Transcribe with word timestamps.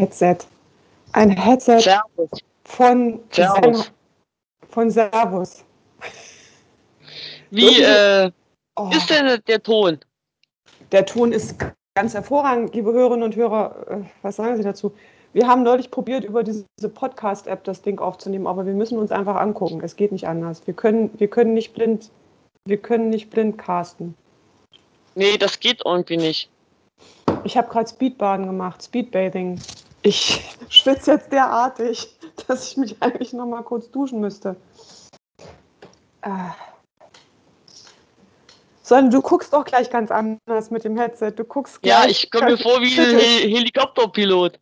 Headset. 0.00 0.36
Ein 1.12 1.30
Headset 1.30 1.80
Servus. 1.80 2.30
von 2.64 3.20
Servus. 3.30 3.84
Sen- 3.84 3.94
von 4.68 4.90
Servus. 4.90 5.64
Wie 7.50 7.82
äh, 7.82 8.30
Oh, 8.76 8.88
ist 8.92 9.10
denn 9.10 9.40
der 9.46 9.62
Ton? 9.62 9.98
der 10.92 11.04
Ton 11.04 11.32
ist 11.32 11.56
ganz 11.94 12.14
hervorragend, 12.14 12.74
liebe 12.74 12.92
Hörerinnen 12.92 13.24
und 13.24 13.36
Hörer. 13.36 13.74
Äh, 13.88 13.96
Was 14.22 14.36
sagen 14.36 14.56
Sie 14.56 14.62
dazu? 14.62 14.92
Wir 15.32 15.46
haben 15.46 15.62
neulich 15.62 15.90
probiert, 15.90 16.24
über 16.24 16.42
diese 16.42 16.64
Podcast-App 16.92 17.62
das 17.64 17.82
Ding 17.82 17.98
aufzunehmen, 18.00 18.46
aber 18.46 18.66
wir 18.66 18.72
müssen 18.72 18.98
uns 18.98 19.12
einfach 19.12 19.36
angucken. 19.36 19.80
Es 19.84 19.94
geht 19.96 20.10
nicht 20.12 20.26
anders. 20.26 20.66
Wir 20.66 20.74
können, 20.74 21.10
wir 21.18 21.28
können 21.28 21.54
nicht 21.54 21.72
blind, 21.74 22.10
wir 22.64 22.78
können 22.78 23.10
nicht 23.10 23.30
blind 23.30 23.58
casten. 23.58 24.14
Nee, 25.14 25.36
das 25.38 25.60
geht 25.60 25.82
irgendwie 25.84 26.16
nicht. 26.16 26.48
Ich 27.44 27.56
habe 27.56 27.68
gerade 27.68 27.88
Speedbaden 27.88 28.46
gemacht, 28.46 28.82
Speedbathing. 28.82 29.60
Ich 30.02 30.42
schwitze 30.68 31.12
jetzt 31.12 31.30
derartig, 31.30 32.08
dass 32.46 32.70
ich 32.70 32.76
mich 32.76 32.96
eigentlich 33.00 33.32
noch 33.32 33.46
mal 33.46 33.62
kurz 33.62 33.90
duschen 33.90 34.20
müsste. 34.20 34.56
Ah. 36.22 36.54
Sondern 38.82 39.10
du 39.10 39.22
guckst 39.22 39.52
doch 39.52 39.64
gleich 39.64 39.90
ganz 39.90 40.10
anders 40.10 40.70
mit 40.70 40.84
dem 40.84 40.96
Headset. 40.96 41.32
Du 41.32 41.44
guckst 41.44 41.78
Ja, 41.84 42.06
ich 42.06 42.30
komme 42.30 42.52
mir 42.52 42.58
vor 42.58 42.80
wie 42.80 42.98
ein. 42.98 43.18
Hel 43.18 43.50
Helikopterpilot. 43.50 44.58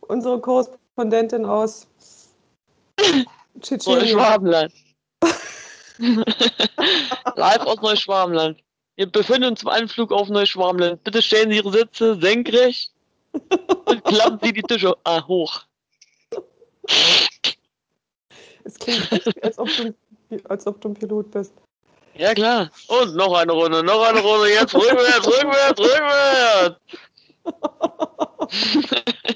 Unsere 0.00 0.40
Korrespondentin 0.40 1.44
aus 1.44 1.86
Tschetschenien. 3.60 4.16
Neuschwabenland. 4.16 4.72
Live 7.36 7.60
aus 7.60 7.80
Neuschwabenland. 7.80 8.60
Wir 8.96 9.10
befinden 9.10 9.50
uns 9.50 9.62
im 9.62 9.68
Anflug 9.68 10.12
auf 10.12 10.28
Neuschwabenland. 10.28 11.04
Bitte 11.04 11.22
stellen 11.22 11.50
Sie 11.50 11.56
Ihre 11.58 11.72
Sitze 11.72 12.18
senkrecht 12.20 12.95
und 13.86 14.04
klappen 14.04 14.38
Sie 14.42 14.52
die 14.52 14.62
Tische 14.62 14.94
ah, 15.04 15.26
hoch. 15.26 15.62
Es 18.64 18.78
klingt 18.78 19.10
echt, 19.12 19.44
als 19.44 19.58
ob, 19.58 19.68
du, 19.68 19.94
als 20.48 20.66
ob 20.66 20.80
du 20.80 20.88
ein 20.88 20.94
Pilot 20.94 21.30
bist. 21.30 21.52
Ja 22.14 22.34
klar. 22.34 22.70
Und 22.88 23.14
noch 23.14 23.34
eine 23.34 23.52
Runde, 23.52 23.82
noch 23.84 24.02
eine 24.02 24.20
Runde. 24.20 24.48
Jetzt 24.48 24.74
rückwärts, 24.74 25.26
rückwärts, 25.26 25.80
rückwärts. 25.80 26.80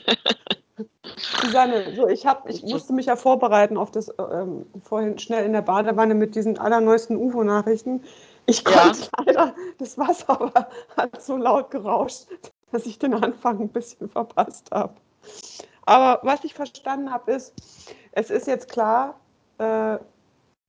Susanne, 1.43 1.95
so 1.95 2.09
ich 2.09 2.27
hab, 2.27 2.49
ich 2.49 2.63
musste 2.63 2.93
mich 2.93 3.07
ja 3.07 3.17
vorbereiten 3.17 3.77
auf 3.77 3.91
das 3.91 4.13
ähm, 4.19 4.67
vorhin 4.83 5.19
schnell 5.19 5.45
in 5.45 5.53
der 5.53 5.63
Badewanne 5.63 6.15
mit 6.15 6.35
diesen 6.35 6.59
allerneuesten 6.59 7.17
UFO-Nachrichten. 7.17 8.03
Ich 8.47 8.63
Ja. 8.63 8.71
konnte 8.71 9.09
leider, 9.19 9.55
das 9.79 9.99
Wasser 9.99 10.41
war, 10.41 10.69
hat 10.97 11.23
so 11.23 11.37
laut 11.37 11.71
gerauscht, 11.71 12.27
dass 12.73 12.87
ich 12.87 12.99
den 12.99 13.15
Anfang 13.15 13.61
ein 13.61 13.69
bisschen 13.69 14.09
verpasst 14.11 14.71
habe. 14.71 14.95
Aber 15.87 16.21
was 16.23 16.45
ich 16.45 16.55
verstanden 16.55 17.11
habe, 17.11 17.33
ist, 17.33 17.53
es 18.13 18.31
ist 18.31 18.47
jetzt 18.47 18.69
klar, 18.69 19.19
äh, 19.59 19.99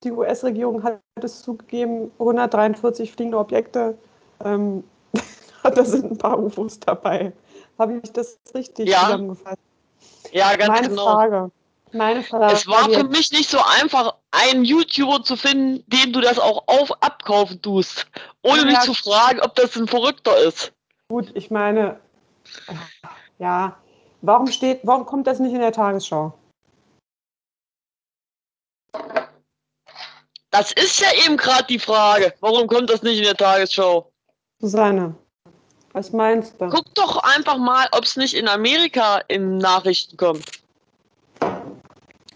die 0.02 0.10
US-Regierung 0.10 0.82
hat 0.82 1.00
es 1.22 1.42
zugegeben, 1.42 2.10
143 2.18 3.12
fliegende 3.12 3.38
Objekte, 3.38 3.96
ähm, 4.44 4.82
da 5.62 5.84
sind 5.84 6.10
ein 6.10 6.18
paar 6.18 6.38
UFOs 6.38 6.80
dabei. 6.80 7.32
Habe 7.78 8.00
ich 8.02 8.12
das 8.12 8.36
richtig 8.54 8.88
Ja. 8.88 9.02
zusammengefasst? 9.04 9.58
Ja, 10.32 10.56
ganz 10.56 10.68
Meine 10.68 10.88
genau. 10.88 11.04
Frage. 11.04 11.50
Meine 11.92 12.22
Frage. 12.22 12.54
Es 12.54 12.66
war 12.66 12.88
für 12.88 13.04
mich 13.04 13.30
nicht 13.32 13.50
so 13.50 13.58
einfach, 13.78 14.14
einen 14.30 14.64
YouTuber 14.64 15.22
zu 15.22 15.36
finden, 15.36 15.84
dem 15.88 16.12
du 16.12 16.20
das 16.20 16.38
auch 16.38 16.64
auf 16.66 16.90
abkaufen 17.02 17.60
tust, 17.60 18.06
ohne 18.42 18.60
Ja. 18.60 18.64
mich 18.66 18.80
zu 18.80 18.94
fragen, 18.94 19.40
ob 19.40 19.54
das 19.54 19.76
ein 19.76 19.86
Verrückter 19.86 20.36
ist. 20.38 20.72
Gut, 21.12 21.30
ich 21.34 21.50
meine, 21.50 22.00
ja, 23.38 23.76
warum 24.22 24.46
steht, 24.46 24.80
warum 24.84 25.04
kommt 25.04 25.26
das 25.26 25.40
nicht 25.40 25.52
in 25.52 25.60
der 25.60 25.70
Tagesschau? 25.70 26.32
Das 30.50 30.72
ist 30.72 31.00
ja 31.00 31.08
eben 31.26 31.36
gerade 31.36 31.66
die 31.68 31.78
Frage. 31.78 32.32
Warum 32.40 32.66
kommt 32.66 32.88
das 32.88 33.02
nicht 33.02 33.18
in 33.18 33.24
der 33.24 33.36
Tagesschau? 33.36 34.10
Susanne, 34.60 35.14
was 35.92 36.14
meinst 36.14 36.58
du? 36.58 36.70
Guck 36.70 36.94
doch 36.94 37.18
einfach 37.18 37.58
mal, 37.58 37.88
ob 37.92 38.04
es 38.04 38.16
nicht 38.16 38.32
in 38.32 38.48
Amerika 38.48 39.18
in 39.28 39.58
Nachrichten 39.58 40.16
kommt. 40.16 40.62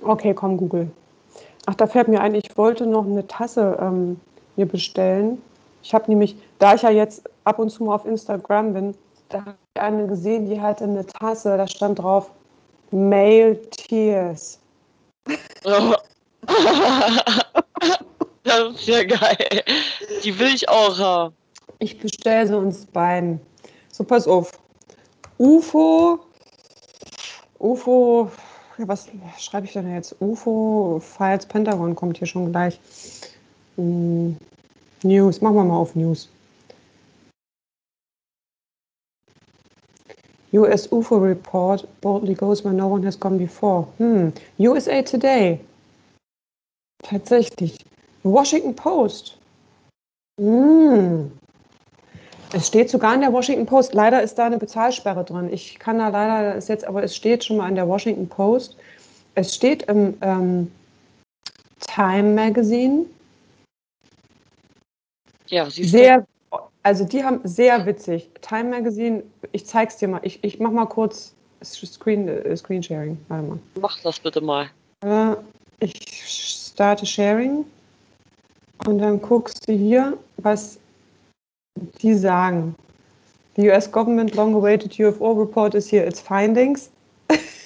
Okay, 0.02 0.34
komm, 0.34 0.58
Google. 0.58 0.90
Ach, 1.64 1.76
da 1.76 1.86
fällt 1.86 2.08
mir 2.08 2.20
ein, 2.20 2.34
ich 2.34 2.54
wollte 2.58 2.84
noch 2.86 3.06
eine 3.06 3.26
Tasse 3.26 3.78
ähm, 3.80 4.20
mir 4.56 4.66
bestellen. 4.66 5.40
Ich 5.82 5.94
habe 5.94 6.10
nämlich, 6.10 6.36
da 6.58 6.74
ich 6.74 6.82
ja 6.82 6.90
jetzt 6.90 7.26
ab 7.46 7.58
und 7.58 7.70
zu 7.70 7.84
mal 7.84 7.94
auf 7.94 8.04
Instagram 8.04 8.74
bin, 8.74 8.94
da 9.28 9.38
habe 9.38 9.56
ich 9.74 9.80
eine 9.80 10.06
gesehen, 10.06 10.46
die 10.46 10.60
hatte 10.60 10.84
eine 10.84 11.06
Tasse, 11.06 11.56
da 11.56 11.66
stand 11.66 12.00
drauf 12.00 12.30
Male 12.90 13.60
Tears. 13.70 14.60
das 18.44 18.70
ist 18.74 18.86
ja 18.86 19.02
geil. 19.04 19.64
Die 20.22 20.38
will 20.38 20.54
ich 20.54 20.68
auch 20.68 20.96
haben. 20.98 21.34
Ich 21.78 21.98
bestelle 21.98 22.46
sie 22.46 22.56
uns 22.56 22.86
beiden. 22.86 23.40
So, 23.92 24.04
pass 24.04 24.28
auf. 24.28 24.52
UFO. 25.38 26.20
UFO. 27.58 28.30
Ja, 28.78 28.86
was 28.88 29.08
schreibe 29.38 29.66
ich 29.66 29.72
denn 29.72 29.92
jetzt? 29.92 30.14
UFO 30.20 31.00
Files 31.00 31.46
Pentagon 31.46 31.94
kommt 31.94 32.18
hier 32.18 32.26
schon 32.26 32.52
gleich. 32.52 32.78
Hm, 33.76 34.36
News. 35.02 35.40
Machen 35.40 35.56
wir 35.56 35.64
mal 35.64 35.76
auf 35.76 35.94
News. 35.96 36.28
US 40.58 40.90
UFO 40.90 41.18
report 41.18 41.86
boldly 42.00 42.34
goes 42.34 42.64
where 42.64 42.74
no 42.74 42.86
one 42.86 43.04
has 43.04 43.18
gone 43.18 43.38
before. 43.38 43.86
Hm. 43.98 44.32
USA 44.58 45.02
Today. 45.02 45.60
Tatsächlich. 47.02 47.78
Washington 48.22 48.74
Post. 48.74 49.38
Hm. 50.40 51.30
Es 52.52 52.68
steht 52.68 52.90
sogar 52.90 53.14
in 53.14 53.20
der 53.20 53.32
Washington 53.32 53.66
Post. 53.66 53.94
Leider 53.94 54.22
ist 54.22 54.36
da 54.36 54.46
eine 54.46 54.58
Bezahlsperre 54.58 55.24
drin. 55.24 55.52
Ich 55.52 55.78
kann 55.78 55.98
da 55.98 56.08
leider, 56.08 56.54
das 56.54 56.64
ist 56.64 56.68
jetzt, 56.68 56.86
aber 56.86 57.02
es 57.02 57.14
steht 57.14 57.44
schon 57.44 57.56
mal 57.56 57.68
in 57.68 57.74
der 57.74 57.88
Washington 57.88 58.28
Post. 58.28 58.76
Es 59.34 59.54
steht 59.54 59.82
im 59.84 60.16
ähm, 60.20 60.70
Time 61.80 62.34
Magazine. 62.34 63.06
Ja, 65.48 65.68
siehst. 65.68 65.90
Sehr, 65.90 66.26
also 66.86 67.04
die 67.04 67.24
haben 67.24 67.40
sehr 67.42 67.84
witzig. 67.84 68.30
Time 68.42 68.70
Magazine, 68.70 69.24
ich 69.50 69.66
zeig's 69.66 69.96
dir 69.96 70.06
mal. 70.06 70.20
Ich, 70.22 70.44
ich 70.44 70.60
mach 70.60 70.70
mal 70.70 70.86
kurz 70.86 71.34
Screen, 71.64 72.28
äh, 72.28 72.56
Screen 72.56 72.80
Sharing. 72.80 73.18
Warte 73.26 73.44
mal. 73.44 73.58
Mach 73.80 73.98
das 74.02 74.20
bitte 74.20 74.40
mal. 74.40 74.70
Äh, 75.04 75.34
ich 75.80 75.98
starte 76.24 77.04
Sharing 77.04 77.64
und 78.86 78.98
dann 78.98 79.20
guckst 79.20 79.68
du 79.68 79.72
hier, 79.72 80.16
was 80.36 80.78
die 82.02 82.14
sagen. 82.14 82.76
The 83.56 83.68
US 83.68 83.90
government 83.90 84.36
long-awaited 84.36 84.96
UFO 85.00 85.32
report 85.32 85.74
is 85.74 85.90
here. 85.90 86.06
Its 86.06 86.20
findings. 86.20 86.88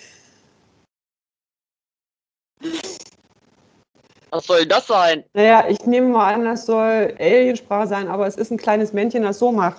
Was 4.30 4.46
soll 4.46 4.66
das 4.66 4.86
sein? 4.86 5.24
Naja, 5.34 5.64
ich 5.68 5.84
nehme 5.86 6.08
mal 6.08 6.34
an, 6.34 6.44
das 6.44 6.66
soll 6.66 7.14
Aliensprache 7.18 7.88
sein, 7.88 8.08
aber 8.08 8.26
es 8.26 8.36
ist 8.36 8.50
ein 8.50 8.58
kleines 8.58 8.92
Männchen, 8.92 9.22
das 9.22 9.38
so 9.38 9.50
macht. 9.50 9.78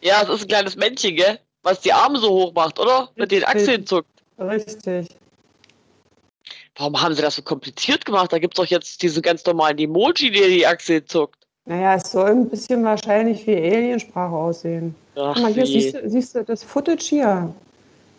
Ja, 0.00 0.22
es 0.22 0.28
ist 0.28 0.42
ein 0.42 0.48
kleines 0.48 0.76
Männchen, 0.76 1.16
gell? 1.16 1.38
Was 1.62 1.80
die 1.80 1.92
Arme 1.92 2.18
so 2.18 2.28
hoch 2.28 2.52
macht, 2.54 2.80
oder? 2.80 3.08
Mit 3.14 3.30
den. 3.30 3.44
Achseln 3.44 3.86
zuckt. 3.86 4.08
Richtig. 4.38 5.08
Warum 6.76 7.00
haben 7.00 7.14
sie 7.14 7.22
das 7.22 7.36
so 7.36 7.42
kompliziert 7.42 8.04
gemacht? 8.04 8.32
Da 8.32 8.38
gibt's 8.38 8.56
doch 8.56 8.66
jetzt 8.66 9.00
diesen 9.02 9.22
ganz 9.22 9.44
normalen 9.46 9.78
Emoji, 9.78 10.32
der 10.32 10.48
die 10.48 10.66
Achseln 10.66 11.06
zuckt. 11.06 11.36
Naja, 11.64 11.94
es 11.94 12.10
soll 12.10 12.30
ein 12.30 12.48
bisschen 12.48 12.82
wahrscheinlich 12.82 13.46
wie 13.46 13.54
Aliensprache 13.54 14.34
aussehen. 14.34 14.96
Ach, 15.14 15.34
Guck 15.34 15.42
mal, 15.42 15.52
hier 15.52 15.66
siehst 15.66 15.94
du, 15.94 16.10
siehst 16.10 16.34
du 16.34 16.42
das 16.42 16.64
Footage 16.64 17.04
hier. 17.04 17.54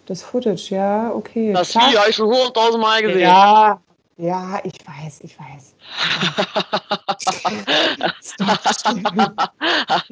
Das 0.06 0.22
Footage, 0.22 0.70
ja, 0.70 1.12
okay. 1.14 1.52
Das. 1.52 1.76
Video 1.76 2.00
habe 2.00 2.10
ich 2.10 2.16
schon 2.16 2.28
hunderttausend 2.28 2.82
Mal 2.82 3.02
gesehen. 3.02 3.22
Ja, 3.22 3.82
ja, 4.18 4.60
ich 4.64 4.80
weiß, 4.86 5.22
ich 5.22 5.38
weiß. 5.40 5.76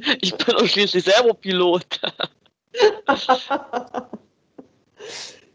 ich 0.21 0.35
bin 0.35 0.55
doch 0.55 0.67
schließlich 0.67 1.03
selber 1.03 1.33
Pilot. 1.33 1.85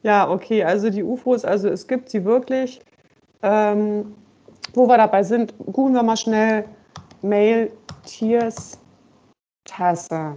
Ja, 0.07 0.31
okay, 0.31 0.63
also 0.63 0.89
die 0.89 1.03
UFOs, 1.03 1.45
also 1.45 1.69
es 1.69 1.85
gibt 1.85 2.09
sie 2.11 2.25
wirklich. 2.25 2.81
Ähm, 3.43 4.15
wo 4.73 4.87
wir 4.87 4.97
dabei 4.99 5.25
sind, 5.25 5.53
googeln 5.59 5.95
wir 5.95 6.03
mal 6.05 6.17
schnell 6.17 6.65
Mail 7.23 7.73
Tiers 8.05 8.79
Tasse. 9.65 10.37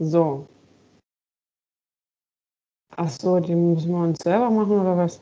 So. 0.00 0.48
Ach 2.96 3.08
so, 3.08 3.38
die 3.38 3.54
müssen 3.54 3.92
wir 3.92 4.02
uns 4.02 4.18
selber 4.18 4.50
machen 4.50 4.80
oder 4.80 4.96
was? 4.96 5.20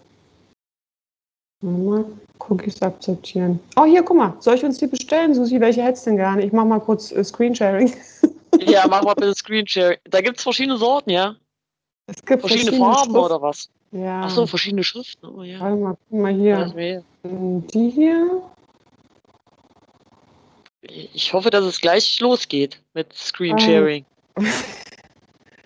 Mal, 1.63 2.05
Cookies 2.41 2.83
akzeptieren. 2.83 3.61
Oh, 3.77 3.85
hier, 3.85 4.03
guck 4.03 4.17
mal. 4.17 4.35
Soll 4.41 4.57
ich 4.57 4.65
uns 4.65 4.79
die 4.79 4.89
bestellen, 4.89 5.33
Susi? 5.33 5.61
Welche 5.61 5.83
hättest 5.83 6.07
du 6.07 6.11
denn 6.11 6.17
gerne? 6.17 6.45
Ich 6.45 6.53
mach 6.53 6.65
mal 6.65 6.81
kurz 6.81 7.13
äh, 7.13 7.23
Screensharing. 7.25 7.93
Ja, 8.67 8.87
mach 8.87 9.03
mal 9.03 9.15
bitte 9.15 9.35
Screensharing. 9.35 9.97
Da 10.05 10.21
gibt 10.21 10.37
es 10.37 10.43
verschiedene 10.43 10.77
Sorten, 10.77 11.09
ja? 11.09 11.37
Es 12.07 12.17
gibt 12.23 12.43
Verschiedene, 12.43 12.65
verschiedene 12.71 12.85
Farben 12.93 13.11
Schriften. 13.13 13.19
oder 13.25 13.41
was? 13.43 13.71
Ja. 13.93 14.21
Ach 14.25 14.31
so, 14.31 14.47
verschiedene 14.47 14.85
Schriften. 14.85 15.27
Oh 15.27 15.43
ja. 15.43 15.59
Warte 15.59 15.77
mal, 15.77 15.97
guck 16.11 16.21
mal 16.21 16.35
hier. 16.35 16.71
mir- 16.75 17.03
Die 17.25 17.89
hier. 17.91 18.43
Ich 20.83 21.33
hoffe, 21.33 21.49
dass 21.51 21.65
es 21.65 21.81
gleich 21.81 22.21
losgeht 22.21 22.83
mit 22.93 23.13
Screensharing. 23.15 24.05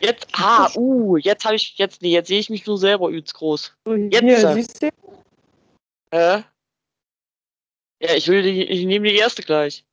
Jetzt, 0.00 0.28
ah, 0.34 0.68
uh, 0.76 1.16
jetzt 1.16 1.44
habe 1.46 1.54
ich, 1.56 1.78
jetzt, 1.78 2.02
nee, 2.02 2.10
jetzt 2.10 2.28
sehe 2.28 2.38
ich 2.38 2.50
mich 2.50 2.66
nur 2.66 2.76
selber 2.76 3.08
übelst 3.08 3.32
groß. 3.34 3.72
So, 3.86 3.94
Jetzt, 3.94 4.20
hier, 4.20 4.52
siehst 4.52 4.82
du? 4.82 4.90
Hä? 6.12 6.44
Ja, 8.02 8.14
ich 8.14 8.28
will 8.28 8.42
die, 8.42 8.62
ich 8.64 8.84
nehme 8.84 9.08
die 9.08 9.16
erste 9.16 9.42
gleich. 9.42 9.84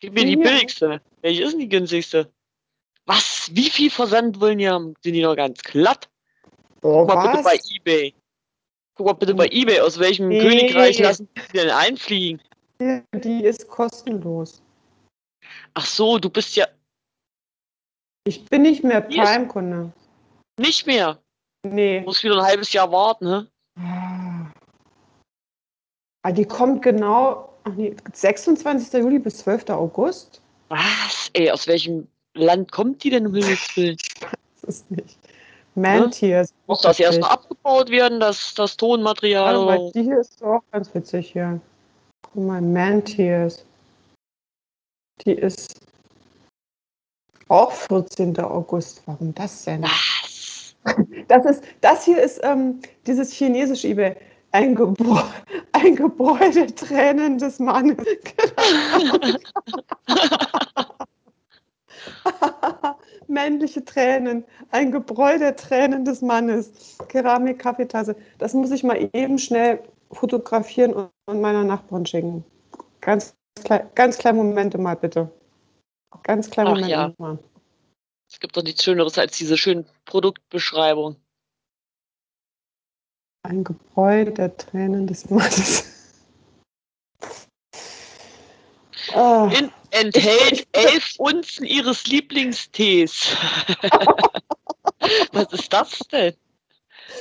Gib 0.00 0.12
mir 0.14 0.24
die 0.26 0.34
Ja. 0.34 0.42
billigste. 0.42 1.00
Welche 1.22 1.42
ist 1.44 1.52
denn 1.52 1.60
die 1.60 1.68
günstigste? 1.68 2.30
Was? 3.06 3.50
Wie 3.52 3.70
viel 3.70 3.90
Versand 3.90 4.40
wollen 4.40 4.58
die 4.58 4.68
haben? 4.68 4.94
Sind 5.02 5.14
die 5.14 5.22
noch 5.22 5.36
ganz 5.36 5.62
glatt? 5.62 6.08
Oh, 6.82 7.06
Guck 7.06 7.08
mal 7.14 7.28
bitte 7.32 7.42
bei 7.42 7.54
was? 7.56 7.70
Ebay. 7.70 8.14
Guck 8.94 9.06
mal 9.06 9.12
bitte 9.14 9.34
bei 9.34 9.48
Ebay, 9.48 9.80
aus 9.80 9.98
welchem 9.98 10.28
Nee. 10.28 10.40
Königreich 10.40 10.98
lassen 10.98 11.28
die 11.34 11.58
denn 11.58 11.70
einfliegen? 11.70 12.42
Die 12.80 13.42
ist 13.44 13.68
kostenlos. 13.68 14.62
Ach 15.74 15.86
so, 15.86 16.18
du 16.18 16.28
bist 16.28 16.56
ja 16.56 16.66
Ich 18.26 18.44
bin 18.46 18.62
nicht 18.62 18.84
mehr 18.84 19.00
Prime-Kunde. 19.00 19.92
nicht 20.58 20.86
mehr. 20.86 21.18
Nee. 21.62 22.00
Muss 22.02 22.22
wieder 22.22 22.36
ein 22.36 22.44
halbes 22.44 22.72
Jahr 22.72 22.90
warten, 22.92 23.24
ne? 23.26 23.50
Ah. 26.26 26.32
Die 26.32 26.44
kommt 26.44 26.82
genau, 26.82 27.48
ach 27.64 27.72
nee, 27.76 27.94
26. 28.12 28.92
Juli 28.94 29.18
bis 29.18 29.38
12. 29.38 29.70
August. 29.70 30.40
Was? 30.68 31.30
Ey, 31.34 31.50
aus 31.50 31.68
welchem 31.68 32.08
Land 32.34 32.72
kommt 32.72 33.04
die 33.04 33.10
denn 33.10 33.26
um 33.26 33.34
Himmels 33.34 33.76
Willen? 33.76 33.96
Das 34.62 34.78
ist 34.78 34.90
nicht. 34.90 35.18
Mantiers. 35.76 36.52
Muss 36.66 36.80
das 36.80 36.98
erst 36.98 37.20
noch 37.20 37.30
abgebaut 37.30 37.88
werden, 37.90 38.18
das, 38.18 38.54
das 38.54 38.76
Tonmaterial? 38.76 39.56
Oder? 39.56 39.92
die 39.92 40.02
hier 40.02 40.18
ist 40.18 40.42
auch 40.42 40.62
ganz 40.72 40.92
witzig 40.92 41.30
hier. 41.30 41.60
Guck 42.22 42.42
mal, 42.42 42.60
Mantiers. 42.60 43.64
Die 45.24 45.34
ist 45.34 45.78
auch 47.46 47.70
14. 47.70 48.36
August. 48.40 49.02
Warum 49.06 49.32
das 49.34 49.64
denn? 49.64 49.82
Was? 49.82 50.74
Das, 51.28 51.44
ist, 51.44 51.64
das 51.80 52.04
hier 52.04 52.20
ist 52.22 52.40
ähm, 52.44 52.80
dieses 53.06 53.32
chinesische 53.32 53.88
eBay. 53.88 54.16
Ein, 54.52 54.74
Gebäu 54.74 55.20
ein 55.76 55.96
Gebäude 55.96 56.66
Tränen 56.74 57.38
des 57.38 57.58
Mannes. 57.58 57.96
Männliche 63.28 63.84
Tränen. 63.84 64.44
Ein 64.70 64.92
Gebräu 64.92 65.38
der 65.38 65.56
Tränen 65.56 66.04
des 66.04 66.22
Mannes. 66.22 66.96
Keramik, 67.08 67.58
Kaffeetasse. 67.58 68.16
Das 68.38 68.54
muss 68.54 68.70
ich 68.70 68.84
mal 68.84 69.10
eben 69.12 69.38
schnell 69.38 69.82
fotografieren 70.12 70.94
und, 70.94 71.10
meiner 71.40 71.64
Nachbarin 71.64 72.06
schicken. 72.06 72.44
Ganz, 73.00 73.34
ganz 73.94 74.18
kleine 74.18 74.38
Momente 74.38 74.78
mal 74.78 74.96
bitte. 74.96 75.30
Ganz 76.22 76.48
kleine 76.50 76.70
Momente 76.70 76.90
ja. 76.90 77.12
mal. 77.18 77.38
Es 78.30 78.40
gibt 78.40 78.56
doch 78.56 78.62
nichts 78.62 78.82
Schöneres 78.82 79.18
als 79.18 79.36
diese 79.36 79.56
schönen 79.56 79.86
Produktbeschreibungen. 80.04 81.16
Ein 83.48 83.62
Gebräu 83.62 84.24
der 84.24 84.56
Tränen 84.56 85.06
des 85.06 85.30
Mannes. 85.30 85.84
Ah, 89.14 89.48
In, 89.56 89.70
enthält 89.92 90.66
elf 90.72 91.14
Unzen 91.18 91.64
ihres 91.64 92.08
Lieblingstees. 92.08 93.36
was 95.32 95.52
ist 95.52 95.72
das 95.72 95.96
denn? 96.10 96.34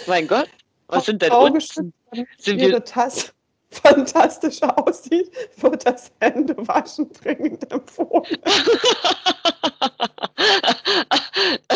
Mein 0.07 0.27
Gott, 0.27 0.49
was 0.87 1.05
sind 1.05 1.21
denn 1.21 1.31
Unzen? 1.31 1.93
Sind 2.39 2.59
wir- 2.59 2.69
ihre 2.69 2.83
Tasse 2.83 3.31
fantastisch 3.69 4.63
aussieht, 4.63 5.29
wird 5.57 5.85
das 5.85 6.11
Händewaschen 6.21 7.11
dringend 7.13 7.71
empfohlen. 7.71 8.35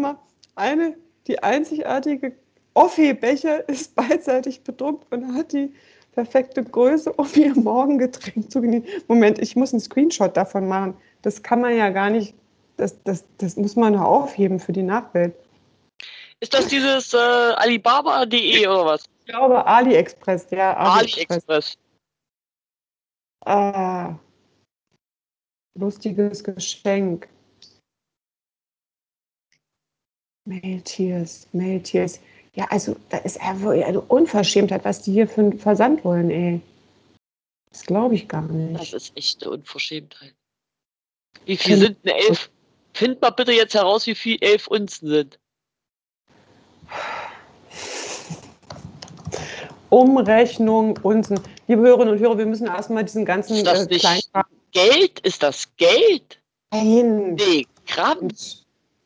mal, 0.00 0.18
eine, 0.54 0.96
die 1.26 1.42
einzigartige 1.42 2.32
Offi-Becher 2.74 3.68
ist 3.68 3.94
beidseitig 3.94 4.62
bedruckt 4.62 5.12
und 5.12 5.34
hat 5.34 5.52
die 5.52 5.72
perfekte 6.12 6.64
Größe, 6.64 7.12
um 7.12 7.28
ihr 7.34 7.54
Morgengetränk 7.54 8.50
zu 8.50 8.60
genießen. 8.60 8.88
Moment, 9.08 9.38
ich 9.38 9.56
muss 9.56 9.72
einen 9.72 9.80
Screenshot 9.80 10.36
davon 10.36 10.66
machen. 10.66 10.96
Das 11.22 11.42
kann 11.42 11.60
man 11.60 11.76
ja 11.76 11.90
gar 11.90 12.10
nicht, 12.10 12.34
das, 12.76 12.96
das, 13.04 13.24
das 13.38 13.56
muss 13.56 13.76
man 13.76 13.92
noch 13.92 14.02
aufheben 14.02 14.58
für 14.58 14.72
die 14.72 14.82
Nachwelt. 14.82 15.34
ist 16.40 16.54
das 16.54 16.68
dieses 16.68 17.14
äh, 17.14 17.16
Alibaba.de 17.16 18.66
oder 18.66 18.86
was? 18.86 19.04
Ich 19.20 19.26
glaube 19.26 19.64
AliExpress, 19.66 20.46
ja, 20.50 20.76
AliExpress. 20.76 21.28
AliExpress. 21.30 21.78
Ah, 23.44 24.14
lustiges 25.78 26.42
Geschenk. 26.42 27.28
Mailtiers, 30.48 31.46
Mailtiers. 31.52 32.20
Ja, 32.54 32.66
also 32.70 32.96
da 33.10 33.18
ist 33.18 33.36
ja 33.36 33.60
wirklich 33.60 33.84
eine 33.84 34.00
Unverschämtheit, 34.00 34.84
was 34.84 35.02
die 35.02 35.12
hier 35.12 35.28
für 35.28 35.42
einen 35.42 35.58
Versand 35.58 36.04
wollen, 36.04 36.30
ey. 36.30 36.60
Das 37.70 37.82
glaube 37.82 38.14
ich 38.14 38.26
gar 38.28 38.42
Das 38.42 38.50
nicht. 38.52 38.94
ist 38.94 39.16
echt 39.16 39.42
eine 39.42 39.52
Unverschämtheit. 39.52 40.34
Wie 41.44 41.56
viel 41.56 41.76
sind 41.76 41.98
denn 42.04 42.14
elf? 42.16 42.50
Find 42.94 43.20
mal 43.20 43.30
bitte 43.30 43.52
jetzt 43.52 43.74
heraus, 43.74 44.06
wie 44.06 44.14
viel 44.14 44.38
elf 44.40 44.66
Unzen 44.66 45.08
sind. 45.08 45.38
Umrechnung, 49.90 50.98
Unsen. 51.02 51.40
Liebe 51.66 51.82
Hörerinnen 51.82 52.14
und 52.14 52.20
Hörer, 52.20 52.38
wir 52.38 52.46
müssen 52.46 52.66
erstmal 52.66 53.04
diesen 53.04 53.24
ganzen 53.24 53.56
Ist 53.56 53.66
das 53.66 53.86
äh. 53.86 54.42
Geld? 54.72 55.20
Ist 55.20 55.42
das 55.42 55.68
Geld? 55.76 56.40
Nein, 56.70 57.34
Nee, 57.34 57.66
Gramm. 57.86 58.28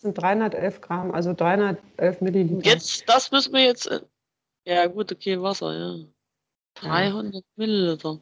Sind 0.02 0.14
311 0.18 0.80
Gramm, 0.80 1.10
also 1.12 1.32
311 1.32 2.20
Milliliter. 2.20 2.68
Jetzt, 2.68 3.08
das 3.08 3.30
müssen 3.30 3.52
wir 3.54 3.64
jetzt. 3.64 3.86
äh, 3.86 4.00
Ja, 4.66 4.86
gut, 4.86 5.10
okay, 5.12 5.40
Wasser, 5.40 5.72
ja. 5.74 5.96
300 6.74 7.44
Milliliter. 7.56 8.18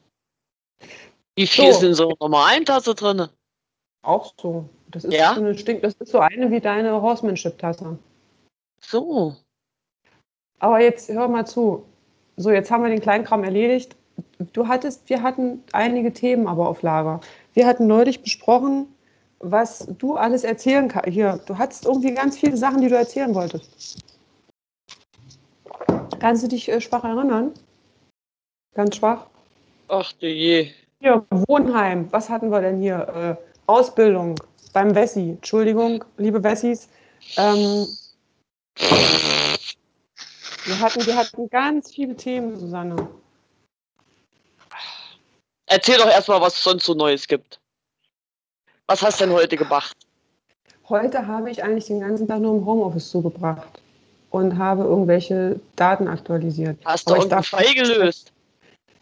Wie 1.35 1.47
viel 1.47 1.73
So. 1.73 1.79
sind 1.79 1.93
so 1.95 2.15
Nummer 2.19 2.45
1 2.45 2.65
Tasse 2.65 2.93
drin? 2.95 3.27
Auch 4.03 4.33
so. 4.39 4.67
Das 4.89 5.05
ist 5.05 5.13
Ja? 5.13 5.33
so 5.35 5.41
eine 5.41 5.57
Stink, 5.57 5.81
das 5.83 5.93
ist 5.95 6.11
so 6.11 6.19
eine 6.19 6.51
wie 6.51 6.59
deine 6.59 7.01
Horsemanship-Tasse. 7.01 7.97
So. 8.81 9.35
Aber 10.59 10.81
jetzt 10.81 11.09
hör 11.09 11.27
mal 11.27 11.45
zu. 11.47 11.85
So, 12.37 12.51
jetzt 12.51 12.71
haben 12.71 12.83
wir 12.83 12.89
den 12.89 13.01
Kleinkram 13.01 13.43
erledigt. 13.43 13.95
Du 14.53 14.67
hattest, 14.67 15.07
wir 15.09 15.21
hatten 15.21 15.63
einige 15.71 16.11
Themen 16.11 16.47
aber 16.47 16.67
auf 16.67 16.81
Lager. 16.81 17.21
Wir 17.53 17.65
hatten 17.67 17.87
neulich 17.87 18.21
besprochen, 18.21 18.87
was 19.41 19.87
du 19.97 20.15
alles 20.15 20.43
erzählen 20.43 20.87
kannst. 20.87 21.09
Hier, 21.09 21.39
du 21.45 21.57
hattest 21.57 21.85
irgendwie 21.85 22.13
ganz 22.13 22.37
viele 22.37 22.57
Sachen, 22.57 22.81
die 22.81 22.89
du 22.89 22.95
erzählen 22.95 23.33
wolltest. 23.33 24.03
Kannst 26.19 26.43
du 26.43 26.47
dich 26.47 26.69
äh, 26.69 26.79
schwach 26.79 27.03
erinnern? 27.03 27.53
Ganz 28.75 28.95
schwach. 28.97 29.25
Ach 29.87 30.13
du 30.13 30.27
je. 30.27 30.71
Hier, 30.99 31.25
Wohnheim. 31.47 32.07
Was 32.11 32.29
hatten 32.29 32.51
wir 32.51 32.61
denn 32.61 32.79
hier? 32.79 33.37
Äh, 33.39 33.51
Ausbildung 33.65 34.35
beim 34.73 34.93
Wessi. 34.95 35.31
Entschuldigung, 35.31 36.03
liebe 36.17 36.43
Wessis. 36.43 36.87
Ähm, 37.37 37.87
wir, 40.65 40.79
hatten, 40.79 41.05
wir 41.05 41.15
hatten 41.15 41.49
ganz 41.49 41.93
viele 41.93 42.15
Themen, 42.15 42.57
Susanne. 42.57 43.07
Erzähl 45.65 45.97
doch 45.97 46.09
erstmal, 46.09 46.41
was 46.41 46.55
es 46.55 46.63
sonst 46.63 46.85
so 46.85 46.93
Neues 46.93 47.27
gibt. 47.27 47.59
Was 48.91 49.01
hast 49.01 49.21
du 49.21 49.23
denn 49.23 49.33
heute 49.33 49.55
gemacht? 49.55 49.95
Heute 50.89 51.25
habe 51.25 51.49
ich 51.49 51.63
eigentlich 51.63 51.85
den 51.85 52.01
ganzen 52.01 52.27
Tag 52.27 52.41
nur 52.41 52.57
im 52.57 52.65
Homeoffice 52.65 53.09
zugebracht 53.09 53.81
und 54.31 54.57
habe 54.57 54.83
irgendwelche 54.83 55.61
Daten 55.77 56.09
aktualisiert. 56.09 56.77
Hast 56.83 57.09
du 57.09 57.15
darf, 57.23 57.47
Fall 57.47 57.73
gelöst? 57.73 58.33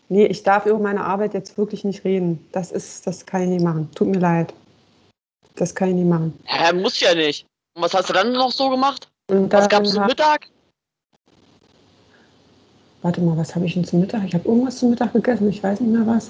nee, 0.10 0.28
ich 0.28 0.44
darf 0.44 0.68
über 0.68 0.78
meine 0.78 1.04
Arbeit 1.04 1.34
jetzt 1.34 1.58
wirklich 1.58 1.86
nicht 1.86 2.04
reden. 2.04 2.48
Das 2.52 2.72
ist, 2.72 3.08
das 3.08 3.26
kann 3.26 3.42
ich 3.42 3.50
nicht 3.50 3.64
machen. 3.64 3.90
Tut 3.96 4.10
mir 4.10 4.20
leid. 4.20 4.54
Das 5.56 5.74
kann 5.74 5.90
ich 5.90 5.96
nicht 5.96 6.08
machen. 6.08 6.38
Ja, 6.48 6.72
muss 6.72 7.00
ja 7.00 7.16
nicht. 7.16 7.48
Und 7.74 7.82
was 7.82 7.96
hast 7.96 8.10
du 8.10 8.14
dann 8.14 8.32
noch 8.34 8.52
so 8.52 8.70
gemacht? 8.70 9.10
Und 9.28 9.52
Was 9.52 9.62
dann 9.62 9.70
gab's 9.70 9.94
zum 9.94 10.06
Mittag? 10.06 10.46
Warte 13.02 13.22
mal, 13.22 13.36
was 13.36 13.56
habe 13.56 13.66
ich 13.66 13.74
denn 13.74 13.86
zum 13.86 14.02
Mittag? 14.02 14.22
Ich 14.28 14.36
habe 14.36 14.48
irgendwas 14.48 14.78
zum 14.78 14.92
Mittag 14.92 15.14
gegessen. 15.14 15.50
Ich 15.50 15.64
weiß 15.64 15.80
nicht 15.80 15.92
mehr 15.92 16.06
was. 16.06 16.30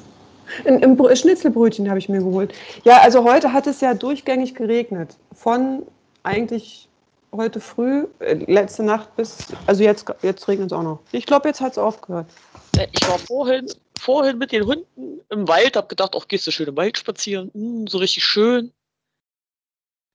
Ein, 0.66 0.84
ein 0.84 0.98
Brö- 0.98 1.16
Schnitzelbrötchen 1.16 1.88
habe 1.90 2.00
ich 2.00 2.10
mir 2.10 2.20
geholt. 2.20 2.54
Ja, 2.84 3.00
also 3.02 3.24
heute 3.24 3.54
hat 3.54 3.68
es 3.68 3.82
ja 3.82 3.94
durchgängig 3.94 4.56
geregnet. 4.56 5.16
Von 5.34 5.84
eigentlich 6.24 6.88
heute 7.32 7.60
früh, 7.60 8.08
äh, 8.20 8.34
letzte 8.52 8.84
Nacht 8.84 9.16
bis, 9.16 9.38
also 9.68 9.84
jetzt, 9.84 10.06
jetzt 10.24 10.48
regnet 10.48 10.72
es 10.72 10.78
auch 10.78 10.84
noch. 10.84 11.00
Ich 11.12 11.26
glaube, 11.26 11.48
jetzt 11.48 11.62
hat 11.62 11.74
es 11.74 11.78
aufgehört. 11.78 12.26
Äh, 12.78 12.88
Ich 12.92 13.08
war 13.08 13.20
vorhin, 13.20 13.68
vorhin 14.00 14.38
mit 14.40 14.52
den 14.52 14.66
Hunden 14.66 15.22
im 15.30 15.48
Wald, 15.48 15.78
hab 15.78 15.90
gedacht, 15.90 16.16
ach, 16.18 16.28
gehst 16.28 16.48
du 16.48 16.52
schön 16.52 16.70
im 16.70 16.78
Wald 16.78 16.98
spazieren, 16.98 17.52
hm, 17.54 17.86
so 17.88 18.00
richtig 18.00 18.24
schön. 18.24 18.72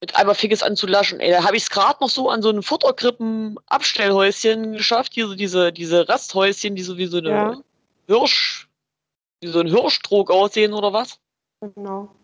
Mit 0.00 0.17
einmal 0.17 0.35
fing 0.35 0.50
es 0.50 0.62
an 0.62 0.76
zu 0.76 0.87
laschen. 0.87 1.21
Ey, 1.21 1.31
da 1.31 1.45
habe 1.45 1.57
ich 1.57 1.62
es 1.62 1.71
gerade 1.71 1.99
noch 2.03 2.11
so 2.11 2.29
an 2.29 2.43
so 2.43 2.50
ein 2.50 2.62
Futterkrippen-Abstellhäuschen 2.62 4.73
geschafft, 4.73 5.14
hier 5.14 5.29
so 5.29 5.35
diese, 5.35 5.73
diese 5.73 6.07
Rasthäuschen, 6.09 6.75
die 6.75 6.83
so 6.83 6.99
wie 6.99 7.07
so 7.07 7.19
eine 7.19 7.31
Ja. 7.31 7.57
Hirsch, 8.07 8.63
wie 9.45 9.53
so 9.53 9.61
ein 9.61 9.67
Hirschtrog 9.69 10.31
aussehen 10.31 10.73
oder 10.73 10.93
was. 10.93 11.21
Genau. 11.61 12.15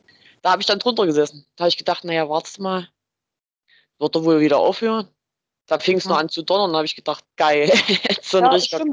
Da 0.42 0.52
habe 0.52 0.62
ich 0.62 0.66
dann 0.66 0.78
drunter 0.78 1.06
gesessen. 1.06 1.46
Da 1.56 1.64
habe 1.64 1.68
ich 1.68 1.76
gedacht, 1.76 2.04
naja, 2.04 2.28
wartest 2.28 2.58
mal. 2.58 2.88
Wird 3.98 4.16
er 4.16 4.24
wohl 4.24 4.40
wieder 4.40 4.58
aufhören? 4.58 5.08
Da 5.66 5.78
fing 5.78 5.98
es 5.98 6.04
Ja. 6.04 6.12
noch 6.12 6.18
an 6.18 6.28
zu 6.28 6.42
donnern, 6.42 6.72
da 6.72 6.78
habe 6.78 6.86
ich 6.86 6.96
gedacht, 6.96 7.24
geil, 7.36 7.70
jetzt 8.08 8.30
so 8.30 8.38
ein 8.38 8.44
Ja, 8.44 8.50
richtiger 8.50 8.84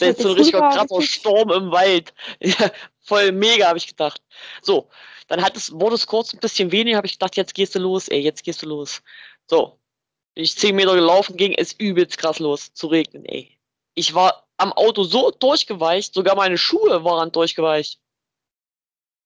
jetzt 0.00 0.20
so 0.20 0.28
ein 0.28 0.34
richtiger 0.34 0.68
krasser 0.70 1.00
Sturm 1.00 1.50
im 1.50 1.70
Wald. 1.70 2.12
Voll 3.00 3.32
mega, 3.32 3.68
habe 3.68 3.78
ich 3.78 3.86
gedacht. 3.86 4.20
So, 4.60 4.90
dann 5.28 5.42
hat 5.42 5.56
es, 5.56 5.72
wurde 5.72 5.94
es 5.94 6.06
kurz 6.06 6.34
ein 6.34 6.40
bisschen 6.40 6.70
weniger, 6.70 6.98
habe 6.98 7.06
ich 7.06 7.14
gedacht, 7.14 7.36
jetzt 7.36 7.54
gehst 7.54 7.74
du 7.74 7.78
los, 7.78 8.08
ey, 8.08 8.20
jetzt 8.20 8.42
gehst 8.44 8.62
du 8.62 8.66
los. 8.66 9.02
So, 9.46 9.78
ich 10.34 10.56
zehn 10.56 10.76
Meter 10.76 10.94
gelaufen, 10.94 11.36
ging 11.36 11.54
es 11.54 11.72
übelst 11.72 12.18
krass 12.18 12.38
los 12.38 12.74
zu 12.74 12.88
regnen, 12.88 13.24
ey. 13.24 13.58
Ich 13.94 14.14
war 14.14 14.41
am 14.56 14.72
Auto 14.72 15.04
so 15.04 15.30
durchgeweicht, 15.30 16.14
sogar 16.14 16.36
meine 16.36 16.58
Schuhe 16.58 17.04
waren 17.04 17.32
durchgeweicht. 17.32 17.98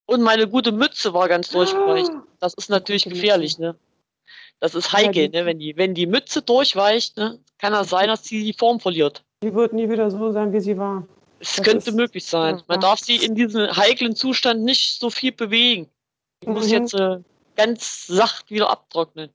Und 0.06 0.23
meine 0.23 0.49
gute 0.49 0.73
Mütze 0.73 1.12
war 1.14 1.28
ganz 1.28 1.50
durchgeweicht. 1.50 2.11
Das 2.40 2.54
ist 2.54 2.71
natürlich 2.71 3.04
gefährlich, 3.04 3.59
ne? 3.59 3.76
Das 4.61 4.75
ist 4.75 4.92
heikel, 4.92 5.28
ne? 5.28 5.45
Wenn 5.45 5.59
die, 5.59 5.76
wenn 5.76 5.95
die 5.95 6.06
Mütze 6.06 6.42
durchweicht, 6.42 7.16
ne? 7.16 7.38
Kann 7.59 7.73
das 7.73 7.88
sein, 7.90 8.09
dass 8.09 8.25
sie 8.25 8.45
die 8.45 8.52
Form 8.52 8.78
verliert. 8.80 9.25
Die 9.42 9.52
wird 9.52 9.73
nie 9.73 9.88
wieder 9.90 10.11
so 10.11 10.30
sein, 10.30 10.52
wie 10.52 10.61
sie 10.61 10.78
war. 10.78 11.06
Es 11.40 11.56
Das 11.56 11.64
könnte 11.64 11.92
möglich 11.92 12.25
sein. 12.25 12.62
Man 12.66 12.80
darf 12.80 13.00
sie 13.00 13.16
in 13.16 13.35
diesem 13.35 13.76
heiklen 13.76 14.14
Zustand 14.16 14.62
nicht 14.62 14.99
so 15.00 15.11
viel 15.11 15.33
bewegen. 15.33 15.90
Die 16.42 16.49
muss 16.49 16.66
Mhm. 16.66 16.73
jetzt 16.73 16.95
äh, 16.95 17.18
ganz 17.56 18.06
sacht 18.06 18.50
wieder 18.50 18.71
abtrocknen. 18.71 19.30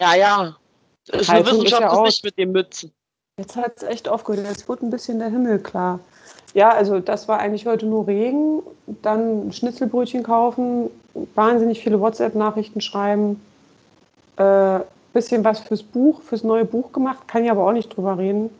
Ja, 0.00 0.14
ja. 0.14 0.56
Das 1.06 1.22
ist 1.22 1.28
Heizung 1.28 1.32
eine 1.32 1.64
ist 1.64 1.70
ja 1.70 1.78
Wissenschaft 1.78 1.92
ist 1.92 1.98
auch- 1.98 2.04
nicht 2.06 2.24
mit 2.24 2.38
den 2.38 2.52
Mützen. 2.52 2.92
Jetzt 3.38 3.56
hat 3.56 3.78
es 3.78 3.82
echt 3.82 4.08
aufgehört. 4.08 4.46
Jetzt 4.46 4.68
wird 4.68 4.82
ein 4.82 4.90
bisschen 4.90 5.18
der 5.18 5.28
Himmel 5.28 5.58
klar. 5.58 5.98
Ja, 6.54 6.70
also 6.70 7.00
das 7.00 7.26
war 7.26 7.40
eigentlich 7.40 7.66
heute 7.66 7.84
nur 7.86 8.06
Regen. 8.06 8.62
Dann 9.02 9.50
Schnitzelbrötchen 9.52 10.22
kaufen, 10.22 10.88
wahnsinnig 11.34 11.82
viele 11.82 11.98
WhatsApp-Nachrichten 12.00 12.80
schreiben. 12.80 13.40
Äh, 14.36 14.80
bisschen 15.12 15.44
was 15.44 15.60
fürs 15.60 15.82
Buch, 15.82 16.22
fürs 16.22 16.42
neue 16.44 16.64
Buch 16.64 16.92
gemacht. 16.92 17.26
Kann 17.28 17.44
ich 17.44 17.50
aber 17.50 17.66
auch 17.66 17.72
nicht 17.72 17.94
drüber 17.96 18.18
reden. 18.18 18.50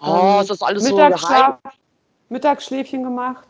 Oh, 0.00 0.34
Ähm, 0.36 0.40
ist 0.42 0.50
das 0.50 0.62
alles 0.62 0.84
so 0.84 0.96
geheim? 0.96 1.10
Mittagsschlaf, 1.12 1.58
Mittagsschläfchen 2.28 3.02
gemacht. 3.02 3.46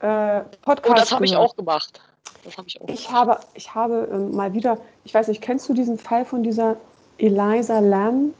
Äh, 0.00 0.40
Podcast 0.62 0.90
Oh, 0.90 0.94
das 0.94 1.12
habe 1.12 1.24
ich 1.24 1.36
auch 1.36 1.54
gemacht. 1.56 2.00
Das 2.44 2.56
habe 2.56 2.68
ich 2.68 2.80
auch. 2.80 2.88
Ich 2.88 3.10
habe, 3.10 3.38
ich 3.54 3.74
habe 3.74 4.08
ähm, 4.12 4.34
mal 4.34 4.52
wieder, 4.52 4.78
ich 5.04 5.12
weiß 5.14 5.28
nicht, 5.28 5.42
kennst 5.42 5.68
du 5.68 5.74
diesen 5.74 5.98
Fall 5.98 6.24
von 6.24 6.42
dieser 6.42 6.76
Eliza 7.18 7.80
Lamb? 7.80 8.34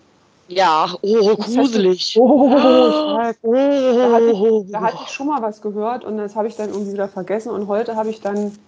Ja, 0.49 0.94
oh, 1.02 1.37
gruselig. 1.37 2.16
Oh, 2.18 2.49
ich. 3.30 3.37
Oh, 3.42 3.52
Da 3.52 4.12
hatte, 4.12 4.64
da 4.70 4.80
hatte 4.80 4.99
ich 5.04 5.11
schon 5.12 5.26
mal 5.26 5.42
was 5.42 5.61
gehört 5.61 6.04
und 6.04 6.16
das 6.16 6.35
habe 6.35 6.49
ich 6.49 6.56
dann 6.56 6.70
irgendwie 6.70 6.94
wieder 6.94 7.08
vergessen. 7.08 7.50
Und 7.50 7.68
heute 7.68 7.97
habe 7.97 8.08
ich 8.08 8.20
dann, 8.23 8.58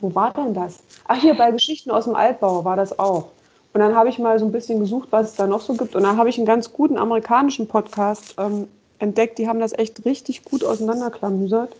wo 0.00 0.12
war 0.14 0.32
denn 0.32 0.52
das? 0.52 0.80
Ach, 1.06 1.20
hier 1.20 1.34
bei 1.34 1.52
Geschichten 1.52 1.92
aus 1.92 2.04
dem 2.04 2.16
Altbau 2.16 2.64
war 2.64 2.76
das 2.76 2.98
auch. 2.98 3.28
Und 3.72 3.80
dann 3.80 3.94
habe 3.94 4.08
ich 4.08 4.18
mal 4.18 4.38
so 4.38 4.44
ein 4.44 4.52
bisschen 4.52 4.80
gesucht, 4.80 5.08
was 5.12 5.30
es 5.30 5.36
da 5.36 5.46
noch 5.46 5.60
so 5.60 5.74
gibt. 5.74 5.94
Und 5.94 6.02
dann 6.02 6.16
habe 6.16 6.28
ich 6.28 6.36
einen 6.38 6.46
ganz 6.46 6.72
guten 6.72 6.98
amerikanischen 6.98 7.68
Podcast 7.68 8.34
ähm, 8.38 8.66
entdeckt. 8.98 9.38
Die 9.38 9.48
haben 9.48 9.60
das 9.60 9.72
echt 9.72 10.04
richtig 10.04 10.44
gut 10.44 10.64
auseinanderklamüsert. 10.64 11.74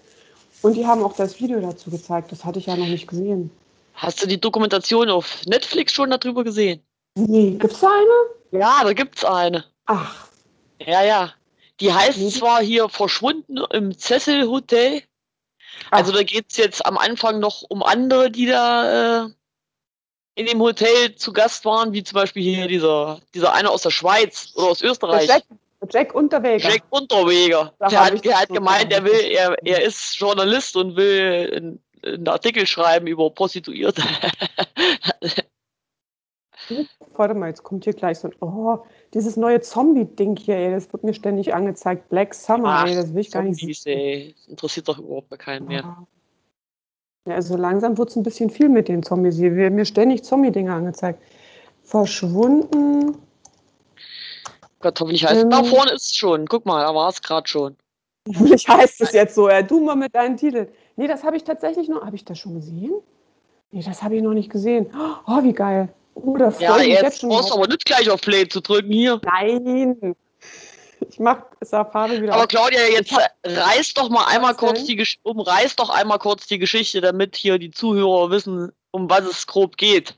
Und 0.62 0.76
die 0.76 0.86
haben 0.86 1.02
auch 1.02 1.14
das 1.14 1.40
Video 1.40 1.60
dazu 1.60 1.90
gezeigt. 1.90 2.30
Das 2.30 2.44
hatte 2.44 2.60
ich 2.60 2.66
ja 2.66 2.76
noch 2.76 2.86
nicht 2.86 3.08
gesehen. 3.08 3.50
Hast 3.94 4.22
du 4.22 4.28
die 4.28 4.40
Dokumentation 4.40 5.10
auf 5.10 5.42
Netflix 5.46 5.92
schon 5.92 6.10
darüber 6.10 6.44
gesehen? 6.44 6.80
Nee, 7.14 7.56
gibt's 7.58 7.80
da 7.80 7.88
eine? 7.88 8.60
Ja, 8.62 8.80
da 8.84 8.92
gibt's 8.92 9.24
eine. 9.24 9.64
Ach, 9.86 10.28
Ja, 10.80 11.02
ja. 11.02 11.32
Die 11.80 11.92
heißt 11.92 12.18
Nee. 12.18 12.30
zwar 12.30 12.62
hier 12.62 12.88
Verschwunden 12.88 13.58
im 13.72 13.96
Cecil 13.98 14.46
Hotel. 14.48 15.02
Also 15.90 16.12
Ach. 16.12 16.16
da 16.16 16.22
geht's 16.22 16.56
jetzt 16.56 16.84
am 16.84 16.96
Anfang 16.98 17.40
noch 17.40 17.62
um 17.68 17.82
andere, 17.82 18.30
die 18.30 18.46
da 18.46 19.24
äh, 19.24 19.28
in 20.34 20.46
dem 20.46 20.60
Hotel 20.60 21.14
zu 21.16 21.32
Gast 21.32 21.64
waren, 21.64 21.92
wie 21.92 22.02
zum 22.02 22.16
Beispiel 22.16 22.42
hier 22.42 22.66
dieser, 22.68 23.20
dieser 23.34 23.52
eine 23.52 23.70
aus 23.70 23.82
der 23.82 23.90
Schweiz 23.90 24.52
oder 24.54 24.68
aus 24.68 24.80
Österreich. 24.82 25.28
Jack, 25.28 25.44
Jack 25.90 26.14
Unterweger. 26.14 26.68
Jack 26.70 26.82
Unterweger. 26.90 27.72
Da 27.78 27.88
Der 27.88 28.04
hat, 28.04 28.14
ich 28.14 28.20
der 28.22 28.40
hat 28.40 28.48
gemeint, 28.48 28.92
er 28.92 29.04
will, 29.04 29.20
er, 29.30 29.56
er 29.64 29.82
ist 29.82 30.16
Journalist 30.18 30.76
und 30.76 30.96
will 30.96 31.52
einen, 31.54 31.82
einen 32.04 32.28
Artikel 32.28 32.66
schreiben 32.66 33.06
über 33.06 33.30
Prostituierte. 33.30 34.02
Warte 37.14 37.34
mal, 37.34 37.48
jetzt 37.48 37.62
kommt 37.62 37.84
hier 37.84 37.92
gleich 37.92 38.18
so 38.18 38.28
ein, 38.28 38.34
oh, 38.40 38.78
dieses 39.14 39.36
neue 39.36 39.60
Zombie-Ding 39.60 40.36
hier, 40.36 40.56
ey, 40.56 40.70
das 40.70 40.92
wird 40.92 41.04
mir 41.04 41.14
ständig 41.14 41.54
angezeigt. 41.54 42.08
Black 42.08 42.34
Summer, 42.34 42.68
Ach, 42.68 42.86
ey, 42.86 42.94
das 42.94 43.12
will 43.12 43.20
ich 43.20 43.30
gar 43.30 43.42
nicht 43.42 43.58
sehen. 43.58 43.98
ey. 43.98 44.34
Das 44.36 44.48
interessiert 44.48 44.88
doch 44.88 44.98
überhaupt 44.98 45.28
bei 45.28 45.36
keinen 45.36 45.66
mehr. 45.66 46.06
Ja, 47.26 47.34
also 47.34 47.56
langsam 47.56 47.98
wird 47.98 48.10
es 48.10 48.16
ein 48.16 48.22
bisschen 48.22 48.50
viel 48.50 48.68
mit 48.68 48.88
den 48.88 49.02
Zombies. 49.02 49.36
Hier 49.36 49.54
werden 49.54 49.74
mir 49.76 49.84
ständig 49.84 50.24
Zombie-Dinge 50.24 50.72
angezeigt. 50.72 51.22
Verschwunden. 51.82 53.16
Gott, 54.80 55.00
hoffentlich 55.00 55.24
heißt 55.24 55.42
Ähm. 55.42 55.50
Da 55.50 55.62
vorne 55.62 55.92
ist 55.92 56.06
es 56.06 56.16
schon. 56.16 56.46
Guck 56.46 56.66
mal, 56.66 56.84
da 56.84 56.94
war 56.94 57.08
es 57.08 57.22
gerade 57.22 57.48
schon. 57.48 57.76
Hoffentlich 58.28 58.68
heißt 58.68 59.00
es 59.00 59.12
jetzt 59.12 59.34
so. 59.34 59.48
Ja, 59.48 59.62
du 59.62 59.80
mal 59.80 59.96
mit 59.96 60.14
deinen 60.14 60.36
Titeln. 60.36 60.68
Nee, 60.96 61.06
das 61.06 61.24
habe 61.24 61.36
ich 61.36 61.44
tatsächlich 61.44 61.88
noch. 61.88 62.04
Habe 62.04 62.16
ich 62.16 62.24
das 62.24 62.38
schon 62.38 62.54
gesehen? 62.54 62.94
Nee, 63.70 63.82
das 63.82 64.02
habe 64.02 64.16
ich 64.16 64.22
noch 64.22 64.34
nicht 64.34 64.50
gesehen. 64.50 64.86
Oh, 65.26 65.42
wie 65.42 65.52
geil. 65.52 65.88
Oh, 66.14 66.36
da 66.36 66.50
freue 66.50 66.88
Ja, 66.88 67.02
jetzt 67.02 67.22
brauchst 67.22 67.50
du 67.50 67.54
aber 67.54 67.66
nicht 67.68 67.84
gleich 67.84 68.08
auf 68.10 68.20
Play 68.20 68.46
zu 68.48 68.60
drücken 68.60 68.92
hier. 68.92 69.20
Nein. 69.24 70.14
Ich 71.08 71.18
mache 71.18 71.44
Safari 71.62 72.22
wieder 72.22 72.32
Aber 72.34 72.42
auf. 72.42 72.48
Claudia, 72.48 72.80
jetzt 72.92 73.12
hab- 73.12 73.30
reiß 73.44 73.94
doch 73.94 74.08
mal 74.08 74.24
einmal 74.26 74.54
kurz 74.54 74.78
denn? 74.80 74.86
die 74.86 74.96
Gesch 74.96 75.18
umreiß 75.24 75.74
doch 75.76 75.90
einmal 75.90 76.18
kurz 76.18 76.46
die 76.46 76.58
Geschichte, 76.58 77.00
damit 77.00 77.34
hier 77.36 77.58
die 77.58 77.70
Zuhörer 77.72 78.30
wissen, 78.30 78.70
um 78.92 79.10
was 79.10 79.24
es 79.24 79.46
grob 79.46 79.76
geht. 79.76 80.14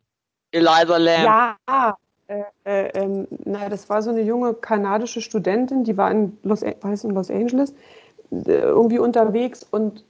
Eliza 0.51 0.99
Lamb. 0.99 1.25
Ja, 1.25 1.97
äh, 2.27 2.43
äh, 2.65 2.89
ähm, 2.95 3.27
na, 3.45 3.69
das 3.69 3.89
war 3.89 4.03
so 4.03 4.11
eine 4.11 4.21
junge 4.23 4.55
kanadische 4.55 5.21
Studentin, 5.21 5.85
die 5.85 5.97
war 5.97 6.11
in 6.11 6.39
Los, 6.43 6.63
war 6.63 6.93
in 6.93 7.11
Los 7.11 7.31
Angeles 7.31 7.73
äh, 8.31 8.53
irgendwie 8.53 8.99
unterwegs 8.99 9.67
und 9.71 10.05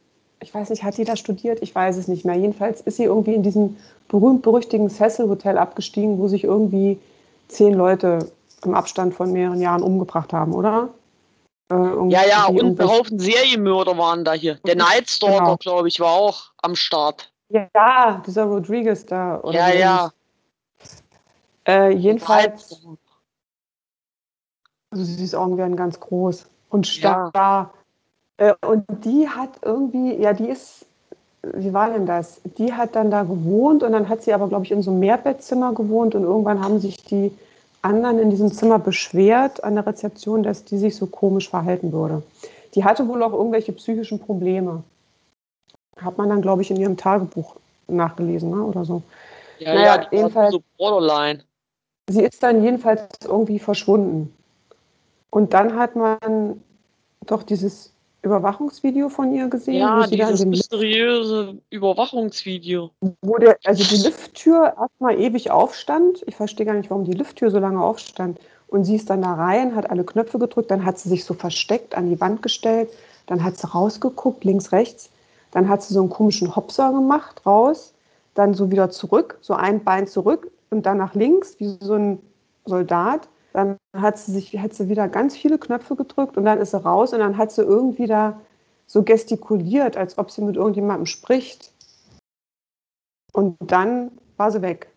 ich 0.45 0.55
weiß 0.55 0.69
nicht, 0.69 0.85
hat 0.85 0.99
die 0.99 1.05
da 1.05 1.17
studiert? 1.17 1.63
Ich 1.63 1.75
weiß 1.75 1.97
es 1.97 2.07
nicht 2.07 2.27
mehr. 2.27 2.37
Jedenfalls 2.37 2.83
ist 2.83 2.99
sie 2.99 3.05
irgendwie 3.05 3.35
in 3.35 3.43
diesem 3.43 3.79
berühmt-berüchtigten 4.09 4.91
Cecil 4.91 5.29
Hotel 5.31 5.57
abgestiegen, 5.57 6.19
wo 6.19 6.29
sich 6.29 6.45
irgendwie 6.45 7.01
zehn 7.49 7.73
Leute 7.73 8.31
im 8.63 8.75
Abstand 8.75 9.15
von 9.15 9.33
mehreren 9.33 9.61
Jahren 9.61 9.83
umgebracht 9.83 10.35
haben, 10.35 10.53
oder? 10.53 10.91
Äh, 11.71 11.75
Ja, 12.11 12.27
ja, 12.27 12.47
und 12.47 12.79
ein 12.79 12.89
Haufen 12.89 13.19
Serienmörder 13.19 13.97
waren 13.97 14.23
da 14.25 14.35
hier. 14.35 14.57
Der 14.67 14.77
Night 14.77 15.09
Stalker, 15.09 15.39
Genau. 15.39 15.57
glaube 15.57 15.89
ich, 15.89 15.99
war 15.99 16.13
auch 16.13 16.53
am 16.61 16.77
Start. 16.77 17.33
Ja, 17.49 18.23
dieser 18.27 18.45
Rodriguez 18.45 19.07
da. 19.07 19.41
Oder 19.41 19.55
Ja, 19.55 19.73
ja. 19.73 20.13
Äh, 21.67 21.93
jedenfalls, 21.95 22.85
also 24.91 25.05
sie 25.05 25.25
ist 25.25 25.33
irgendwie 25.33 25.75
ganz 25.75 25.99
groß 25.99 26.47
und 26.69 26.87
Ja. 26.97 27.31
starr. 27.31 27.73
Äh, 28.37 28.55
und 28.67 28.85
die 29.05 29.29
hat 29.29 29.51
irgendwie, 29.63 30.15
ja, 30.15 30.33
die 30.33 30.49
ist, 30.49 30.87
wie 31.43 31.73
war 31.73 31.91
denn 31.91 32.07
das? 32.07 32.41
Die 32.59 32.73
hat 32.73 32.97
dann 32.97 33.11
da 33.11 33.23
gewohnt 33.23 33.83
und 33.83 33.93
dann 33.93 34.09
hat 34.09 34.23
sie 34.23 34.33
aber, 34.33 34.49
glaube 34.49 34.65
ich, 34.65 34.73
in 34.73 34.83
so 34.83 34.91
einem 34.91 35.01
Mehrbettzimmer 35.01 35.75
gewohnt 35.75 36.15
und 36.15 36.23
irgendwann 36.23 36.63
haben 36.65 36.81
sich 36.81 36.97
die 37.05 37.33
anderen 37.83 38.19
in 38.19 38.31
diesem 38.31 38.51
Zimmer 38.51 38.79
beschwert 38.79 39.63
an 39.63 39.75
der 39.75 39.87
Rezeption, 39.87 40.43
dass 40.43 40.65
die 40.65 40.79
sich 40.79 40.97
so 40.97 41.07
komisch 41.07 41.51
verhalten 41.51 41.93
würde. 41.93 42.23
Die 42.75 42.85
hatte 42.85 43.07
wohl 43.07 43.23
auch 43.23 43.33
irgendwelche 43.33 43.73
psychischen 43.73 44.19
Probleme. 44.19 44.83
Hat 45.97 46.19
man 46.19 46.29
dann, 46.29 46.43
glaube 46.43 46.63
ich, 46.63 46.71
in 46.71 46.79
ihrem 46.79 46.97
Tagebuch 46.97 47.57
nachgelesen 47.87 48.51
ne? 48.51 48.63
oder 48.65 48.85
so. 48.85 49.03
Ja, 49.59 49.75
Naja, 49.75 49.97
ja, 49.97 50.09
jedenfalls- 50.11 50.53
so 50.53 50.63
borderline. 50.79 51.45
Sie 52.09 52.23
ist 52.23 52.43
dann 52.43 52.63
jedenfalls 52.63 53.03
irgendwie 53.25 53.59
verschwunden. 53.59 54.35
Und 55.31 55.55
dann 55.55 55.79
hat 55.79 55.97
man 55.97 56.63
doch 57.27 57.43
dieses 57.43 57.94
Überwachungsvideo 58.25 59.09
von 59.09 59.35
ihr 59.35 59.49
gesehen, 59.49 59.75
Ja, 59.75 60.07
dieses 60.07 60.45
mysteriöse 60.45 61.59
Überwachungsvideo. 61.71 62.91
wo 63.23 63.37
der, 63.39 63.59
also 63.65 63.85
die 63.85 64.03
Lifttür 64.03 64.75
erstmal 64.79 65.21
ewig 65.21 65.51
aufstand. 65.51 66.25
Ich 66.27 66.37
verstehe 66.37 66.67
gar 66.67 66.75
nicht, 66.75 66.91
warum 66.91 67.05
die 67.05 67.13
Lifttür 67.13 67.51
so 67.51 67.59
lange 67.59 67.83
aufstand. 67.83 68.39
Und 68.69 68.85
sie 68.85 68.97
ist 68.97 69.11
dann 69.11 69.23
da 69.23 69.35
rein, 69.35 69.77
hat 69.77 69.91
alle 69.91 70.05
Knöpfe 70.05 70.39
gedrückt, 70.39 70.71
dann 70.71 70.85
hat 70.85 70.99
sie 70.99 71.09
sich 71.09 71.25
so 71.25 71.35
versteckt 71.35 71.95
an 71.97 72.09
die 72.09 72.21
Wand 72.21 72.43
gestellt, 72.43 72.89
dann 73.27 73.45
hat 73.45 73.57
sie 73.57 73.69
rausgeguckt, 73.69 74.43
links, 74.45 74.73
rechts, 74.73 75.11
dann 75.53 75.69
hat 75.69 75.83
sie 75.83 75.95
so 75.95 76.01
einen 76.01 76.11
komischen 76.11 76.57
Hopser 76.57 76.91
gemacht 76.93 77.43
raus, 77.47 77.93
dann 78.35 78.55
so 78.55 78.71
wieder 78.71 78.91
zurück, 78.91 79.39
so 79.43 79.55
ein 79.55 79.85
Bein 79.85 80.09
zurück 80.09 80.51
und 80.71 80.87
dann 80.87 80.99
nach 80.99 81.15
links, 81.15 81.61
wie 81.61 81.77
so 81.81 81.95
ein 81.95 82.19
Soldat. 82.65 83.29
Dann 83.55 83.79
hat 83.97 84.19
sie 84.19 84.33
sich, 84.33 84.59
hat 84.59 84.75
sie 84.75 84.89
wieder 84.89 85.09
ganz 85.09 85.37
viele 85.37 85.59
Knöpfe 85.59 85.95
gedrückt 85.95 86.37
und 86.37 86.45
dann 86.45 86.59
ist 86.59 86.73
sie 86.73 86.83
raus 86.83 87.13
und 87.13 87.21
dann 87.21 87.39
hat 87.39 87.53
sie 87.53 87.63
irgendwie 87.63 88.09
da 88.09 88.41
so 88.87 89.05
gestikuliert, 89.05 89.97
als 89.97 90.19
ob 90.19 90.33
sie 90.33 90.43
mit 90.43 90.57
irgendjemandem 90.57 91.07
spricht. 91.07 91.73
Und 93.33 93.57
dann 93.61 94.11
war 94.37 94.51
sie 94.51 94.61
weg. 94.61 94.91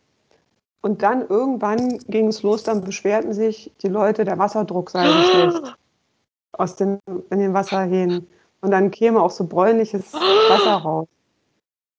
Und 0.82 1.04
dann 1.04 1.28
irgendwann 1.28 2.00
ging 2.08 2.30
es 2.30 2.42
los, 2.42 2.64
dann 2.64 2.82
beschwerten 2.82 3.32
sich 3.32 3.72
die 3.84 3.90
Leute, 3.90 4.26
der 4.26 4.40
Wasserdruck 4.40 4.90
sei 4.90 5.06
so 5.08 5.22
schlecht 5.30 5.78
aus 6.54 6.76
dem, 6.76 7.00
in 7.30 7.38
den 7.38 7.54
Wasserhähnen. 7.54 8.28
Und 8.62 8.72
dann 8.72 8.90
käme 8.90 9.22
auch 9.22 9.32
so 9.32 9.46
bräunliches 9.46 10.14
Wasser 10.50 10.78
raus. 10.78 11.08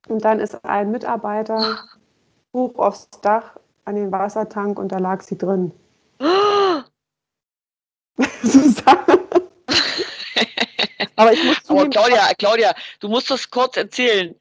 Und 0.08 0.24
dann 0.24 0.40
ist 0.40 0.64
ein 0.64 0.90
Mitarbeiter 0.90 1.78
hoch 2.52 2.74
aufs 2.80 3.08
Dach 3.22 3.60
an 3.84 3.94
den 3.94 4.10
Wassertank 4.10 4.76
und 4.80 4.90
da 4.90 4.98
lag 4.98 5.22
sie 5.22 5.38
drin. 5.38 5.70
Susanne. 8.42 9.28
Aber 11.16 11.32
ich 11.32 11.44
muss 11.44 11.56
Aber 11.68 11.88
Claudia, 11.88 12.32
Claudia, 12.38 12.74
du 13.00 13.08
musst 13.08 13.30
das 13.30 13.50
kurz 13.50 13.76
erzählen. 13.76 14.34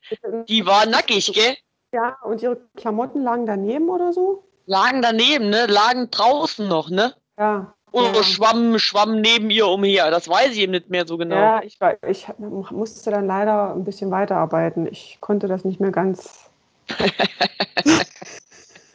Die 0.47 0.65
war 0.65 0.85
nackig, 0.85 1.33
gell? 1.33 1.55
Ja, 1.91 2.17
und 2.23 2.41
ihre 2.41 2.57
Klamotten 2.75 3.23
lagen 3.23 3.45
daneben 3.45 3.89
oder 3.89 4.13
so? 4.13 4.43
Lagen 4.65 5.01
daneben, 5.01 5.49
ne? 5.49 5.65
Lagen 5.67 6.11
draußen 6.11 6.67
noch, 6.67 6.89
ne? 6.89 7.15
Ja. 7.39 7.73
Oder 7.91 8.13
ja. 8.13 8.23
schwamm, 8.23 8.77
schwamm 8.79 9.21
neben 9.21 9.49
ihr 9.49 9.67
umher. 9.67 10.11
Das 10.11 10.27
weiß 10.27 10.51
ich 10.51 10.59
eben 10.59 10.73
nicht 10.73 10.89
mehr 10.89 11.07
so 11.07 11.17
genau. 11.17 11.35
Ja, 11.35 11.61
ich, 11.63 11.79
ich 12.07 12.27
musste 12.37 13.11
dann 13.11 13.25
leider 13.25 13.73
ein 13.73 13.85
bisschen 13.85 14.11
weiterarbeiten. 14.11 14.87
Ich 14.87 15.17
konnte 15.21 15.47
das 15.47 15.63
nicht 15.63 15.79
mehr 15.79 15.91
ganz. 15.91 16.49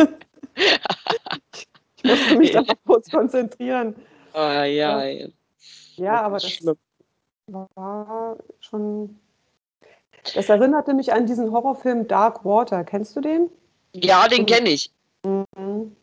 ich 2.02 2.10
musste 2.10 2.36
mich 2.36 2.50
dann 2.52 2.66
noch 2.66 2.76
kurz 2.86 3.10
konzentrieren. 3.10 3.94
Ah, 4.32 4.64
ja, 4.64 5.04
ja. 5.04 5.28
Ja, 5.96 6.22
aber 6.22 6.36
das 6.36 6.50
schlimm. 6.50 6.76
war 7.46 8.36
schon. 8.60 9.18
Das 10.34 10.48
erinnerte 10.48 10.94
mich 10.94 11.12
an 11.12 11.26
diesen 11.26 11.50
Horrorfilm 11.50 12.06
Dark 12.06 12.44
Water. 12.44 12.84
Kennst 12.84 13.16
du 13.16 13.20
den? 13.20 13.50
Ja, 13.94 14.28
den 14.28 14.46
kenne 14.46 14.70
ich. 14.70 14.90
Mhm. 15.24 15.96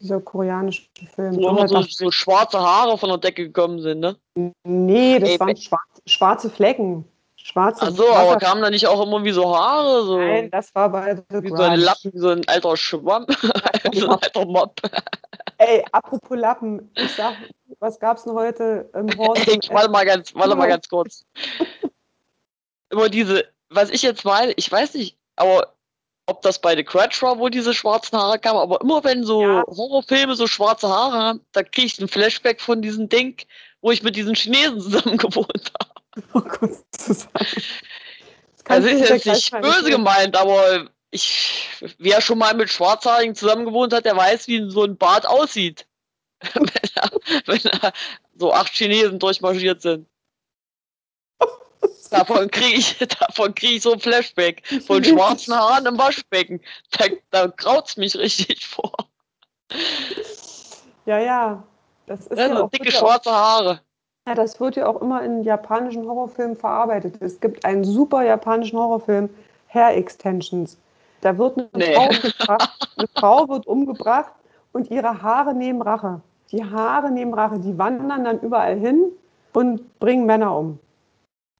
Dieser 0.00 0.20
koreanische 0.20 0.82
Film. 1.14 1.36
Wo 1.36 1.48
immer 1.48 1.68
so, 1.68 1.82
so, 1.82 2.10
schwarze 2.10 2.58
Haare 2.58 2.96
von 2.96 3.10
der 3.10 3.18
Decke 3.18 3.44
gekommen 3.44 3.80
sind, 3.80 4.00
ne? 4.00 4.16
Nee, 4.64 5.18
das 5.18 5.30
Ey, 5.30 5.40
waren 5.40 5.56
schwarze, 5.56 6.02
schwarze 6.06 6.50
Flecken. 6.50 7.04
Schwarze 7.42 7.86
Ach 7.86 7.90
so, 7.90 8.12
aber 8.12 8.36
kamen 8.36 8.62
da 8.62 8.70
nicht 8.70 8.86
auch 8.86 9.02
immer 9.02 9.24
wie 9.24 9.32
so 9.32 9.56
Haare? 9.56 10.04
So 10.04 10.18
Nein, 10.18 10.50
das 10.50 10.74
war 10.74 10.90
bei 10.90 11.16
The 11.16 11.42
Wie 11.42 11.48
so 11.48 11.62
ein 11.62 11.80
Lappen, 11.80 12.12
so 12.14 12.28
ein 12.28 12.46
alter 12.46 12.76
Schwamm. 12.76 13.26
so 13.92 14.08
ein 14.08 14.18
alter 14.22 14.44
Mob. 14.44 14.80
Ey, 15.58 15.84
apropos 15.92 16.38
Lappen, 16.38 16.90
ich 16.94 17.12
sag, 17.12 17.34
was 17.78 17.98
gab's 17.98 18.24
denn 18.24 18.34
heute 18.34 18.90
im 18.94 19.08
Horst? 19.16 19.48
Ey, 19.48 19.58
warte 19.70 19.90
mal 19.90 20.04
ganz, 20.04 20.34
warte 20.34 20.54
mal 20.54 20.68
ganz 20.68 20.88
kurz. 20.88 21.24
immer 22.90 23.08
diese, 23.08 23.44
was 23.70 23.90
ich 23.90 24.02
jetzt 24.02 24.24
meine, 24.24 24.52
ich 24.52 24.70
weiß 24.70 24.94
nicht, 24.94 25.16
aber 25.36 25.74
ob 26.26 26.42
das 26.42 26.60
bei 26.60 26.76
The 26.76 26.84
Crutch 26.84 27.22
war, 27.22 27.38
wo 27.38 27.48
diese 27.48 27.74
schwarzen 27.74 28.16
Haare 28.18 28.38
kamen, 28.38 28.58
aber 28.58 28.80
immer 28.80 29.02
wenn 29.02 29.24
so 29.24 29.42
ja. 29.42 29.64
Horrorfilme 29.66 30.36
so 30.36 30.46
schwarze 30.46 30.88
Haare 30.88 31.18
haben, 31.18 31.40
da 31.52 31.62
kriege 31.62 31.86
ich 31.86 31.98
ein 31.98 32.08
Flashback 32.08 32.60
von 32.60 32.82
diesem 32.82 33.08
Ding, 33.08 33.36
wo 33.80 33.90
ich 33.90 34.02
mit 34.02 34.14
diesen 34.14 34.34
Chinesen 34.34 34.80
zusammen 34.80 35.16
gewohnt 35.16 35.72
habe. 35.80 35.99
Oh. 38.68 38.74
Also 38.74 38.88
ist 38.88 39.08
jetzt 39.08 39.26
nicht 39.26 39.50
böse 39.62 39.90
gemeint, 39.90 40.36
aber 40.36 40.88
ich, 41.10 41.68
wer 41.98 42.20
schon 42.20 42.38
mal 42.38 42.54
mit 42.54 42.70
Schwarzhaarigen 42.70 43.34
zusammen 43.34 43.64
gewohnt 43.64 43.92
hat, 43.92 44.04
der 44.04 44.16
weiß, 44.16 44.46
wie 44.46 44.70
so 44.70 44.84
ein 44.84 44.96
Bart 44.96 45.26
aussieht. 45.26 45.86
wenn, 46.54 46.70
er, 46.94 47.10
wenn 47.46 47.64
er 47.64 47.92
so 48.36 48.52
acht 48.52 48.72
Chinesen 48.72 49.18
durchmarschiert 49.18 49.82
sind. 49.82 50.06
Davon 52.10 52.50
kriege 52.50 52.78
ich, 52.78 52.98
krieg 53.54 53.76
ich 53.76 53.82
so 53.82 53.92
ein 53.92 54.00
Flashback 54.00 54.66
von 54.86 55.02
schwarzen 55.02 55.54
Haaren 55.54 55.86
im 55.86 55.98
Waschbecken. 55.98 56.60
Da, 56.90 57.06
da 57.30 57.48
kraut 57.48 57.88
es 57.88 57.96
mich 57.96 58.16
richtig 58.16 58.66
vor. 58.66 58.94
Ja, 61.06 61.18
ja. 61.18 61.64
Das 62.06 62.26
ist 62.26 62.38
ja, 62.38 62.48
ja 62.48 62.66
dicke 62.68 62.90
schwarze 62.90 63.30
Haare. 63.30 63.80
Ja, 64.26 64.34
das 64.34 64.60
wird 64.60 64.76
ja 64.76 64.86
auch 64.86 65.00
immer 65.00 65.22
in 65.22 65.42
japanischen 65.42 66.06
Horrorfilmen 66.06 66.56
verarbeitet. 66.56 67.14
Es 67.20 67.40
gibt 67.40 67.64
einen 67.64 67.84
super 67.84 68.22
japanischen 68.22 68.78
Horrorfilm, 68.78 69.30
Hair 69.68 69.96
Extensions. 69.96 70.78
Da 71.20 71.36
wird 71.36 71.58
eine, 71.58 71.68
nee. 71.74 71.94
Frau, 71.94 72.08
umgebracht, 72.08 72.88
eine 72.96 73.08
Frau 73.14 73.48
wird 73.48 73.66
umgebracht 73.66 74.32
und 74.72 74.90
ihre 74.90 75.22
Haare 75.22 75.54
nehmen 75.54 75.82
Rache. 75.82 76.20
Die 76.52 76.64
Haare 76.64 77.10
nehmen 77.10 77.34
Rache. 77.34 77.58
Die 77.58 77.76
wandern 77.78 78.24
dann 78.24 78.40
überall 78.40 78.78
hin 78.78 79.12
und 79.52 79.98
bringen 79.98 80.26
Männer 80.26 80.56
um. 80.56 80.78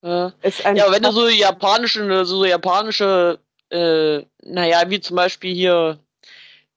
Ja, 0.03 0.33
ja 0.75 0.91
wenn 0.91 1.03
du 1.03 1.13
so 1.13 1.29
japanische, 1.29 2.25
so 2.25 2.45
japanische, 2.45 3.39
äh, 3.71 4.23
naja, 4.43 4.89
wie 4.89 5.01
zum 5.01 5.17
Beispiel 5.17 5.55
hier, 5.55 5.99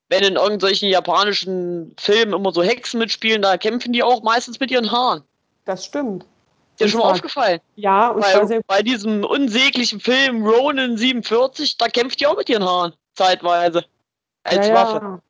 wenn 0.08 0.24
in 0.24 0.36
irgendwelchen 0.36 0.88
japanischen 0.90 1.94
Filmen 1.98 2.34
immer 2.34 2.52
so 2.52 2.62
Hexen 2.62 2.98
mitspielen, 2.98 3.42
da 3.42 3.56
kämpfen 3.56 3.92
die 3.92 4.02
auch 4.02 4.22
meistens 4.22 4.60
mit 4.60 4.70
ihren 4.70 4.90
Haaren. 4.90 5.22
Das 5.64 5.84
stimmt. 5.84 6.24
Ist 6.72 6.80
dir 6.80 6.88
schon 6.88 7.00
mal 7.00 7.12
aufgefallen? 7.12 7.60
Ja, 7.76 8.08
und 8.08 8.20
bei, 8.20 8.60
bei 8.66 8.82
diesem 8.82 9.24
unsäglichen 9.24 10.00
Film 10.00 10.44
Ronin 10.46 10.96
47, 10.96 11.76
da 11.78 11.86
kämpft 11.86 12.20
die 12.20 12.26
auch 12.26 12.36
mit 12.36 12.48
ihren 12.48 12.64
Haaren, 12.64 12.92
zeitweise. 13.14 13.84
Als 14.42 14.68
ja, 14.68 14.74
Waffe. 14.74 15.04
Ja. 15.04 15.20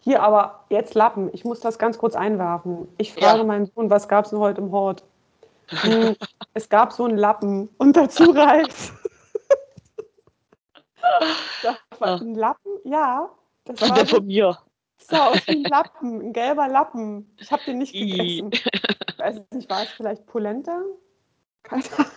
Hier 0.00 0.22
aber 0.22 0.64
jetzt 0.68 0.94
Lappen. 0.94 1.30
Ich 1.32 1.44
muss 1.44 1.60
das 1.60 1.78
ganz 1.78 1.98
kurz 1.98 2.14
einwerfen. 2.14 2.88
Ich 2.98 3.12
frage 3.12 3.38
ja. 3.38 3.44
meinen 3.44 3.66
Sohn, 3.66 3.90
was 3.90 4.08
gab 4.08 4.24
es 4.24 4.30
denn 4.30 4.38
heute 4.38 4.60
im 4.60 4.72
Hort? 4.72 5.02
Hm, 5.68 6.16
es 6.54 6.68
gab 6.68 6.92
so 6.92 7.04
einen 7.04 7.16
Lappen 7.16 7.68
und 7.78 7.96
dazu 7.96 8.30
Reis. 8.30 8.92
das 11.62 11.76
war 11.98 12.20
ein 12.20 12.34
Lappen? 12.34 12.72
Ja. 12.84 13.28
Das 13.64 13.80
war 13.80 13.94
der 13.94 14.06
von 14.06 14.26
mir. 14.26 14.58
Aus 15.10 15.46
wie 15.46 15.52
ein 15.52 15.64
Lappen, 15.64 16.20
ein 16.20 16.32
gelber 16.32 16.68
Lappen. 16.68 17.34
Ich 17.38 17.50
habe 17.50 17.62
den 17.64 17.78
nicht 17.78 17.92
gegessen. 17.92 18.50
Ich 18.52 19.18
weiß 19.18 19.40
nicht, 19.50 19.70
war 19.70 19.82
es 19.82 19.90
vielleicht 19.90 20.26
Polenta? 20.26 20.82
Keine 21.62 21.84
Ahnung. 21.96 22.10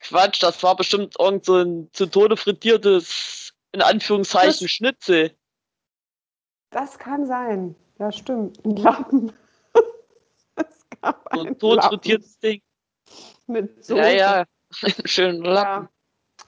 Quatsch, 0.00 0.42
das 0.42 0.62
war 0.62 0.76
bestimmt 0.76 1.16
irgend 1.18 1.44
so 1.44 1.56
ein 1.56 1.88
zu 1.92 2.06
Tode 2.06 2.36
frittiertes, 2.36 3.52
in 3.72 3.82
Anführungszeichen, 3.82 4.66
das, 4.66 4.70
Schnitzel. 4.70 5.32
Das 6.70 6.98
kann 6.98 7.26
sein. 7.26 7.74
Ja, 7.98 8.12
stimmt. 8.12 8.64
Ein 8.64 8.76
Lappen. 8.76 9.32
es 10.56 11.00
gab 11.00 11.28
so 11.32 11.40
ein 11.42 11.58
tot 11.58 11.84
frittiertes 11.84 12.38
Ding. 12.38 12.62
Mit 13.46 13.84
Soße. 13.84 14.00
Ja, 14.00 14.08
ja. 14.08 14.44
Schönen 15.04 15.42
Lappen. 15.42 15.88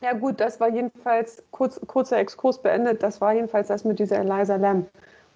Ja. 0.02 0.12
ja. 0.12 0.12
gut, 0.12 0.38
das 0.38 0.60
war 0.60 0.68
jedenfalls, 0.68 1.42
kurz, 1.50 1.80
kurzer 1.86 2.18
Exkurs 2.18 2.62
beendet, 2.62 3.02
das 3.02 3.20
war 3.20 3.32
jedenfalls 3.32 3.68
das 3.68 3.84
mit 3.84 3.98
dieser 3.98 4.18
Eliza 4.18 4.56
Lamb. 4.56 4.88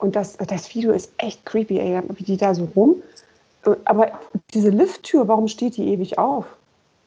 Und 0.03 0.17
das, 0.17 0.37
das 0.37 0.75
Video 0.75 0.91
ist 0.91 1.13
echt 1.19 1.47
creepy, 1.47 1.79
ey, 1.79 2.03
wie 2.09 2.25
die 2.25 2.37
da 2.37 2.55
so 2.57 2.69
rum. 2.75 3.01
Aber 3.85 4.21
diese 4.53 4.71
Lifttür, 4.71 5.29
warum 5.29 5.47
steht 5.47 5.77
die 5.77 5.93
ewig 5.93 6.19
auf? 6.19 6.45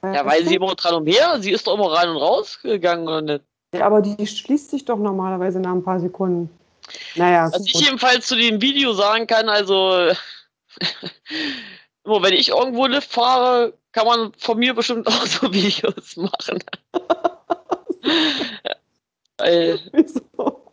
Ja, 0.02 0.26
weil 0.26 0.46
sie 0.46 0.56
immer 0.56 0.74
dran 0.76 0.96
umher, 0.96 1.42
sie 1.42 1.52
ist 1.52 1.68
doch 1.68 1.74
immer 1.74 1.92
rein 1.92 2.08
und 2.08 2.16
raus 2.18 2.60
gegangen 2.62 3.06
oder 3.06 3.22
nicht? 3.22 3.44
Ja, 3.74 3.86
aber 3.88 4.02
die 4.02 4.26
schließt 4.26 4.72
sich 4.72 4.86
doch 4.86 4.98
normalerweise 4.98 5.60
nach 5.60 5.74
ein 5.74 5.84
paar 5.84 6.00
Sekunden. 6.00 6.50
Naja. 7.16 7.48
Was 7.52 7.58
gut. 7.58 7.68
ich 7.68 7.82
jedenfalls 7.82 8.28
zu 8.28 8.38
dem 8.38 8.62
Video 8.62 8.94
sagen 8.94 9.28
kann, 9.28 9.50
also 9.50 10.12
immer 12.06 12.24
wenn 12.24 12.34
ich 12.34 12.50
irgendwo 12.50 12.86
Lift 12.86 13.12
fahre, 13.12 13.74
kann 13.92 14.08
man 14.08 14.32
von 14.38 14.58
mir 14.58 14.74
bestimmt 14.74 15.06
auch 15.10 15.26
so 15.26 15.52
Videos 15.52 16.16
machen. 16.16 16.64
Weil, 19.38 19.82
Wieso? 19.92 20.72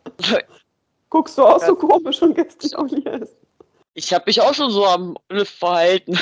Guckst 1.13 1.37
du 1.37 1.43
auch 1.43 1.63
so 1.63 1.75
komisch 1.75 2.23
und 2.23 2.33
gestikulierst? 2.33 3.37
Ich 3.93 4.11
habe 4.15 4.23
mich 4.25 4.41
auch 4.41 4.55
schon 4.55 4.71
so 4.71 4.83
am 4.83 5.15
Lift 5.29 5.53
verhalten. 5.53 6.17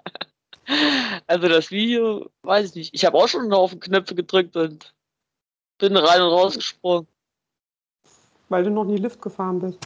also 1.26 1.48
das 1.48 1.70
Video, 1.70 2.28
weiß 2.42 2.68
ich 2.68 2.74
nicht. 2.74 2.94
Ich 2.94 3.06
habe 3.06 3.16
auch 3.16 3.26
schon 3.26 3.50
auf 3.54 3.70
den 3.70 3.80
Knöpfe 3.80 4.14
gedrückt 4.14 4.54
und 4.54 4.92
bin 5.78 5.96
rein 5.96 6.20
und 6.20 6.28
raus 6.28 6.56
gesprungen. 6.56 7.06
Weil 8.50 8.64
du 8.64 8.70
noch 8.70 8.84
nie 8.84 8.98
Lift 8.98 9.22
gefahren 9.22 9.60
bist. 9.60 9.78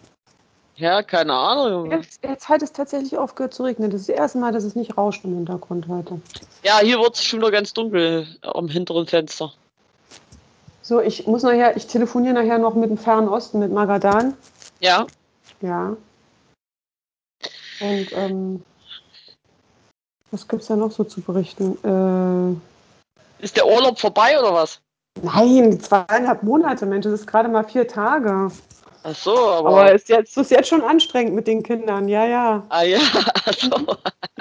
Ja, 0.75 1.05
keine 1.05 1.35
Ahnung. 1.35 1.93
Jetzt, 1.93 2.25
jetzt 2.25 2.49
hat 2.49 2.63
es 2.63 2.73
tatsächlich 2.73 3.17
aufgehört 3.17 3.55
zu 3.55 3.63
regnen. 3.63 3.93
Das 3.93 4.01
ist 4.01 4.09
das 4.09 4.17
erste 4.17 4.39
Mal, 4.39 4.51
dass 4.51 4.65
es 4.65 4.75
nicht 4.75 4.99
rauscht 4.99 5.25
im 5.25 5.37
Hintergrund 5.37 5.87
heute. 5.87 6.21
Ja, 6.65 6.81
hier 6.81 6.99
wird 6.99 7.15
es 7.15 7.23
schon 7.23 7.39
wieder 7.39 7.53
ganz 7.53 7.75
dunkel 7.75 8.27
am 8.43 8.67
hinteren 8.67 9.07
Fenster. 9.07 9.53
So, 10.91 11.01
ich 11.01 11.25
muss 11.29 11.45
nachher, 11.45 11.77
ich 11.77 11.87
telefoniere 11.87 12.35
nachher 12.35 12.59
noch 12.59 12.75
mit 12.75 12.91
dem 12.91 12.99
Fernen 12.99 13.29
Osten, 13.29 13.61
mit 13.61 13.71
Magadan. 13.71 14.35
Ja. 14.81 15.07
Ja. 15.61 15.97
Und 17.81 18.09
ähm, 18.13 18.65
was 20.33 20.49
gibt 20.49 20.63
es 20.63 20.67
da 20.67 20.75
noch 20.75 20.91
so 20.91 21.05
zu 21.05 21.21
berichten? 21.21 21.79
Äh, 23.39 23.45
ist 23.45 23.57
der 23.57 23.69
Urlaub 23.69 24.01
vorbei 24.01 24.37
oder 24.37 24.53
was? 24.53 24.81
Nein, 25.23 25.79
zweieinhalb 25.79 26.43
Monate, 26.43 26.87
Mensch, 26.87 27.05
das 27.05 27.21
ist 27.21 27.27
gerade 27.29 27.49
mal 27.49 27.63
vier 27.63 27.87
Tage. 27.87 28.51
Ach 29.05 29.15
so, 29.15 29.39
aber. 29.39 29.69
Aber 29.69 29.95
es 29.95 30.03
ist 30.03 30.09
jetzt, 30.09 30.37
ist 30.37 30.51
jetzt 30.51 30.69
schon 30.69 30.83
anstrengend 30.83 31.37
mit 31.37 31.47
den 31.47 31.63
Kindern, 31.63 32.09
ja, 32.09 32.27
ja. 32.27 32.67
ah 32.69 32.83
ja, 32.83 32.99
ach 33.45 33.55
so. 33.57 33.97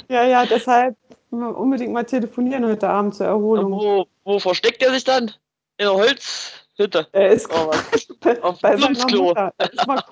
Ja, 0.07 0.25
ja, 0.25 0.47
deshalb 0.47 0.97
unbedingt 1.29 1.93
mal 1.93 2.05
telefonieren 2.05 2.65
heute 2.65 2.89
Abend 2.89 3.13
zur 3.13 3.27
Erholung. 3.27 3.71
Wo, 3.73 4.07
wo 4.23 4.39
versteckt 4.39 4.81
er 4.81 4.91
sich 4.91 5.03
dann? 5.03 5.31
In 5.79 5.85
der 5.85 5.93
Holzhütte. 5.93 7.07
Er 7.13 7.29
ist 7.29 7.49
Oh, 7.49 7.67
was? 7.69 8.05
bei, 8.19 8.43
Auf 8.43 8.59
bei 8.61 8.75
seiner. 8.77 8.99
Mutter. 9.17 9.53
Er 9.57 9.73
ist 9.73 9.87
mal 9.87 10.03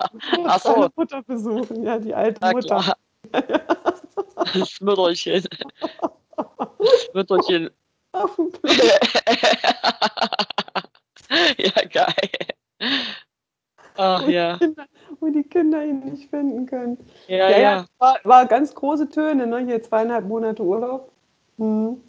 Ach 0.46 0.60
so. 0.60 0.72
seine 0.74 0.90
Mutter 0.96 1.22
besuchen, 1.22 1.82
ja, 1.84 1.98
die 1.98 2.14
alte 2.14 2.38
Na 2.40 2.52
Mutter. 2.52 2.94
Das 4.54 4.80
Mütterchen. 4.80 5.44
Das 6.36 7.10
Mütterchen. 7.12 7.70
Auf 8.12 8.34
dem 8.36 8.50
ja, 11.58 11.84
geil. 11.92 12.30
Ach 13.96 14.22
wo, 14.24 14.30
ja. 14.30 14.52
die 14.54 14.58
Kinder, 14.64 14.86
wo 15.20 15.26
die 15.28 15.42
Kinder 15.42 15.84
ihn 15.84 15.98
nicht 16.00 16.30
finden 16.30 16.64
können. 16.66 16.96
Ja, 17.26 17.36
Ja, 17.36 17.50
ja, 17.50 17.58
ja. 17.58 17.86
war, 17.98 18.18
war 18.24 18.46
ganz 18.46 18.74
große 18.74 19.10
Töne, 19.10 19.46
ne? 19.46 19.58
Hier 19.66 19.82
zweieinhalb 19.82 20.24
Monate 20.26 20.62
Urlaub. 20.62 21.12
Hm. 21.58 22.00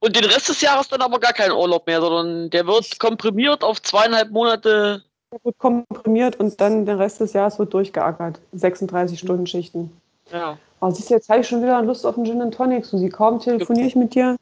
Und 0.00 0.16
den 0.16 0.24
Rest 0.24 0.48
des 0.48 0.60
Jahres 0.60 0.88
dann 0.88 1.02
aber 1.02 1.20
gar 1.20 1.32
kein 1.32 1.52
Urlaub 1.52 1.86
mehr, 1.86 2.00
sondern 2.00 2.50
der 2.50 2.66
wird 2.66 2.98
komprimiert 2.98 3.62
auf 3.62 3.82
zweieinhalb 3.82 4.30
Monate. 4.30 5.02
Der 5.32 5.38
wird 5.44 5.58
komprimiert 5.58 6.36
und 6.36 6.60
dann 6.60 6.86
den 6.86 6.96
Rest 6.96 7.20
des 7.20 7.32
Jahres 7.32 7.58
wird 7.58 7.72
durchgeackert. 7.72 8.40
36 8.52 9.18
Stunden 9.18 9.46
Schichten. 9.46 9.90
Ja. 10.30 10.58
Oh, 10.80 10.90
siehst 10.90 11.10
du, 11.10 11.14
jetzt 11.14 11.28
habe 11.28 11.40
ich 11.40 11.48
schon 11.48 11.62
wieder 11.62 11.80
Lust 11.82 12.04
auf 12.04 12.16
einen 12.16 12.26
Gin 12.26 12.42
and 12.42 12.54
Tonic, 12.54 12.84
Susi. 12.84 13.08
Kaum 13.08 13.38
telefoniere 13.40 13.86
ich 13.86 13.94
mit 13.94 14.14
dir. 14.14 14.36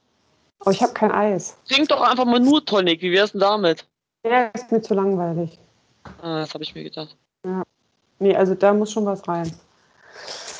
Aber 0.61 0.71
ich 0.71 0.83
habe 0.83 0.93
kein 0.93 1.11
Eis. 1.11 1.57
Trink 1.69 1.89
doch 1.89 2.01
einfach 2.01 2.25
mal 2.25 2.41
nur 2.41 2.65
Tonic. 2.65 3.03
Wie 3.03 3.13
wär's 3.13 3.33
denn 3.33 3.41
damit? 3.41 3.85
Der 4.25 4.55
ist 4.55 4.71
mir 4.71 4.81
zu 4.81 4.95
langweilig. 4.95 5.59
Ah, 6.23 6.41
das 6.41 6.55
habe 6.55 6.65
ich 6.65 6.75
mir 6.75 6.85
gedacht. 6.85 7.17
Nee, 8.19 8.37
also 8.37 8.55
da 8.55 8.73
muss 8.73 8.93
schon 8.93 9.07
was 9.07 9.27
rein. 9.27 9.53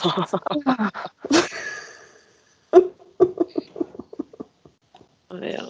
Ah, 5.31 5.37
ja. 5.45 5.69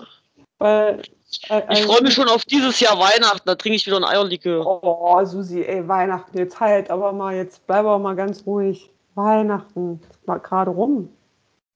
Weil, 0.58 0.98
äh, 0.98 1.02
Ich 1.30 1.50
also- 1.50 1.92
freue 1.92 2.02
mich 2.02 2.14
schon 2.14 2.28
auf 2.28 2.44
dieses 2.44 2.80
Jahr 2.80 2.98
Weihnachten. 2.98 3.42
Da 3.46 3.54
trinke 3.54 3.76
ich 3.76 3.86
wieder 3.86 3.96
ein 3.96 4.04
Eierlikör. 4.04 4.66
Oh, 4.66 5.24
Susi, 5.24 5.62
ey, 5.62 5.86
Weihnachten, 5.86 6.36
jetzt 6.36 6.58
halt, 6.58 6.90
aber 6.90 7.12
mal, 7.12 7.34
jetzt 7.36 7.66
bleib 7.66 7.80
aber 7.80 7.98
mal 7.98 8.16
ganz 8.16 8.44
ruhig. 8.46 8.90
Weihnachten, 9.14 10.00
war 10.26 10.38
gerade 10.40 10.70
rum. 10.70 11.14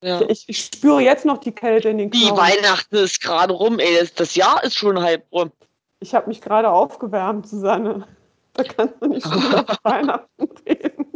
Ja. 0.02 0.20
Ich, 0.28 0.48
ich 0.48 0.58
spüre 0.66 1.00
jetzt 1.00 1.24
noch 1.24 1.38
die 1.38 1.52
Kälte 1.52 1.88
in 1.88 1.98
den 1.98 2.10
Die 2.10 2.26
Knochen. 2.26 2.36
Weihnachten 2.36 2.96
ist 2.96 3.20
gerade 3.22 3.54
rum, 3.54 3.78
ey. 3.78 3.98
Das, 4.00 4.12
das 4.14 4.34
Jahr 4.34 4.62
ist 4.62 4.76
schon 4.76 5.00
halb 5.00 5.24
rum. 5.32 5.50
Ich 6.00 6.14
habe 6.14 6.28
mich 6.28 6.40
gerade 6.42 6.70
aufgewärmt, 6.70 7.48
Susanne. 7.48 8.06
Da 8.52 8.64
kannst 8.64 8.94
du 9.00 9.06
nicht 9.06 9.24
auf 9.26 9.78
Weihnachten 9.84 10.48
reden. 10.68 11.06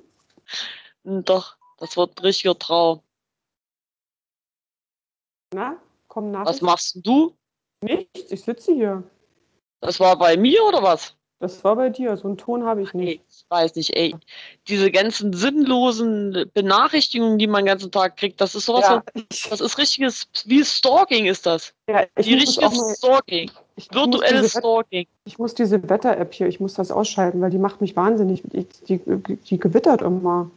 Doch, 1.04 1.56
das 1.78 1.96
wird 1.96 2.18
ein 2.18 2.22
richtiger 2.22 2.58
Traum. 2.58 3.00
Na, 5.54 5.76
komm 6.18 6.30
nach. 6.32 6.46
Was 6.46 6.60
machst 6.60 6.98
du? 7.04 7.34
Nichts, 7.80 8.30
ich 8.32 8.42
sitze 8.42 8.72
hier. 8.72 9.02
Das 9.80 10.00
war 10.00 10.18
bei 10.18 10.36
mir 10.36 10.64
oder 10.64 10.82
was? 10.82 11.14
Das 11.40 11.62
war 11.62 11.76
bei 11.76 11.88
dir, 11.88 12.16
so 12.16 12.26
einen 12.26 12.36
Ton 12.36 12.64
habe 12.64 12.82
ich 12.82 12.92
nicht. 12.94 13.08
Ey, 13.08 13.20
ich 13.30 13.44
weiß 13.48 13.76
nicht, 13.76 13.96
ey. 13.96 14.16
Diese 14.66 14.90
ganzen 14.90 15.32
sinnlosen 15.32 16.50
Benachrichtigungen, 16.52 17.38
die 17.38 17.46
man 17.46 17.60
den 17.62 17.66
ganzen 17.68 17.92
Tag 17.92 18.16
kriegt, 18.16 18.40
das 18.40 18.56
ist 18.56 18.66
sowas, 18.66 18.80
Ja, 18.88 19.02
von- 19.14 19.24
ich, 19.30 19.48
das 19.48 19.60
ist 19.60 19.78
richtiges, 19.78 20.26
wie 20.46 20.64
Stalking 20.64 21.26
ist 21.26 21.46
das. 21.46 21.72
ja, 21.88 22.02
ich 22.16 22.26
Die 22.26 22.34
richtige 22.34 22.68
Stalking. 22.96 23.52
ich, 23.76 23.84
ich, 23.86 23.94
Virtuelles 23.94 24.42
diese, 24.42 24.58
Stalking. 24.58 25.06
ich 25.26 25.38
muss 25.38 25.54
diese 25.54 25.88
Wetter-App 25.88 26.34
hier, 26.34 26.48
ich 26.48 26.58
muss 26.58 26.74
das 26.74 26.90
ausschalten, 26.90 27.40
weil 27.40 27.50
die 27.50 27.58
macht 27.58 27.80
mich 27.80 27.94
wahnsinnig. 27.94 28.42
Die, 28.42 28.66
die, 28.88 29.00
die 29.36 29.58
gewittert 29.60 30.02
immer. 30.02 30.50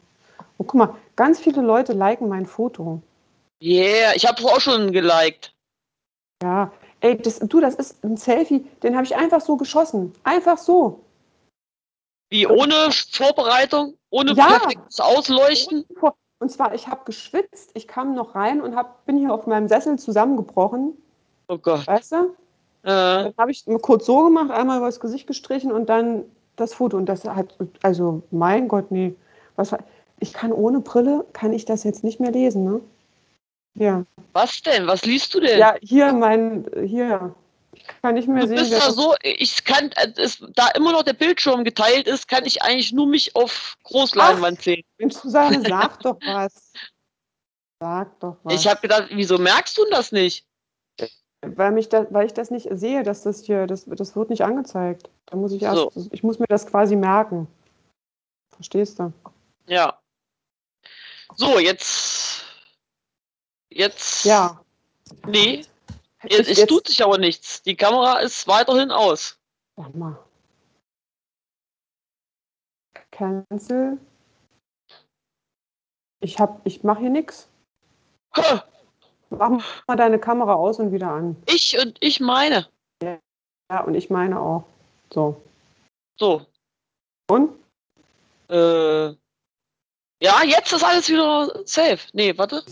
Und 0.57 0.65
guck 0.65 0.73
mal, 0.79 0.95
ganz 1.15 1.39
viele 1.39 1.61
Leute 1.61 1.93
liken 1.93 2.27
mein 2.27 2.47
Foto. 2.47 3.03
Yeah, 3.61 4.13
ich 4.15 4.25
habe 4.27 4.41
es 4.41 4.45
auch 4.47 4.59
schon 4.59 4.91
geliked. 4.91 5.53
Ja, 6.41 6.71
ey, 7.01 7.17
das, 7.17 7.39
du, 7.39 7.59
das 7.59 7.75
ist 7.75 8.03
ein 8.03 8.17
Selfie, 8.17 8.65
den 8.81 8.95
habe 8.95 9.05
ich 9.05 9.15
einfach 9.15 9.41
so 9.41 9.57
geschossen. 9.57 10.13
Einfach 10.23 10.57
so. 10.57 11.03
Wie 12.29 12.47
ohne 12.47 12.89
Vorbereitung, 13.11 13.95
ohne 14.09 14.31
Ja. 14.33 14.47
perfektes 14.47 14.99
Ausleuchten. 14.99 15.85
Und 16.39 16.51
zwar, 16.51 16.73
ich 16.73 16.87
habe 16.87 17.01
geschwitzt, 17.05 17.69
ich 17.75 17.87
kam 17.87 18.15
noch 18.15 18.33
rein 18.33 18.61
und 18.61 18.75
hab, 18.75 19.05
bin 19.05 19.17
hier 19.17 19.31
auf 19.31 19.45
meinem 19.45 19.67
Sessel 19.67 19.99
zusammengebrochen, 19.99 20.97
Oh 21.47 21.57
Gott. 21.59 21.85
weißt 21.85 22.13
du? 22.13 22.15
Äh, 22.83 22.87
Dann 22.87 23.33
habe 23.37 23.51
ich 23.51 23.63
kurz 23.83 24.07
so 24.07 24.23
gemacht, 24.23 24.49
einmal 24.49 24.79
übers 24.79 24.99
Gesicht 24.99 25.27
gestrichen 25.27 25.71
und 25.71 25.87
dann 25.87 26.23
das 26.55 26.73
Foto. 26.73 26.97
Und 26.97 27.05
das 27.05 27.25
hat, 27.25 27.55
also 27.83 28.23
mein 28.31 28.67
Gott, 28.67 28.89
nee. 28.89 29.13
Was, 29.55 29.71
war- 29.71 29.83
ich 30.19 30.33
kann 30.33 30.51
ohne 30.51 30.79
Brille, 30.79 31.25
kann 31.33 31.53
ich 31.53 31.65
das 31.65 31.83
jetzt 31.83 32.03
nicht 32.03 32.19
mehr 32.19 32.31
lesen, 32.31 32.63
ne? 32.63 32.81
Ja. 33.81 34.05
was 34.33 34.61
denn? 34.61 34.85
Was 34.85 35.05
liest 35.05 35.33
du 35.33 35.39
denn? 35.39 35.57
Ja, 35.57 35.75
hier 35.81 36.13
mein, 36.13 36.69
hier. 36.85 37.33
Ich 37.73 37.87
kann 38.01 38.13
nicht 38.13 38.27
mehr 38.27 38.43
Du 38.43 38.49
sehen, 38.49 38.57
bist 38.57 38.73
da 38.73 38.91
so, 38.91 39.15
ich 39.23 39.63
kann, 39.63 39.91
äh, 39.93 40.11
es, 40.17 40.43
da 40.53 40.67
immer 40.75 40.91
noch 40.91 41.01
der 41.01 41.13
Bildschirm 41.13 41.63
geteilt 41.63 42.07
ist, 42.07 42.27
kann 42.27 42.45
ich 42.45 42.61
eigentlich 42.61 42.91
nur 42.91 43.07
mich 43.07 43.35
auf 43.35 43.75
Großleinwand 43.83 44.61
sehen. 44.61 44.83
Mensch, 44.99 45.15
Susanne, 45.15 45.61
sag 45.67 45.99
doch 46.01 46.17
was. 46.23 46.73
Sag 47.79 48.19
doch 48.19 48.37
was. 48.43 48.53
Ich 48.53 48.67
habe 48.67 48.81
gedacht, 48.81 49.07
wieso 49.09 49.39
merkst 49.39 49.75
du 49.77 49.85
das 49.89 50.11
nicht? 50.11 50.45
weil, 51.41 51.71
mich 51.71 51.89
da, 51.89 52.05
weil 52.11 52.27
ich 52.27 52.33
das 52.33 52.51
nicht 52.51 52.67
sehe, 52.71 53.03
dass 53.03 53.23
das 53.23 53.43
hier, 53.43 53.65
das, 53.65 53.85
das 53.85 54.15
wird 54.15 54.29
nicht 54.29 54.43
angezeigt. 54.43 55.09
Da 55.25 55.37
muss 55.37 55.51
ich 55.51 55.63
erst, 55.63 55.75
So. 55.75 55.91
ich 56.11 56.21
muss 56.21 56.37
mir 56.37 56.45
das 56.47 56.67
quasi 56.67 56.95
merken. 56.95 57.47
Verstehst 58.55 58.99
du? 58.99 59.11
Ja. 59.65 59.97
So, 61.35 61.57
jetzt. 61.57 62.30
Jetzt. 63.71 64.25
Ja. 64.25 64.63
Nee, 65.25 65.65
Ich, 66.23 66.39
es, 66.39 66.47
es 66.47 66.65
tut 66.67 66.87
sich 66.87 67.03
aber 67.03 67.17
nichts. 67.17 67.63
Die 67.63 67.75
Kamera 67.75 68.19
ist 68.19 68.47
weiterhin 68.47 68.91
aus. 68.91 69.37
Warte 69.75 69.97
mal. 69.97 70.19
Cancel. 73.11 73.97
Ich 76.21 76.39
hab, 76.39 76.65
ich 76.65 76.83
mache 76.83 77.01
hier 77.01 77.09
nichts. 77.09 77.47
Mach 79.29 79.63
mal 79.87 79.95
deine 79.95 80.19
Kamera 80.19 80.53
aus 80.53 80.79
und 80.79 80.91
wieder 80.91 81.09
an. 81.09 81.41
Ich 81.45 81.77
und 81.79 81.97
ich 81.99 82.19
meine. 82.19 82.67
Ja, 83.01 83.83
und 83.85 83.95
ich 83.95 84.09
meine 84.09 84.39
auch. 84.39 84.65
So. 85.13 85.41
So. 86.19 86.45
Und? 87.29 87.57
Äh, 88.49 89.07
ja, 90.23 90.43
jetzt 90.43 90.71
ist 90.73 90.83
alles 90.83 91.09
wieder 91.09 91.65
safe. 91.65 91.99
Nee, 92.13 92.37
warte. 92.37 92.63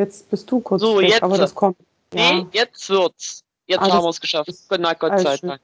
Jetzt 0.00 0.30
bist 0.30 0.50
du 0.50 0.60
kurz 0.60 0.80
So, 0.80 0.98
weg, 0.98 1.10
jetzt. 1.10 1.22
aber 1.22 1.36
das 1.36 1.54
kommt. 1.54 1.76
Nee, 2.14 2.38
Ja. 2.38 2.46
jetzt 2.52 2.88
wird's. 2.88 3.44
Jetzt 3.66 3.80
Alles- 3.82 3.92
haben 3.94 4.04
wir 4.04 4.08
es 4.08 4.20
geschafft. 4.20 4.50
na 4.70 4.94
Gott 4.94 5.20
sei 5.20 5.36
schön. 5.36 5.48
Dank. 5.50 5.60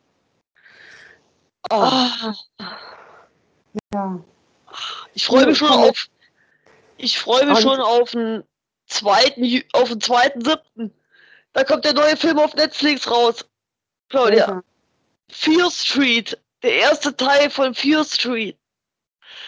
Ah, 1.71 2.35
ja. 3.95 4.21
ich 5.15 5.25
freue 5.27 5.47
mich 5.47 5.59
schon 5.59 5.71
auf. 5.71 6.07
Ich 6.99 7.19
freue 7.19 7.47
mich 7.47 7.57
Und- 7.57 7.63
schon 7.63 7.81
auf 7.81 8.11
den 8.11 8.45
zweiten, 8.87 9.65
auf 9.73 9.89
den 9.89 10.01
zweiten 10.01 10.45
siebten. 10.45 10.93
Da 11.55 11.65
kommt 11.65 11.85
der 11.87 11.95
neue 11.95 12.17
Film 12.17 12.39
auf 12.39 12.55
Netflix 12.55 13.11
raus. 13.11 13.45
Claudia. 14.11 14.47
Welcher? 14.47 14.63
Fear 15.31 15.71
Street. 15.71 16.39
Der 16.63 16.75
erste 16.75 17.17
Teil 17.17 17.51
von 17.51 17.75
Fear 17.75 18.05
Street. 18.05 18.57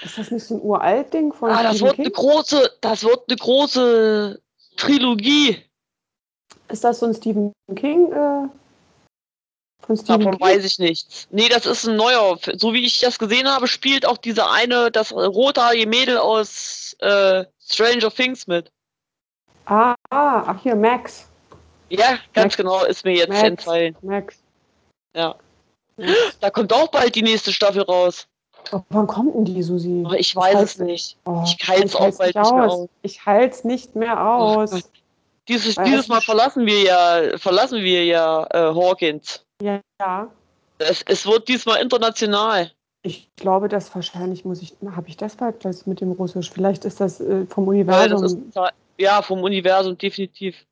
Ist 0.02 0.16
das 0.18 0.30
nicht 0.30 0.44
so 0.46 0.54
ein 0.56 0.60
uralt 0.62 1.12
Ding 1.12 1.32
von 1.32 1.50
Ah, 1.50 1.62
das 1.62 1.80
wird 1.80 1.94
eine 1.98 2.04
King? 2.04 2.12
große, 2.14 2.70
das 2.80 3.04
wird 3.04 3.24
eine 3.28 3.36
große 3.36 4.40
Trilogie. 4.78 5.62
Ist 6.68 6.84
das 6.84 7.00
so 7.00 7.06
ein 7.06 7.14
Stephen 7.14 7.52
King? 7.76 8.10
Äh, 8.12 8.48
von 9.84 9.96
Stephen 9.96 10.20
Davon 10.20 10.38
King? 10.38 10.40
weiß 10.40 10.64
ich 10.64 10.78
nichts. 10.78 11.28
Nee, 11.30 11.48
das 11.48 11.66
ist 11.66 11.86
ein 11.86 11.96
neuer. 11.96 12.38
So 12.56 12.72
wie 12.72 12.84
ich 12.84 13.00
das 13.00 13.18
gesehen 13.18 13.48
habe, 13.48 13.66
spielt 13.68 14.06
auch 14.06 14.16
dieser 14.18 14.50
eine, 14.50 14.90
das 14.90 15.12
rothaarige 15.12 15.86
Mädel 15.86 16.18
aus 16.18 16.96
äh, 17.00 17.44
Stranger 17.60 18.10
Things 18.10 18.46
mit. 18.46 18.70
Ah, 19.66 19.94
ach 20.10 20.62
hier, 20.62 20.74
Max. 20.76 21.28
Ja, 21.90 22.18
ganz 22.32 22.52
Max. 22.52 22.56
genau, 22.56 22.84
ist 22.84 23.04
mir 23.04 23.14
jetzt 23.14 23.28
Max. 23.30 23.42
entfallen. 23.42 23.96
Max. 24.02 24.36
Ja. 25.14 25.36
Da 26.40 26.50
kommt 26.50 26.72
auch 26.72 26.88
bald 26.88 27.14
die 27.16 27.22
nächste 27.22 27.52
Staffel 27.52 27.82
raus. 27.82 28.28
Oh, 28.72 28.80
wann 28.90 29.06
kommt 29.06 29.34
denn 29.34 29.44
die, 29.44 29.62
Susi? 29.62 30.06
Ich 30.16 30.34
weiß 30.34 30.54
halt's 30.56 30.74
es 30.74 30.78
nicht. 30.80 31.16
Oh, 31.24 31.42
ich 31.44 31.68
halt's 31.68 31.94
auch 31.94 32.00
halt's 32.00 32.18
bald 32.18 32.34
nicht 32.34 32.52
mehr 32.52 32.70
aus. 32.70 32.88
Ich 33.02 33.26
halte 33.26 33.54
es 33.54 33.64
nicht 33.64 33.96
mehr 33.96 34.26
aus. 34.26 34.70
Gott. 34.70 34.84
Dieses, 35.48 35.76
dieses 35.76 36.00
es 36.00 36.08
Mal 36.08 36.20
verlassen 36.20 36.66
wir 36.66 36.82
ja, 36.82 37.38
verlassen 37.38 37.82
wir 37.82 38.04
ja 38.04 38.46
äh, 38.50 38.74
Hawkins. 38.74 39.44
ja, 39.62 39.80
ja. 40.00 40.28
Es, 40.78 41.02
es 41.06 41.26
wird 41.26 41.48
diesmal 41.48 41.80
international. 41.80 42.70
Ich 43.02 43.30
glaube, 43.36 43.68
dass 43.68 43.92
wahrscheinlich 43.94 44.44
muss 44.44 44.62
ich. 44.62 44.76
Habe 44.94 45.08
ich 45.08 45.16
das 45.16 45.36
bald 45.36 45.64
das 45.64 45.86
mit 45.86 46.00
dem 46.00 46.12
Russisch? 46.12 46.50
Vielleicht 46.50 46.84
ist 46.84 47.00
das 47.00 47.20
äh, 47.20 47.46
vom 47.46 47.66
Weil 47.66 47.84
das 47.84 48.20
Universum 48.20 48.48
ist, 48.48 48.60
ja, 48.98 49.22
vom 49.22 49.42
Universum 49.42 49.96
definitiv. 49.96 50.66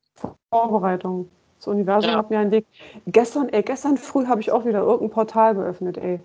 Vorbereitung. 0.50 1.28
Das 1.58 1.68
Universum 1.68 2.10
Ja. 2.10 2.18
hat 2.18 2.30
mir 2.30 2.38
einen 2.38 2.50
Weg. 2.50 2.66
Gestern, 3.06 3.48
ey, 3.48 3.62
gestern 3.62 3.96
früh 3.96 4.26
habe 4.26 4.40
ich 4.40 4.52
auch 4.52 4.64
wieder 4.64 4.80
irgendein 4.80 5.10
Portal 5.10 5.54
geöffnet, 5.54 5.96
ey. 5.98 6.20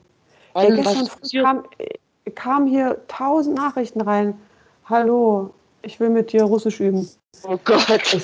Wann, 0.53 0.65
ey 0.65 0.75
gestern 0.75 1.07
früh 1.07 1.41
kam, 1.41 1.63
äh, 1.77 2.31
kam 2.31 2.67
hier 2.67 3.01
tausend 3.07 3.55
Nachrichten 3.55 4.01
rein. 4.01 4.39
Hallo, 4.85 5.53
ich 5.81 5.99
will 5.99 6.09
mit 6.09 6.31
dir 6.31 6.43
Russisch 6.43 6.79
üben. 6.79 7.09
Oh 7.43 7.57
Gott. 7.63 7.81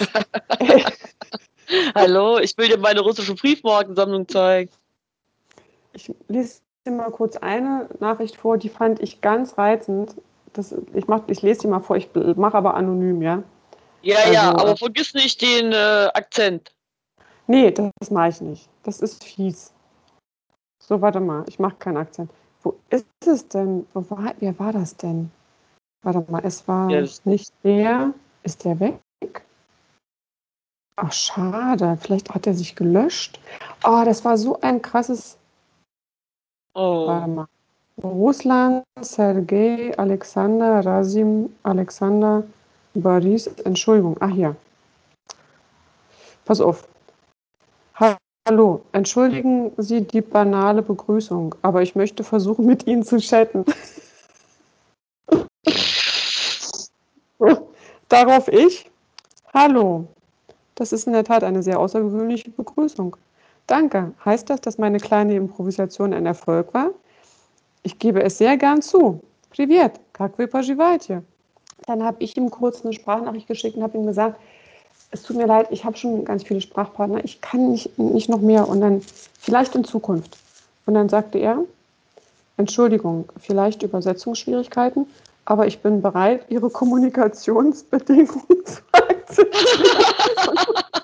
Hallo, 1.96 2.40
ich 2.40 2.58
will 2.58 2.70
dir 2.70 2.78
meine 2.78 3.02
russische 3.02 3.36
Briefmarkensammlung 3.36 4.28
zeigen. 4.28 4.72
ich 5.94 6.14
lese 6.28 6.62
dir 6.86 6.92
mal 6.92 7.12
kurz 7.12 7.36
eine 7.38 7.90
Nachricht 8.00 8.38
vor, 8.38 8.58
die 8.58 8.70
fand 8.70 9.02
ich 9.02 9.22
ganz 9.22 9.58
reizend. 9.58 10.16
Das, 10.54 10.74
ich, 10.94 11.08
mach, 11.08 11.22
ich 11.28 11.42
lese 11.42 11.62
die 11.62 11.68
mal 11.68 11.82
vor, 11.82 11.98
ich 11.98 12.10
mache 12.14 12.58
aber 12.58 12.76
anonym, 12.76 13.22
ja? 13.22 13.44
Ja, 14.02 14.32
ja, 14.32 14.52
Also, 14.52 14.58
aber 14.58 14.72
äh, 14.72 14.78
vergiss 14.78 15.14
nicht 15.14 15.42
den 15.42 15.72
äh, 15.72 16.10
Akzent. 16.14 16.72
Nee, 17.48 17.72
das 17.72 18.12
mache 18.12 18.30
ich 18.30 18.42
nicht. 18.42 18.70
Das 18.84 19.02
ist 19.02 19.24
fies. 19.24 19.74
So, 20.88 21.02
warte 21.02 21.20
mal, 21.20 21.44
ich 21.48 21.60
mache 21.60 21.76
keinen 21.76 21.98
Akzent. 21.98 22.32
Wo 22.64 22.76
ist 22.90 23.06
es 23.26 23.48
denn? 23.50 23.86
Wo 23.94 24.10
war, 24.10 24.34
wer 24.40 24.58
war 24.58 24.72
das 24.72 24.96
denn? 24.96 25.30
Warte 26.02 26.26
mal, 26.32 26.42
es 26.46 26.66
war 26.68 26.90
Ja, 26.90 27.06
nicht 27.26 27.54
der. 27.64 28.14
Ist 28.44 28.64
der 28.64 28.80
weg? 28.80 29.00
Ach, 30.96 31.12
schade. 31.12 31.98
Vielleicht 32.02 32.34
hat 32.34 32.48
er 32.48 32.54
sich 32.54 32.76
gelöscht. 32.76 33.40
Oh, 33.84 34.04
das 34.06 34.24
war 34.24 34.38
so 34.38 34.62
ein 34.62 34.82
krasses. 34.82 35.38
Warte 36.74 37.30
Oh. 37.30 37.34
mal. 37.34 37.48
Russland, 38.02 38.84
Sergei, 39.02 39.92
Alexander, 39.98 40.86
Rasim, 40.86 41.54
Alexander, 41.64 42.44
Boris. 42.94 43.48
Entschuldigung. 43.48 44.16
Ach, 44.20 44.30
hier. 44.30 44.56
Pass 46.46 46.62
auf. 46.62 46.88
Hallo, 48.49 48.83
entschuldigen 48.91 49.71
Sie 49.77 50.01
die 50.01 50.21
banale 50.21 50.83
Begrüßung, 50.83 51.55
aber 51.63 51.81
ich 51.81 51.95
möchte 51.95 52.25
versuchen, 52.25 52.67
mit 52.67 52.89
Ihnen 52.89 53.05
zu 53.05 53.19
chatten. 53.19 53.65
Darauf 58.09 58.49
ich. 58.49 58.91
Hallo. 59.55 60.09
Das 60.75 60.93
ist 60.93 61.07
in 61.07 61.13
der 61.13 61.23
Tat 61.23 61.45
eine 61.45 61.63
sehr 61.63 61.79
außergewöhnliche 61.79 62.51
Begrüßung. 62.51 63.17
Danke. 63.69 64.13
Heißt 64.25 64.51
das, 64.51 64.61
dass 64.61 64.77
meine 64.77 64.99
kleine 64.99 65.37
Improvisation 65.37 66.13
ein 66.13 66.27
Erfolg 66.27 66.75
war? 66.75 66.91
Ich 67.85 68.01
gebe 68.01 68.25
es 68.25 68.39
sehr 68.39 68.57
gern 68.57 68.83
zu. 68.83 69.23
Привет, 69.51 70.01
как 70.13 70.37
вы 70.37 70.49
поживаете? 70.49 71.23
Dann 71.87 72.03
habe 72.03 72.17
ich 72.21 72.37
ihm 72.37 72.51
kurz 72.51 72.85
eine 72.85 72.93
Sprachnachricht 72.93 73.47
geschickt 73.47 73.77
und 73.77 73.85
habe 73.85 73.97
ihm 73.99 74.07
gesagt, 74.07 74.41
es 75.12 75.24
tut 75.24 75.38
mir 75.38 75.46
leid, 75.48 75.68
ich 75.72 75.86
habe 75.86 75.98
schon 75.98 76.26
ganz 76.26 76.44
viele 76.44 76.62
Sprachpartner, 76.62 77.24
ich 77.24 77.42
kann 77.42 77.72
nicht, 77.72 77.98
nicht 77.98 78.30
noch 78.30 78.42
mehr 78.42 78.68
und 78.68 78.82
dann 78.82 79.02
vielleicht 79.40 79.76
in 79.76 79.84
Zukunft. 79.84 80.38
Und 80.86 80.94
dann 80.94 81.10
sagte 81.10 81.38
er, 81.38 81.64
Entschuldigung, 82.58 83.30
vielleicht 83.40 83.84
Übersetzungsschwierigkeiten, 83.84 85.06
aber 85.46 85.68
ich 85.68 85.80
bin 85.80 86.02
bereit, 86.02 86.46
Ihre 86.50 86.70
Kommunikationsbedingungen 86.70 88.66
zu 88.66 88.82
akzeptieren. 88.92 90.06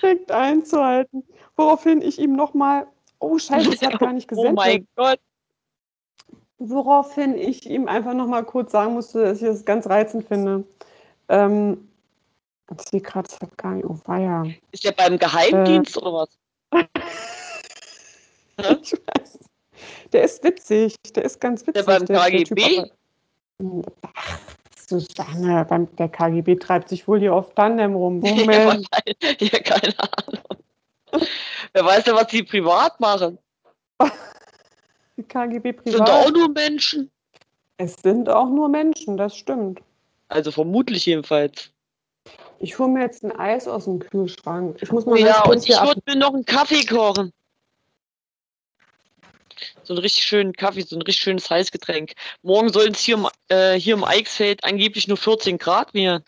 strikt 0.00 0.32
einzuhalten. 0.32 1.24
Woraufhin 1.56 2.02
ich 2.02 2.18
ihm 2.18 2.34
nochmal, 2.34 2.86
oh 3.18 3.38
Scheiße, 3.38 3.72
sie 3.72 3.86
hat 3.86 3.98
gar 3.98 4.12
nicht 4.12 4.30
Oh 4.32 4.36
gesendet. 4.36 4.56
mein 4.56 4.88
Gott. 4.96 5.20
Woraufhin 6.62 7.36
ich 7.38 7.68
ihm 7.68 7.88
einfach 7.88 8.12
noch 8.12 8.26
mal 8.26 8.44
kurz 8.44 8.72
sagen 8.72 8.92
musste, 8.92 9.24
dass 9.24 9.40
ich 9.40 9.48
das 9.48 9.64
ganz 9.64 9.86
reizend 9.88 10.28
finde. 10.28 10.64
Ähm, 11.28 11.88
ich 12.78 12.88
sehe 12.88 13.00
gerade, 13.00 13.28
es 13.30 13.40
hat 13.40 13.56
gar 13.56 13.72
nicht, 13.72 13.86
oh 13.86 13.98
weia. 14.04 14.44
Ist 14.70 14.84
der 14.84 14.92
beim 14.92 15.18
Geheimdienst 15.18 15.96
oder 15.96 16.12
was? 16.12 16.28
Ich 18.82 18.92
weiß. 18.92 19.38
Der 20.12 20.24
ist 20.24 20.44
witzig, 20.44 20.96
der 21.14 21.24
ist 21.24 21.40
ganz 21.40 21.66
witzig. 21.66 21.86
beim 21.86 22.04
KGB? 22.04 22.44
Typ, 22.44 22.90
aber, 23.58 23.82
ach, 24.14 24.38
Susanne, 24.86 25.64
beim, 25.64 25.94
der 25.96 26.10
KGB 26.10 26.56
treibt 26.56 26.90
sich 26.90 27.06
wohl 27.08 27.20
hier 27.20 27.34
auf 27.34 27.54
Tandem 27.54 27.94
rum. 27.94 28.20
Moment. 28.20 28.86
ja, 29.38 29.58
keine 29.60 29.94
Ahnung. 29.98 31.26
Wer 31.72 31.84
weiß 31.84 32.06
ja, 32.06 32.14
was 32.14 32.26
die 32.26 32.42
privat 32.42 33.00
machen. 33.00 33.38
Die 35.20 35.28
KGB 35.28 35.74
Sind 35.84 35.98
da 35.98 36.04
auch 36.04 36.24
privat. 36.24 36.32
nur 36.32 36.48
Menschen? 36.48 37.10
Es 37.76 37.96
sind 38.02 38.28
auch 38.30 38.48
nur 38.48 38.70
Menschen, 38.70 39.18
das 39.18 39.36
stimmt. 39.36 39.80
Also 40.28 40.50
vermutlich 40.50 41.04
jedenfalls. 41.04 41.70
Ich 42.58 42.78
hole 42.78 42.88
mir 42.88 43.02
jetzt 43.02 43.22
ein 43.22 43.32
Eis 43.32 43.68
aus 43.68 43.84
dem 43.84 43.98
Kühlschrank. 43.98 44.78
Ich 44.80 44.90
muss 44.90 45.06
Oh 45.06 45.10
mal 45.10 45.22
ganz 45.22 45.28
ja, 45.28 45.44
und 45.44 45.68
ich 45.68 45.78
würde 45.78 46.00
mir 46.06 46.16
noch 46.16 46.32
einen 46.32 46.46
Kaffee 46.46 46.86
kochen. 46.86 47.34
So 49.82 49.92
einen 49.92 50.00
richtig 50.00 50.24
schönen 50.24 50.54
Kaffee, 50.54 50.82
so 50.82 50.96
ein 50.96 51.02
richtig 51.02 51.22
schönes 51.22 51.50
Heißgetränk. 51.50 52.12
Morgen 52.42 52.70
sollen 52.72 52.92
es 52.92 53.00
hier, 53.00 53.16
im, 53.16 53.28
äh, 53.48 53.78
hier 53.78 53.94
im 53.94 54.04
Eichsfeld 54.04 54.64
angeblich 54.64 55.06
nur 55.06 55.18
14 55.18 55.58
Grad 55.58 55.92
werden. 55.92 56.24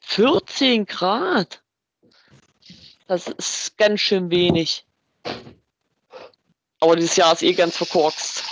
14 0.00 0.86
Grad? 0.86 1.62
Das 3.06 3.28
ist 3.28 3.78
ganz 3.78 4.00
schön 4.00 4.30
wenig. 4.30 4.84
Aber 6.80 6.96
dieses 6.96 7.16
Jahr 7.16 7.32
ist 7.32 7.42
eh 7.42 7.52
ganz 7.52 7.76
verkorkst. 7.76 8.42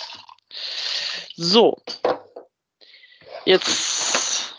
So. 1.36 1.76
Jetzt. 3.46 4.54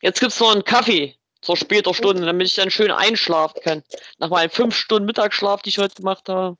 Jetzt 0.00 0.20
gibt's 0.20 0.38
noch 0.38 0.52
einen 0.52 0.64
Kaffee 0.64 1.16
zur 1.40 1.56
später 1.56 1.92
Stunde, 1.92 2.24
damit 2.24 2.46
ich 2.46 2.54
dann 2.54 2.70
schön 2.70 2.92
einschlafen 2.92 3.60
kann. 3.62 3.82
Nach 4.18 4.28
meinen 4.28 4.50
fünf 4.50 4.76
Stunden 4.76 5.06
Mittagsschlaf, 5.06 5.62
die 5.62 5.70
ich 5.70 5.78
heute 5.78 5.96
gemacht 5.96 6.28
habe. 6.28 6.56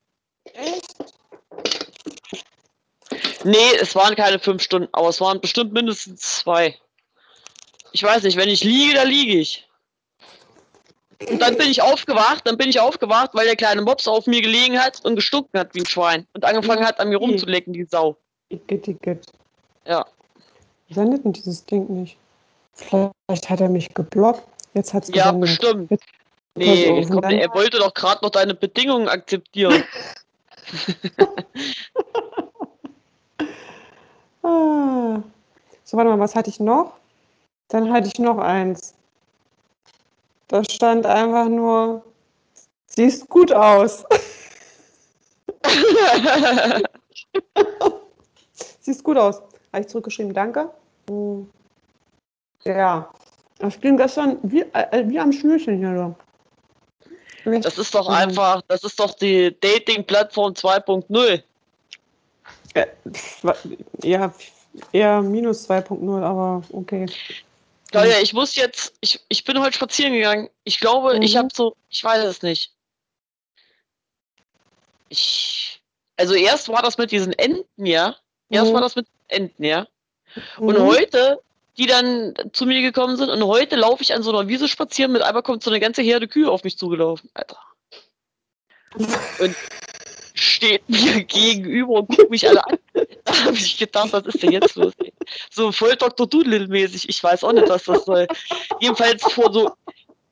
Nee, 3.44 3.76
es 3.80 3.94
waren 3.94 4.16
keine 4.16 4.40
fünf 4.40 4.62
Stunden, 4.62 4.88
aber 4.92 5.08
es 5.08 5.20
waren 5.20 5.40
bestimmt 5.40 5.72
mindestens 5.72 6.20
zwei. 6.20 6.76
Ich 7.92 8.02
weiß 8.02 8.24
nicht, 8.24 8.36
wenn 8.36 8.48
ich 8.48 8.64
liege, 8.64 8.94
da 8.94 9.04
liege 9.04 9.38
ich. 9.38 9.67
Und 11.28 11.40
dann 11.40 11.56
bin 11.56 11.68
ich 11.68 11.82
aufgewacht, 11.82 12.46
dann 12.46 12.56
bin 12.56 12.68
ich 12.68 12.78
aufgewacht, 12.78 13.30
weil 13.34 13.46
der 13.46 13.56
kleine 13.56 13.82
Mops 13.82 14.06
auf 14.06 14.26
mir 14.26 14.40
gelegen 14.40 14.78
hat 14.78 15.04
und 15.04 15.16
gestunken 15.16 15.58
hat 15.58 15.74
wie 15.74 15.80
ein 15.80 15.86
Schwein 15.86 16.26
und 16.32 16.44
angefangen 16.44 16.86
hat, 16.86 17.00
an 17.00 17.08
mir 17.08 17.16
rumzulecken, 17.18 17.72
die 17.72 17.84
Sau. 17.84 18.16
Igitt, 18.50 18.86
igitt. 18.86 19.26
Ja. 19.84 20.06
Sendet 20.90 21.24
denn 21.24 21.32
dieses 21.32 21.64
Ding 21.64 21.86
nicht? 21.88 22.16
Vielleicht 22.74 23.50
hat 23.50 23.60
er 23.60 23.68
mich 23.68 23.92
geblockt. 23.94 24.42
Jetzt 24.74 24.94
hat 24.94 25.02
es 25.04 25.08
Ja, 25.10 25.32
gesendet. 25.32 25.40
bestimmt. 25.40 25.90
Jetzt- 25.90 26.04
Nee, 26.54 27.04
komm, 27.08 27.22
er 27.22 27.54
wollte 27.54 27.78
doch 27.78 27.94
gerade 27.94 28.24
noch 28.24 28.30
deine 28.30 28.54
Bedingungen 28.54 29.08
akzeptieren. 29.08 29.84
Ah. 34.42 35.22
So, 35.84 35.96
warte 35.96 36.10
mal, 36.10 36.18
was 36.18 36.34
hatte 36.34 36.50
ich 36.50 36.60
noch? 36.60 36.94
Dann 37.68 37.92
hatte 37.92 38.08
ich 38.08 38.18
noch 38.18 38.38
eins. 38.38 38.94
Da 40.48 40.64
stand 40.64 41.06
einfach 41.06 41.48
nur, 41.48 42.02
siehst 42.86 43.28
gut 43.28 43.52
aus. 43.52 44.04
Siehst 48.80 49.04
gut 49.04 49.18
aus. 49.18 49.42
Habe 49.72 49.82
ich 49.82 49.88
zurückgeschrieben, 49.88 50.32
danke. 50.32 50.70
Hm. 51.10 51.48
Ja, 52.64 53.10
das 53.58 53.78
ging 53.80 53.98
gestern 53.98 54.38
wie, 54.42 54.62
äh, 54.72 55.04
wie 55.06 55.18
am 55.18 55.32
Schnürchen 55.32 55.78
hier. 55.78 56.14
Das 57.60 57.78
ist 57.78 57.94
doch 57.94 58.08
einfach, 58.08 58.62
das 58.68 58.84
ist 58.84 58.98
doch 58.98 59.14
die 59.14 59.54
Dating-Plattform 59.60 60.52
2.0. 60.54 61.42
Äh, 62.74 62.86
eher, 64.02 64.34
eher 64.92 65.22
minus 65.22 65.68
2.0, 65.68 66.22
aber 66.22 66.62
okay. 66.72 67.06
Claudia, 67.90 68.20
ich 68.20 68.34
muss 68.34 68.54
jetzt, 68.54 68.94
ich, 69.00 69.20
ich 69.28 69.44
bin 69.44 69.60
heute 69.60 69.74
spazieren 69.74 70.12
gegangen. 70.12 70.50
Ich 70.64 70.78
glaube, 70.78 71.18
ich 71.24 71.34
Mhm. 71.34 71.38
habe 71.38 71.48
so, 71.54 71.76
ich 71.88 72.04
weiß 72.04 72.24
es 72.24 72.42
nicht. 72.42 72.74
Ich, 75.08 75.80
also 76.16 76.34
erst 76.34 76.68
war 76.68 76.82
das 76.82 76.98
mit 76.98 77.10
diesen 77.10 77.32
Enten, 77.32 77.86
ja. 77.86 78.16
Erst 78.50 78.70
Mhm. 78.70 78.74
war 78.74 78.80
das 78.82 78.94
mit 78.96 79.06
Enten, 79.28 79.64
ja. 79.64 79.86
Und 80.58 80.76
Mhm. 80.76 80.82
heute, 80.82 81.40
die 81.78 81.86
dann 81.86 82.34
zu 82.52 82.66
mir 82.66 82.82
gekommen 82.82 83.16
sind, 83.16 83.30
und 83.30 83.42
heute 83.44 83.76
laufe 83.76 84.02
ich 84.02 84.12
an 84.12 84.22
so 84.22 84.30
einer 84.30 84.48
Wiese 84.48 84.68
spazieren, 84.68 85.12
mit 85.12 85.22
einmal 85.22 85.42
kommt 85.42 85.62
so 85.62 85.70
eine 85.70 85.80
ganze 85.80 86.02
Herde 86.02 86.28
Kühe 86.28 86.50
auf 86.50 86.64
mich 86.64 86.76
zugelaufen, 86.76 87.30
Alter. 87.32 87.58
Und 89.38 89.56
steht 90.40 90.88
mir 90.88 91.24
gegenüber 91.24 91.94
und 92.00 92.08
guckt 92.08 92.30
mich 92.30 92.48
alle 92.48 92.64
an. 92.66 92.78
Da 93.24 93.44
habe 93.44 93.54
ich 93.54 93.76
gedacht, 93.78 94.12
was 94.12 94.26
ist 94.26 94.42
denn 94.42 94.52
jetzt 94.52 94.74
los? 94.76 94.92
Ey? 94.98 95.12
So 95.50 95.72
voll 95.72 95.96
Dr. 95.96 96.26
Doolittle-mäßig. 96.26 97.08
Ich 97.08 97.22
weiß 97.22 97.44
auch 97.44 97.52
nicht, 97.52 97.68
was 97.68 97.84
das 97.84 98.04
soll. 98.04 98.26
Jedenfalls 98.80 99.22
vor 99.32 99.52
so, 99.52 99.70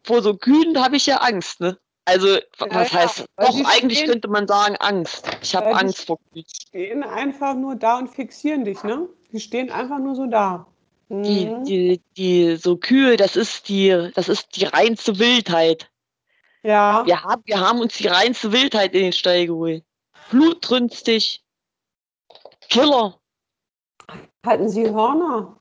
vor 0.04 0.22
so 0.22 0.34
Kühen 0.36 0.82
habe 0.82 0.96
ich 0.96 1.06
ja 1.06 1.16
Angst, 1.18 1.60
ne? 1.60 1.78
Also, 2.04 2.38
was 2.58 2.68
Ja, 2.72 2.82
ja, 2.82 2.92
heißt, 2.92 3.24
weil 3.36 3.46
doch, 3.48 3.56
die 3.56 3.64
eigentlich 3.66 3.98
stehen- 3.98 4.10
könnte 4.12 4.28
man 4.28 4.46
sagen 4.46 4.76
Angst. 4.76 5.28
Ich 5.42 5.54
habe 5.56 5.70
die 5.70 5.74
Angst 5.74 6.06
vor 6.06 6.18
Kühen. 6.32 6.44
stehen 6.48 7.02
einfach 7.02 7.54
nur 7.54 7.74
da 7.74 7.98
und 7.98 8.08
fixieren 8.08 8.64
dich, 8.64 8.82
ne? 8.84 9.08
Die 9.32 9.40
stehen 9.40 9.70
einfach 9.70 9.98
nur 9.98 10.14
so 10.14 10.26
da. 10.26 10.66
Die, 11.08 11.46
Mhm. 11.46 11.64
die, 11.64 12.00
die, 12.16 12.56
so 12.56 12.76
Kühe, 12.76 13.16
das 13.16 13.36
ist 13.36 13.68
die, 13.68 14.10
das 14.14 14.28
ist 14.28 14.56
die 14.56 14.64
reinste 14.64 15.18
Wildheit. 15.18 15.88
Ja, 16.62 17.04
Wir 17.06 17.22
haben, 17.22 17.42
wir 17.44 17.60
haben 17.60 17.78
uns 17.80 17.96
die 17.96 18.08
reinste 18.08 18.50
Wildheit 18.52 18.92
in 18.94 19.02
den 19.02 19.12
Stall 19.12 19.46
geholt. 19.46 19.84
Blutrünstig. 20.30 21.42
Killer. 22.68 23.18
hatten 24.44 24.68
sie 24.68 24.90
Hörner? 24.90 25.56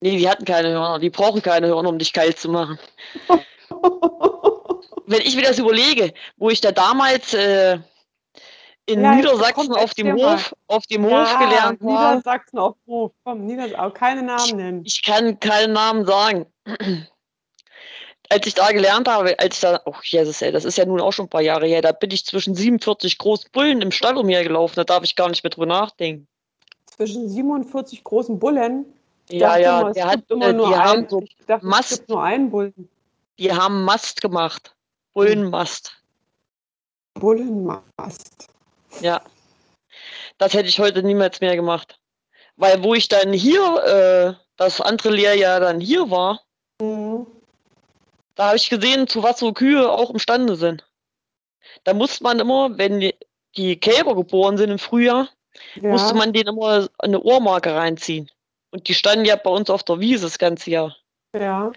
Nee, 0.00 0.18
die 0.18 0.28
hatten 0.28 0.44
keine 0.44 0.68
Hörner. 0.70 0.98
Die 0.98 1.10
brauchen 1.10 1.42
keine 1.42 1.68
Hörner, 1.68 1.88
um 1.88 1.98
dich 1.98 2.12
kalt 2.12 2.38
zu 2.38 2.48
machen. 2.50 2.78
Wenn 5.06 5.20
ich 5.20 5.36
mir 5.36 5.42
das 5.42 5.58
überlege, 5.58 6.12
wo 6.36 6.50
ich 6.50 6.60
da 6.60 6.72
damals 6.72 7.32
äh, 7.34 7.78
in 8.86 9.02
Ja, 9.02 9.14
Niedersachsen 9.14 9.72
auf 9.72 9.94
dem 9.94 10.08
mal. 10.16 10.34
Hof, 10.34 10.54
auf 10.68 10.86
dem 10.86 11.04
Hof 11.04 11.38
gelernt 11.38 11.80
habe, 11.80 11.84
Niedersachsen 11.86 12.58
auf 12.58 12.76
Hof. 12.86 13.12
Komm, 13.24 13.46
Niedersachsen, 13.46 13.76
aber 13.78 13.94
keine 13.94 14.22
Namen 14.22 14.56
nennen. 14.56 14.82
ich 14.84 15.02
kann 15.02 15.38
keinen 15.40 15.72
Namen 15.72 16.04
sagen. 16.06 16.46
Als 18.28 18.46
ich 18.46 18.54
da 18.54 18.70
gelernt 18.72 19.08
habe, 19.08 19.38
als 19.38 19.56
ich 19.56 19.60
da, 19.60 19.80
oh 19.84 19.94
Jesus, 20.02 20.42
ey, 20.42 20.50
das 20.52 20.64
ist 20.64 20.78
ja 20.78 20.84
nun 20.84 21.00
auch 21.00 21.12
schon 21.12 21.26
ein 21.26 21.30
paar 21.30 21.42
Jahre 21.42 21.66
her, 21.66 21.82
da 21.82 21.92
bin 21.92 22.10
ich 22.10 22.24
zwischen 22.26 22.54
47 22.54 23.18
großen 23.18 23.50
Bullen 23.52 23.80
im 23.82 23.92
Stall 23.92 24.16
umhergelaufen, 24.16 24.76
da 24.76 24.84
darf 24.84 25.04
ich 25.04 25.14
gar 25.16 25.28
nicht 25.28 25.44
mehr 25.44 25.50
drüber 25.50 25.66
nachdenken. 25.66 26.26
Zwischen 26.86 27.28
47 27.28 28.02
großen 28.04 28.38
Bullen. 28.38 28.86
Ja, 29.30 29.56
ja, 29.58 29.80
immer, 29.80 29.88
es 29.90 29.94
der 29.94 30.06
hat, 30.06 30.20
immer 30.30 30.48
äh, 30.48 30.52
nur 30.52 30.68
die 30.68 30.74
haben 30.76 30.98
einen. 31.00 31.08
so 31.08 31.20
ich 31.20 31.36
dachte, 31.46 31.64
es 31.66 31.70
Mast- 31.70 31.90
gibt 31.98 32.08
nur 32.08 32.22
einen 32.22 32.50
Bullen. 32.50 32.88
Die 33.38 33.52
haben 33.52 33.84
Mast 33.84 34.20
gemacht. 34.22 34.74
Bullenmast. 35.12 35.92
Bullenmast. 37.14 38.48
Ja. 39.00 39.20
Das 40.38 40.52
hätte 40.54 40.68
ich 40.68 40.78
heute 40.78 41.02
niemals 41.02 41.40
mehr 41.40 41.56
gemacht. 41.56 41.98
Weil 42.56 42.82
wo 42.82 42.94
ich 42.94 43.08
dann 43.08 43.32
hier, 43.32 44.36
äh, 44.38 44.42
das 44.56 44.80
andere 44.80 45.10
Lehrjahr 45.10 45.60
dann 45.60 45.80
hier 45.80 46.10
war. 46.10 46.40
Da 48.36 48.48
habe 48.48 48.56
ich 48.56 48.70
gesehen, 48.70 49.08
zu 49.08 49.22
was 49.22 49.40
so 49.40 49.52
Kühe 49.52 49.90
auch 49.90 50.10
imstande 50.10 50.56
sind. 50.56 50.86
Da 51.84 51.94
musste 51.94 52.22
man 52.22 52.38
immer, 52.38 52.78
wenn 52.78 53.00
die, 53.00 53.14
die 53.56 53.78
Kälber 53.80 54.14
geboren 54.14 54.56
sind 54.56 54.70
im 54.70 54.78
Frühjahr, 54.78 55.28
Ja, 55.74 55.90
musste 55.90 56.14
man 56.14 56.32
denen 56.32 56.50
immer 56.50 56.88
eine 56.98 57.20
Ohrmarke 57.20 57.74
reinziehen. 57.74 58.30
Und 58.70 58.88
die 58.88 58.94
standen 58.94 59.24
ja 59.24 59.36
bei 59.36 59.50
uns 59.50 59.70
auf 59.70 59.82
der 59.82 60.00
Wiese 60.00 60.26
das 60.26 60.38
ganze 60.38 60.70
Jahr. 60.70 60.96
ja. 61.34 61.72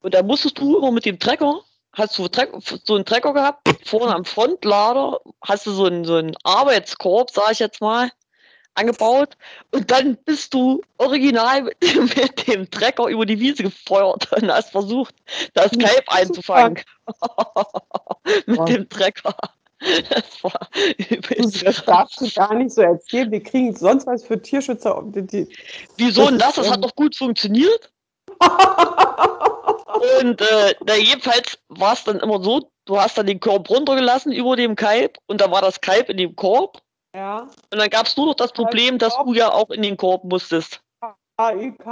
Und 0.00 0.12
da 0.12 0.22
musstest 0.22 0.58
du 0.58 0.76
immer 0.76 0.90
mit 0.90 1.06
dem 1.06 1.18
Trecker, 1.18 1.62
hast 1.94 2.18
du 2.18 2.28
Treck, 2.28 2.52
so 2.60 2.94
einen 2.94 3.06
Trecker 3.06 3.32
gehabt, 3.32 3.66
vorne 3.86 4.14
am 4.14 4.26
Frontlader 4.26 5.20
hast 5.40 5.66
du 5.66 5.70
so 5.70 5.86
einen, 5.86 6.04
so 6.04 6.16
einen 6.16 6.36
Arbeitskorb, 6.44 7.30
sag 7.30 7.52
ich 7.52 7.58
jetzt 7.58 7.80
mal, 7.80 8.10
angebaut. 8.74 9.36
Und 9.70 9.90
dann 9.90 10.16
bist 10.24 10.54
du 10.54 10.82
original 10.98 11.62
mit, 11.62 12.16
mit 12.16 12.46
dem 12.46 12.70
Trecker 12.70 13.06
über 13.08 13.26
die 13.26 13.38
Wiese 13.38 13.64
gefeuert 13.64 14.32
und 14.32 14.50
hast 14.50 14.70
versucht, 14.70 15.14
das 15.54 15.70
Kalb 15.72 16.04
einzufangen. 16.08 16.82
mit 18.46 18.58
Wow. 18.58 18.64
dem 18.66 18.88
Trecker. 18.88 19.34
Das 20.08 20.42
war 20.42 20.68
übelst 21.10 21.66
das 21.66 21.84
darfst 21.84 22.20
du 22.20 22.30
gar 22.30 22.54
nicht 22.54 22.70
so 22.70 22.80
erzählen. 22.80 23.30
Wir 23.30 23.42
kriegen 23.42 23.74
sonst 23.76 24.06
was 24.06 24.24
für 24.24 24.40
Tierschützer. 24.40 25.02
Die, 25.06 25.26
die, 25.26 25.48
Wieso 25.96 26.26
denn 26.26 26.38
Das 26.38 26.54
Das 26.54 26.68
hat 26.68 26.76
ähm, 26.76 26.82
doch 26.82 26.94
gut 26.94 27.16
funktioniert. 27.16 27.92
Und 30.20 30.40
äh, 30.40 30.74
na, 30.86 30.96
jedenfalls 30.96 31.58
war 31.68 31.92
es 31.94 32.04
dann 32.04 32.20
immer 32.20 32.42
so, 32.42 32.70
du 32.84 32.98
hast 32.98 33.16
dann 33.16 33.26
den 33.26 33.40
Korb 33.40 33.70
runtergelassen 33.70 34.32
über 34.32 34.56
dem 34.56 34.76
Kalb 34.76 35.18
und 35.26 35.40
da 35.40 35.50
war 35.50 35.62
das 35.62 35.80
Kalb 35.80 36.08
in 36.08 36.16
dem 36.16 36.36
Korb. 36.36 36.82
Ja, 37.14 37.48
Und 37.70 37.78
dann 37.78 37.90
gab 37.90 38.06
es 38.06 38.16
nur 38.16 38.26
noch 38.26 38.34
das 38.34 38.52
Problem, 38.52 38.98
dass 38.98 39.16
du 39.16 39.32
ja 39.34 39.52
auch 39.52 39.70
in 39.70 39.82
den 39.82 39.96
Korb 39.96 40.24
musstest. 40.24 40.80
AIK, 41.36 41.86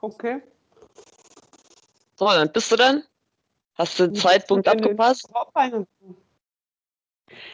okay. 0.00 0.42
So, 2.16 2.26
dann 2.26 2.52
bist 2.52 2.70
du 2.70 2.76
dann. 2.76 3.04
Hast 3.74 3.98
du 3.98 4.06
den 4.06 4.14
Zeitpunkt 4.14 4.66
in 4.66 4.72
den 4.72 4.84
abgepasst? 4.84 5.28
Rein? 5.54 5.86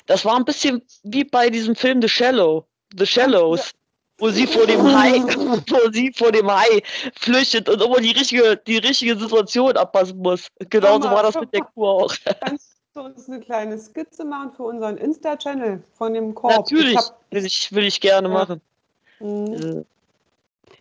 Das 0.06 0.24
war 0.24 0.36
ein 0.36 0.44
bisschen 0.44 0.82
wie 1.02 1.24
bei 1.24 1.50
diesem 1.50 1.76
Film 1.76 2.02
The 2.02 2.08
Shallow. 2.08 2.66
The 2.96 3.06
Shallows. 3.06 3.72
Wo 4.18 4.30
sie 4.30 4.46
vor 4.46 4.66
dem 4.66 4.82
Hai, 4.82 5.20
wo 5.20 5.92
sie 5.92 6.12
vor 6.12 6.32
dem 6.32 6.50
Hai 6.50 6.82
flüchtet 7.14 7.68
und 7.68 7.82
immer 7.82 8.00
die 8.00 8.12
richtige, 8.12 8.56
die 8.56 8.78
richtige 8.78 9.16
Situation 9.18 9.76
abpassen 9.76 10.18
muss. 10.18 10.48
Genauso 10.58 11.00
Mama, 11.00 11.16
war 11.16 11.22
das 11.24 11.34
mit 11.34 11.52
der 11.52 11.62
Kuh 11.62 11.86
auch. 11.86 12.14
Du 12.14 12.56
uns 13.02 13.28
eine 13.28 13.40
kleine 13.40 13.78
Skizze 13.78 14.24
machen 14.24 14.52
für 14.52 14.64
unseren 14.64 14.96
Insta-Channel 14.96 15.82
von 15.94 16.14
dem 16.14 16.34
Korb? 16.34 16.56
Natürlich, 16.56 16.92
Ich 16.94 16.98
hab, 16.98 17.20
will 17.30 17.46
ich, 17.46 17.72
will 17.72 17.84
ich 17.84 18.00
gerne 18.00 18.28
Ja. 18.28 18.34
machen. 18.34 18.60
Mhm. 19.20 19.52
Äh, 19.80 19.84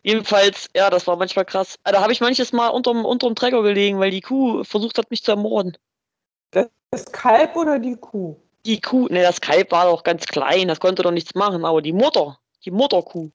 Jedenfalls, 0.04 0.68
ja, 0.76 0.90
das 0.90 1.08
war 1.08 1.16
manchmal 1.16 1.46
krass. 1.46 1.78
Ah, 1.84 1.92
Da 1.92 2.02
habe 2.02 2.12
ich 2.12 2.22
manches 2.22 2.52
Mal 2.54 2.70
unterm, 2.70 3.06
unterm 3.06 3.34
Trecker 3.36 3.64
gelegen, 3.64 4.00
weil 4.00 4.12
die 4.12 4.22
Kuh 4.22 4.64
versucht 4.64 4.98
hat, 4.98 5.10
mich 5.10 5.24
zu 5.24 5.32
ermorden. 5.32 5.78
Das 6.52 7.12
Kalb 7.12 7.56
oder 7.56 7.80
die 7.80 7.96
Kuh? 7.96 8.36
Die 8.66 8.80
Kuh, 8.80 9.08
ne, 9.10 9.22
das 9.22 9.42
Kalb 9.42 9.72
war 9.72 9.86
doch 9.86 10.04
ganz 10.04 10.26
klein, 10.26 10.68
das 10.68 10.80
konnte 10.80 11.04
doch 11.04 11.12
nichts 11.12 11.36
machen, 11.36 11.66
aber 11.66 11.82
die 11.82 11.92
Mutter, 11.92 12.40
die 12.64 12.72
Mutterkuh, 12.72 13.30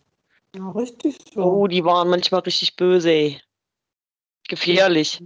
Ja, 0.56 0.70
richtig 0.70 1.18
so. 1.34 1.42
oh, 1.42 1.66
die 1.66 1.84
waren 1.84 2.08
manchmal 2.08 2.40
richtig 2.40 2.76
böse, 2.76 3.10
ey. 3.10 3.40
Gefährlich. 4.48 5.22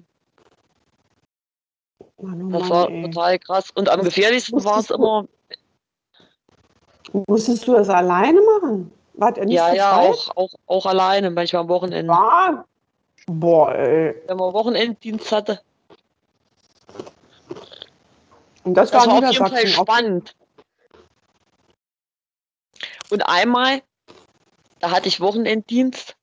Mann, 2.20 2.42
oh 2.54 2.58
Das 2.58 2.70
war 2.70 2.90
ey. 2.90 3.02
total 3.02 3.38
krass. 3.38 3.70
Und 3.74 3.88
am 3.88 4.02
gefährlichsten 4.02 4.62
war 4.64 4.80
es 4.80 4.90
immer, 4.90 5.26
Musstest 7.28 7.68
du 7.68 7.74
das 7.74 7.88
alleine 7.88 8.40
machen? 8.40 8.90
Wart 9.14 9.38
ihr 9.38 9.44
nicht 9.44 9.54
ja, 9.54 9.72
ja, 9.72 9.96
auch, 9.96 10.36
auch, 10.36 10.52
auch 10.66 10.86
alleine, 10.86 11.30
manchmal 11.30 11.62
am 11.62 11.68
Wochenende. 11.68 12.12
Ah, 12.12 12.64
boah, 13.26 13.72
ey. 13.72 14.20
Wenn 14.26 14.36
man 14.36 14.52
Wochenenddienst 14.52 15.30
hatte. 15.30 15.60
Und 18.64 18.74
das, 18.74 18.90
Das 18.90 19.06
war 19.06 19.22
war 19.22 19.28
auf 19.28 19.32
jeden 19.32 19.46
Fall 19.46 19.66
spannend. 19.68 20.34
Und 23.10 23.22
einmal, 23.22 23.82
da 24.80 24.90
hatte 24.90 25.06
ich 25.06 25.20
Wochenenddienst. 25.20 26.16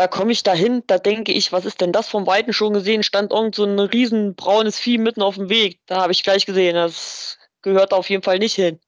Da 0.00 0.08
komme 0.08 0.32
ich 0.32 0.42
dahin, 0.42 0.82
da 0.86 0.96
denke 0.96 1.30
ich, 1.30 1.52
was 1.52 1.66
ist 1.66 1.82
denn 1.82 1.92
das 1.92 2.08
vom 2.08 2.26
Weiten 2.26 2.54
schon 2.54 2.72
gesehen? 2.72 3.02
Stand 3.02 3.32
irgend 3.32 3.54
so 3.54 3.64
ein 3.64 3.78
riesen 3.78 4.34
braunes 4.34 4.78
Vieh 4.78 4.96
mitten 4.96 5.20
auf 5.20 5.34
dem 5.34 5.50
Weg. 5.50 5.78
Da 5.84 6.00
habe 6.00 6.10
ich 6.10 6.22
gleich 6.22 6.46
gesehen, 6.46 6.74
das 6.74 7.36
gehört 7.60 7.92
auf 7.92 8.08
jeden 8.08 8.22
Fall 8.22 8.38
nicht 8.38 8.54
hin. 8.54 8.80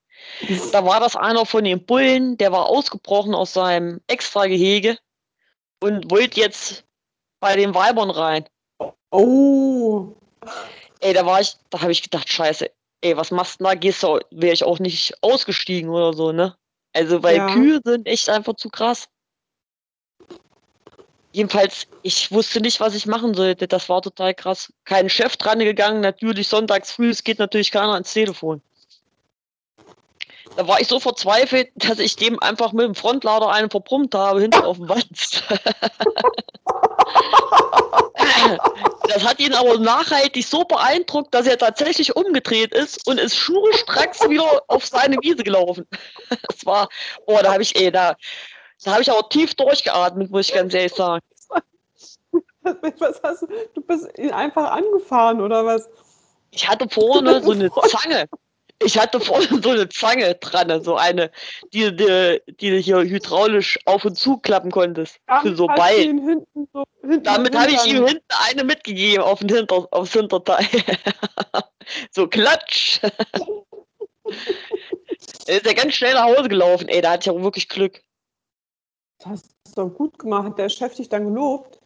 Da 0.73 0.87
war 0.87 1.01
das 1.01 1.15
einer 1.15 1.45
von 1.45 1.65
den 1.65 1.85
Bullen, 1.85 2.39
der 2.39 2.51
war 2.51 2.65
ausgebrochen 2.65 3.35
aus 3.35 3.53
seinem 3.53 4.01
Extragehege 4.07 4.97
und 5.83 6.11
wollte 6.11 6.41
jetzt 6.41 6.87
bei 7.41 7.57
den 7.57 7.75
Weibern 7.75 8.09
rein. 8.09 8.49
Oh, 9.11 10.15
Ey, 11.01 11.13
da 11.13 11.27
war 11.27 11.43
ich, 11.43 11.57
da 11.69 11.83
habe 11.83 11.93
ich 11.93 12.01
gedacht, 12.01 12.33
scheiße, 12.33 12.71
ey, 13.03 13.19
was 13.19 13.31
machst 13.31 13.61
du 13.61 13.65
denn 13.65 13.73
da? 13.73 13.75
Gehst 13.75 14.03
du, 14.03 14.19
wäre 14.31 14.55
ich 14.55 14.65
auch 14.65 14.79
nicht 14.79 15.13
ausgestiegen 15.21 15.91
oder 15.91 16.15
so, 16.15 16.33
ne? 16.33 16.57
Also, 16.95 17.23
weil 17.23 17.37
Ja. 17.37 17.53
Kühe 17.53 17.83
sind 17.85 18.07
echt 18.07 18.31
einfach 18.31 18.55
zu 18.55 18.71
krass. 18.71 19.09
Jedenfalls, 21.33 21.87
ich 22.03 22.31
wusste 22.31 22.61
nicht, 22.61 22.81
was 22.81 22.95
ich 22.95 23.07
machen 23.07 23.35
sollte. 23.35 23.67
Das 23.67 23.89
war 23.89 24.03
total 24.03 24.35
krass. 24.35 24.73
Kein 24.85 25.09
Chef 25.09 25.37
dran 25.37 25.59
gegangen, 25.61 26.01
natürlich 26.01 26.49
sonntags 26.49 26.93
früh, 26.93 27.11
es 27.11 27.25
geht 27.25 27.39
natürlich 27.39 27.71
keiner 27.71 27.95
ans 27.95 28.13
Telefon. 28.13 28.61
Da 30.57 30.69
war 30.69 30.81
ich 30.81 30.89
so 30.89 31.01
verzweifelt, 31.01 31.71
dass 31.77 31.99
ich 31.99 32.17
dem 32.17 32.39
einfach 32.41 32.73
mit 32.73 32.85
dem 32.85 32.95
Frontlader 32.95 33.49
einen 33.49 33.71
verbrummt 33.71 34.15
habe, 34.15 34.41
hinten 34.41 34.63
auf 34.63 34.77
dem 34.77 34.89
Wanz. 34.89 35.43
Das 39.09 39.25
hat 39.25 39.41
ihn 39.41 39.53
aber 39.53 39.79
nachhaltig 39.79 40.47
so 40.47 40.65
beeindruckt, 40.65 41.35
dass 41.35 41.47
er 41.47 41.59
tatsächlich 41.59 42.17
umgedreht 42.17 42.73
ist 42.73 43.07
und 43.07 43.19
ist 43.19 43.37
schnurstracks 43.37 44.29
wieder 44.29 44.63
auf 44.69 44.87
seine 44.87 45.17
Wiese 45.21 45.43
gelaufen. 45.43 45.87
Das 46.49 46.65
war, 46.65 46.89
oh, 47.27 47.39
da 47.43 47.53
habe 47.53 47.63
ich, 47.63 47.77
ey, 47.77 47.91
da, 47.91 48.17
da 48.85 48.93
habe 48.93 49.03
ich 49.03 49.11
aber 49.11 49.29
tief 49.29 49.55
durchgeatmet, 49.55 50.31
muss 50.31 50.49
ich 50.49 50.55
ganz 50.55 50.75
ehrlich 50.75 50.95
sagen. 50.95 51.23
was 52.99 53.21
hast 53.23 53.43
du? 53.43 53.47
Du 53.75 53.81
bist 53.83 54.07
ihn 54.19 54.31
einfach 54.31 54.71
angefahren 54.71 55.41
oder 55.41 55.65
was? 55.65 55.89
Ich 56.51 56.69
hatte 56.69 56.89
vorne 56.89 57.43
so 57.43 57.53
eine 57.53 57.71
Zange. 57.71 58.27
Ich 58.85 58.99
hatte 58.99 59.21
vorne 59.21 59.61
so 59.63 59.71
eine 59.71 59.89
Zange 59.89 60.35
dran, 60.37 60.83
so 60.83 60.97
eine, 60.97 61.31
die, 61.73 61.95
die, 61.95 62.41
die 62.61 62.71
du 62.71 62.77
hier 62.77 62.99
hydraulisch 62.99 63.79
auf 63.85 64.05
und 64.05 64.17
zu 64.17 64.39
klappen 64.39 64.71
konntest. 64.71 65.19
Für 65.41 65.55
so 65.55 65.67
Beil. 65.67 65.99
hinten 65.99 66.45
so 66.73 66.85
hinten 67.01 67.23
Damit 67.23 67.57
habe 67.57 67.71
ich 67.71 67.85
ihm 67.87 68.07
hinten 68.07 68.25
eine 68.49 68.65
mitgegeben 68.65 69.23
auf 69.23 69.39
den 69.39 69.55
Hinter, 69.55 69.87
aufs 69.93 70.13
Hinterteil. 70.13 70.67
so 72.11 72.27
klatsch. 72.27 73.01
er 75.47 75.57
ist 75.57 75.67
ja 75.67 75.73
ganz 75.73 75.95
schnell 75.95 76.15
nach 76.15 76.25
Hause 76.25 76.49
gelaufen. 76.49 76.89
Ey, 76.89 77.01
da 77.01 77.13
hatte 77.13 77.31
ich 77.31 77.37
auch 77.37 77.43
wirklich 77.43 77.69
Glück. 77.69 78.03
Das 79.23 79.31
hast 79.33 79.77
du 79.77 79.83
doch 79.83 79.95
gut 79.95 80.19
gemacht. 80.19 80.45
Hat 80.45 80.59
der 80.59 80.69
Chef 80.69 80.95
dich 80.95 81.09
dann 81.09 81.27
gelobt? 81.27 81.79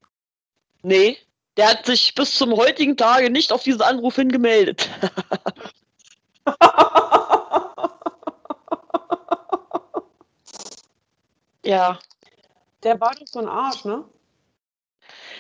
Nee, 0.83 1.19
Der 1.57 1.71
hat 1.71 1.87
sich 1.87 2.15
bis 2.15 2.35
zum 2.37 2.55
heutigen 2.57 2.97
Tage 2.97 3.31
nicht 3.31 3.53
auf 3.53 3.63
diesen 3.63 3.83
Anruf 3.83 4.17
hingemeldet. 4.17 4.89
ja. 11.65 11.99
Der 12.83 13.01
war 13.01 13.15
doch 13.15 13.27
so 13.27 13.39
ein 13.39 13.49
Arsch, 13.49 13.85
ne? 13.85 14.05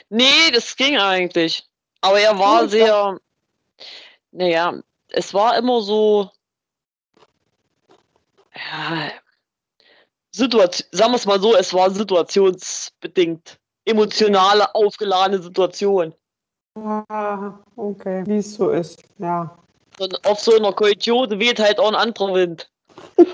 Nee, 0.09 0.51
das 0.53 0.76
ging 0.76 0.97
eigentlich. 0.99 1.68
Aber 2.01 2.20
er 2.20 2.38
war 2.38 2.68
sehr. 2.68 3.18
Naja, 4.32 4.80
es 5.09 5.34
war 5.34 5.57
immer 5.59 5.82
so. 5.82 6.30
Situation, 10.47 10.86
sagen 10.92 11.11
wir 11.12 11.16
es 11.16 11.26
mal 11.26 11.40
so, 11.40 11.57
es 11.57 11.74
war 11.74 11.90
situationsbedingt. 11.90 13.59
Emotionale, 13.84 14.72
aufgeladene 14.74 15.42
Situation. 15.42 16.14
Ah, 16.76 17.53
okay, 17.76 18.22
wie 18.26 18.36
es 18.38 18.55
so 18.55 18.70
ist, 18.70 19.03
ja. 19.18 19.57
Und 19.99 20.24
auf 20.26 20.38
so 20.40 20.55
einer 20.55 20.72
Koidiode 20.72 21.38
weht 21.38 21.59
halt 21.59 21.78
auch 21.78 21.88
ein 21.88 21.94
anderer 21.94 22.34
Wind. 22.34 22.70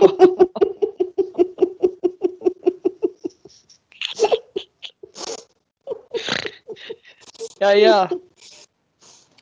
ja, 7.60 7.72
ja. 7.72 8.10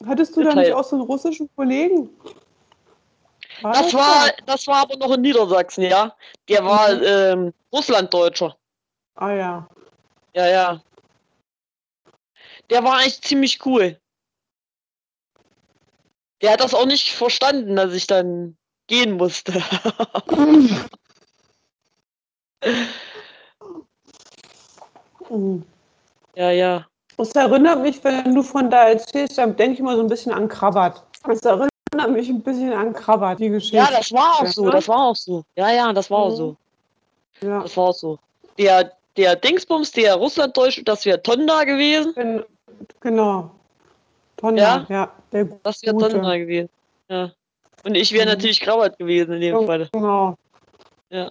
Hattest 0.06 0.36
du 0.36 0.42
da 0.42 0.54
nicht 0.54 0.72
auch 0.72 0.84
so 0.84 0.96
einen 0.96 1.04
russischen 1.04 1.50
Kollegen? 1.54 2.08
War 3.62 3.72
Das 3.72 3.82
das 3.82 3.94
war, 3.94 4.26
da? 4.26 4.32
das 4.46 4.66
war 4.66 4.76
aber 4.76 4.96
noch 4.96 5.12
in 5.12 5.20
Niedersachsen, 5.20 5.84
ja. 5.84 6.14
Der 6.50 6.64
war 6.64 6.94
Mhm. 6.94 7.02
ähm, 7.04 7.52
Russlanddeutscher. 7.72 8.56
Ah 9.14 9.32
ja. 9.32 9.68
Ja, 10.34 10.48
ja. 10.48 10.82
Der 12.70 12.82
war 12.82 12.96
eigentlich 12.98 13.22
ziemlich 13.22 13.64
cool. 13.64 13.98
Der 16.42 16.52
hat 16.52 16.60
das 16.60 16.74
auch 16.74 16.86
nicht 16.86 17.12
verstanden, 17.12 17.76
dass 17.76 17.94
ich 17.94 18.06
dann 18.06 18.56
gehen 18.88 19.12
musste. 19.12 19.62
Mhm. 20.30 20.86
ja, 26.34 26.50
ja. 26.50 26.86
Es 27.16 27.32
erinnert 27.32 27.82
mich, 27.82 28.02
wenn 28.02 28.34
du 28.34 28.42
von 28.42 28.70
da 28.70 28.88
erzählst, 28.88 29.38
dann 29.38 29.56
denke 29.56 29.74
ich 29.74 29.80
mal 29.80 29.96
so 29.96 30.02
ein 30.02 30.08
bisschen 30.08 30.32
an 30.32 30.48
Krabat. 30.48 31.04
Es 31.28 31.42
erinnert 31.42 31.69
mich 32.10 32.28
ein 32.28 32.40
bisschen 32.42 32.72
an 32.72 32.92
Krabat, 32.92 33.38
die 33.40 33.48
Geschichte. 33.48 33.76
Ja, 33.76 33.88
das 33.90 34.12
war 34.12 34.40
auch 34.40 34.46
so, 34.46 34.70
das 34.70 34.88
war 34.88 35.08
auch 35.08 35.16
so. 35.16 35.44
Ja, 35.56 35.70
ja, 35.70 35.92
das 35.92 36.10
war 36.10 36.18
auch 36.18 36.30
Mhm. 36.30 36.36
so. 36.36 36.56
Ja. 37.42 37.62
Das 37.62 37.76
war 37.76 37.84
auch 37.88 37.94
so. 37.94 38.18
Der, 38.58 38.92
der 39.16 39.36
Dingsbums, 39.36 39.92
der 39.92 40.14
Russlanddeutsche, 40.14 40.82
das 40.84 41.04
wäre 41.04 41.22
Tonda 41.22 41.64
gewesen. 41.64 42.14
Gen- 42.14 42.44
Genau. 43.00 43.50
Tonda, 44.36 44.62
Ja? 44.62 44.86
ja. 44.88 45.12
der 45.32 45.44
Das 45.62 45.82
wäre. 45.82 45.96
Tonda 45.98 46.36
gewesen. 46.36 46.68
Ja. 47.08 47.30
Und 47.84 47.94
ich 47.96 48.12
wäre 48.12 48.24
Mhm. 48.26 48.32
natürlich 48.32 48.60
Krabat 48.60 48.98
gewesen 48.98 49.34
in 49.34 49.40
dem 49.40 49.60
Ja. 49.60 49.66
Fall. 49.66 49.88
Genau. 49.92 50.36
Ja. 51.10 51.30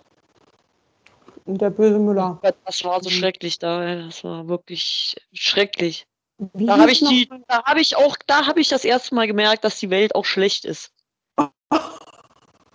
Und 1.45 1.60
der 1.62 1.70
böse 1.72 1.97
Müller. 1.97 2.39
Das 2.66 2.84
war 2.84 3.01
so 3.01 3.10
Mhm. 3.10 3.14
schrecklich 3.14 3.57
da, 3.60 3.95
das 3.95 4.24
war 4.24 4.47
wirklich 4.47 5.16
schrecklich. 5.34 6.05
Wie 6.54 6.66
Da 6.66 6.78
habe 6.78 6.92
ich 6.92 7.00
die, 7.00 7.28
noch- 7.30 7.40
da 7.48 7.64
habe 7.64 7.82
ich 7.82 7.98
auch, 7.98 8.16
da 8.26 8.48
habe 8.48 8.62
ich 8.62 8.70
das 8.70 8.86
erste 8.86 9.14
Mal 9.14 9.28
gemerkt, 9.28 9.64
dass 9.64 9.80
die 9.80 9.90
Welt 9.90 10.16
auch 10.16 10.26
schlecht 10.26 10.66
ist. 10.66 10.92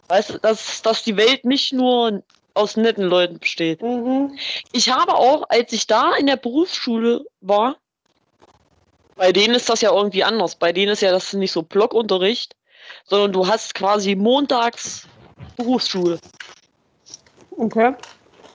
Weißt 0.09 0.31
du, 0.31 0.39
dass, 0.39 0.83
dass 0.83 1.03
die 1.03 1.17
Welt 1.17 1.45
nicht 1.47 1.73
nur 1.73 2.23
aus 2.53 2.77
netten 2.77 3.05
Leuten 3.05 3.39
besteht. 3.39 3.83
Mhm. 3.83 4.39
Ich 4.73 4.91
habe 4.91 5.15
auch, 5.15 5.45
als 5.49 5.73
ich 5.73 5.87
da 5.87 6.15
in 6.15 6.27
der 6.27 6.37
Berufsschule 6.37 7.25
war, 7.41 7.77
bei 9.17 9.33
denen 9.33 9.55
ist 9.55 9.69
das 9.69 9.81
ja 9.81 9.93
irgendwie 9.93 10.25
anders. 10.25 10.57
Bei 10.57 10.73
denen 10.73 10.93
ist 10.93 11.01
ja 11.01 11.11
das 11.11 11.33
nicht 11.33 11.53
so 11.53 11.62
Blockunterricht, 11.62 12.55
sondern 13.05 13.33
du 13.33 13.47
hast 13.47 13.75
quasi 13.75 14.15
montags 14.15 15.09
Berufsschule. 15.57 16.21
Okay. 17.57 17.95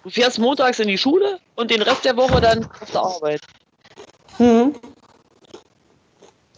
Du 0.04 0.10
fährst 0.10 0.38
montags 0.38 0.80
in 0.80 0.88
die 0.88 0.98
Schule 0.98 1.40
und 1.56 1.72
den 1.72 1.82
Rest 1.82 2.06
der 2.06 2.16
Woche 2.16 2.40
dann 2.40 2.64
auf 2.80 2.92
der 2.92 3.02
Arbeit. 3.02 3.42
Mhm. 4.38 4.76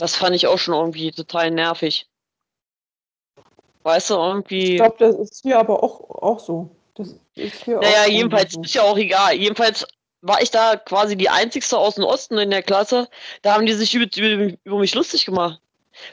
Das 0.02 0.16
fand 0.16 0.36
ich 0.36 0.48
auch 0.48 0.58
schon 0.58 0.74
irgendwie 0.74 1.12
total 1.12 1.52
nervig. 1.52 2.08
Weißt 3.84 4.10
du, 4.10 4.16
Ich 4.16 4.20
irgendwie. 4.20 4.76
glaube, 4.78 4.96
das 4.98 5.16
ist 5.16 5.42
hier 5.44 5.60
aber 5.60 5.84
auch, 5.84 6.00
auch 6.10 6.40
so. 6.40 6.72
Das 6.96 7.10
ist 7.36 7.64
hier 7.66 7.78
Naja, 7.80 8.02
auch 8.06 8.08
jedenfalls 8.08 8.54
irgendwie 8.54 8.68
ist 8.68 8.74
ja 8.74 8.82
auch 8.82 8.98
egal. 8.98 9.36
Jedenfalls 9.36 9.86
war 10.22 10.42
ich 10.42 10.50
da 10.50 10.76
quasi 10.76 11.16
die 11.16 11.30
Einzigste 11.30 11.78
aus 11.78 11.96
dem 11.96 12.04
Osten 12.04 12.40
in 12.40 12.50
der 12.50 12.64
Klasse. 12.64 13.10
Da 13.44 13.54
haben 13.54 13.68
die 13.68 13.74
sich 13.74 13.94
über, 13.94 14.06
über, 14.18 14.58
über 14.64 14.80
mich 14.80 14.96
lustig 14.96 15.24
gemacht. 15.26 15.62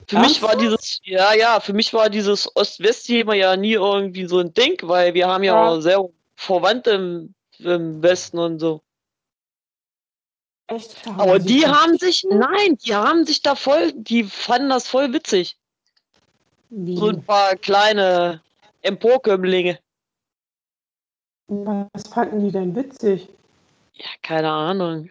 Für 0.07 0.19
mich 0.19 0.43
war 0.43 0.55
dieses, 0.55 1.01
ja, 1.05 1.33
ja, 1.33 1.59
für 1.61 1.73
mich 1.73 1.95
war 1.95 2.11
dieses 2.11 2.55
Ost-West-Thema 2.57 3.33
ja 3.37 3.57
nie 3.57 3.73
irgendwie 3.73 4.27
so 4.27 4.39
ein 4.39 4.53
Ding, 4.53 4.79
weil 4.83 5.15
wir 5.15 5.29
haben 5.29 5.45
ja, 5.45 5.75
Ja. 5.77 5.81
sehr 5.81 6.05
Verwandte 6.37 6.91
im, 6.91 7.35
im 7.61 8.03
Westen 8.03 8.39
und 8.39 8.59
so. 8.59 8.83
Echt? 10.69 11.07
Aber 11.07 11.39
die 11.39 11.67
haben 11.67 11.99
sich, 11.99 12.25
nein, 12.29 12.77
die 12.85 12.95
haben 12.95 13.27
sich 13.27 13.43
da 13.43 13.55
voll, 13.55 13.93
die 13.93 14.25
fanden 14.25 14.71
das 14.71 14.87
voll 14.87 15.13
witzig. 15.13 15.57
Wie? 16.71 16.97
So 16.97 17.09
ein 17.09 17.25
paar 17.25 17.57
kleine 17.57 18.43
Emporkömmlinge. 18.83 19.79
Was 21.47 22.09
fanden 22.09 22.45
die 22.45 22.53
denn 22.53 22.77
witzig? 22.77 23.29
Ja, 23.95 24.07
keine 24.23 24.51
Ahnung. 24.51 25.11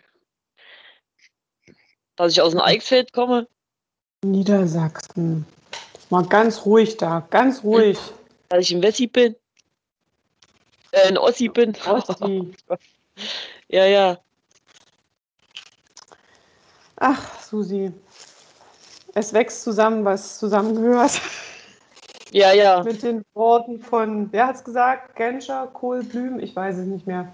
Dass 2.16 2.32
ich 2.32 2.42
aus 2.42 2.52
dem 2.52 2.62
Eichsfeld 2.62 3.12
komme, 3.12 3.48
Niedersachsen. 4.24 5.46
Mal 6.10 6.26
ganz 6.26 6.66
ruhig 6.66 6.98
da, 6.98 7.26
ganz 7.30 7.64
ruhig. 7.64 7.98
dass 8.50 8.62
ich 8.62 8.76
ein 8.76 8.82
Wessi 8.82 9.08
bin. 9.08 9.36
Äh, 10.92 11.10
ein 11.10 11.18
Ossi 11.18 11.50
bin. 11.50 11.76
Ossi. 11.86 12.54
ja, 13.68 13.86
ja. 13.86 14.20
Ach, 17.00 17.40
Susi. 17.42 17.92
Es 19.14 19.34
wächst 19.34 19.64
zusammen, 19.64 20.06
was 20.06 20.40
zusammengehört. 20.40 21.22
Ja, 22.32 22.52
ja. 22.54 22.84
Mit 22.84 23.04
den 23.04 23.24
Worten 23.34 23.80
von, 23.80 24.28
wer 24.32 24.48
hat's 24.48 24.64
gesagt? 24.64 25.16
Genscher, 25.16 25.68
Kohl, 25.74 26.04
Blüm, 26.04 26.40
ich 26.40 26.56
weiß 26.56 26.78
es 26.78 26.86
nicht 26.86 27.08
mehr. 27.08 27.34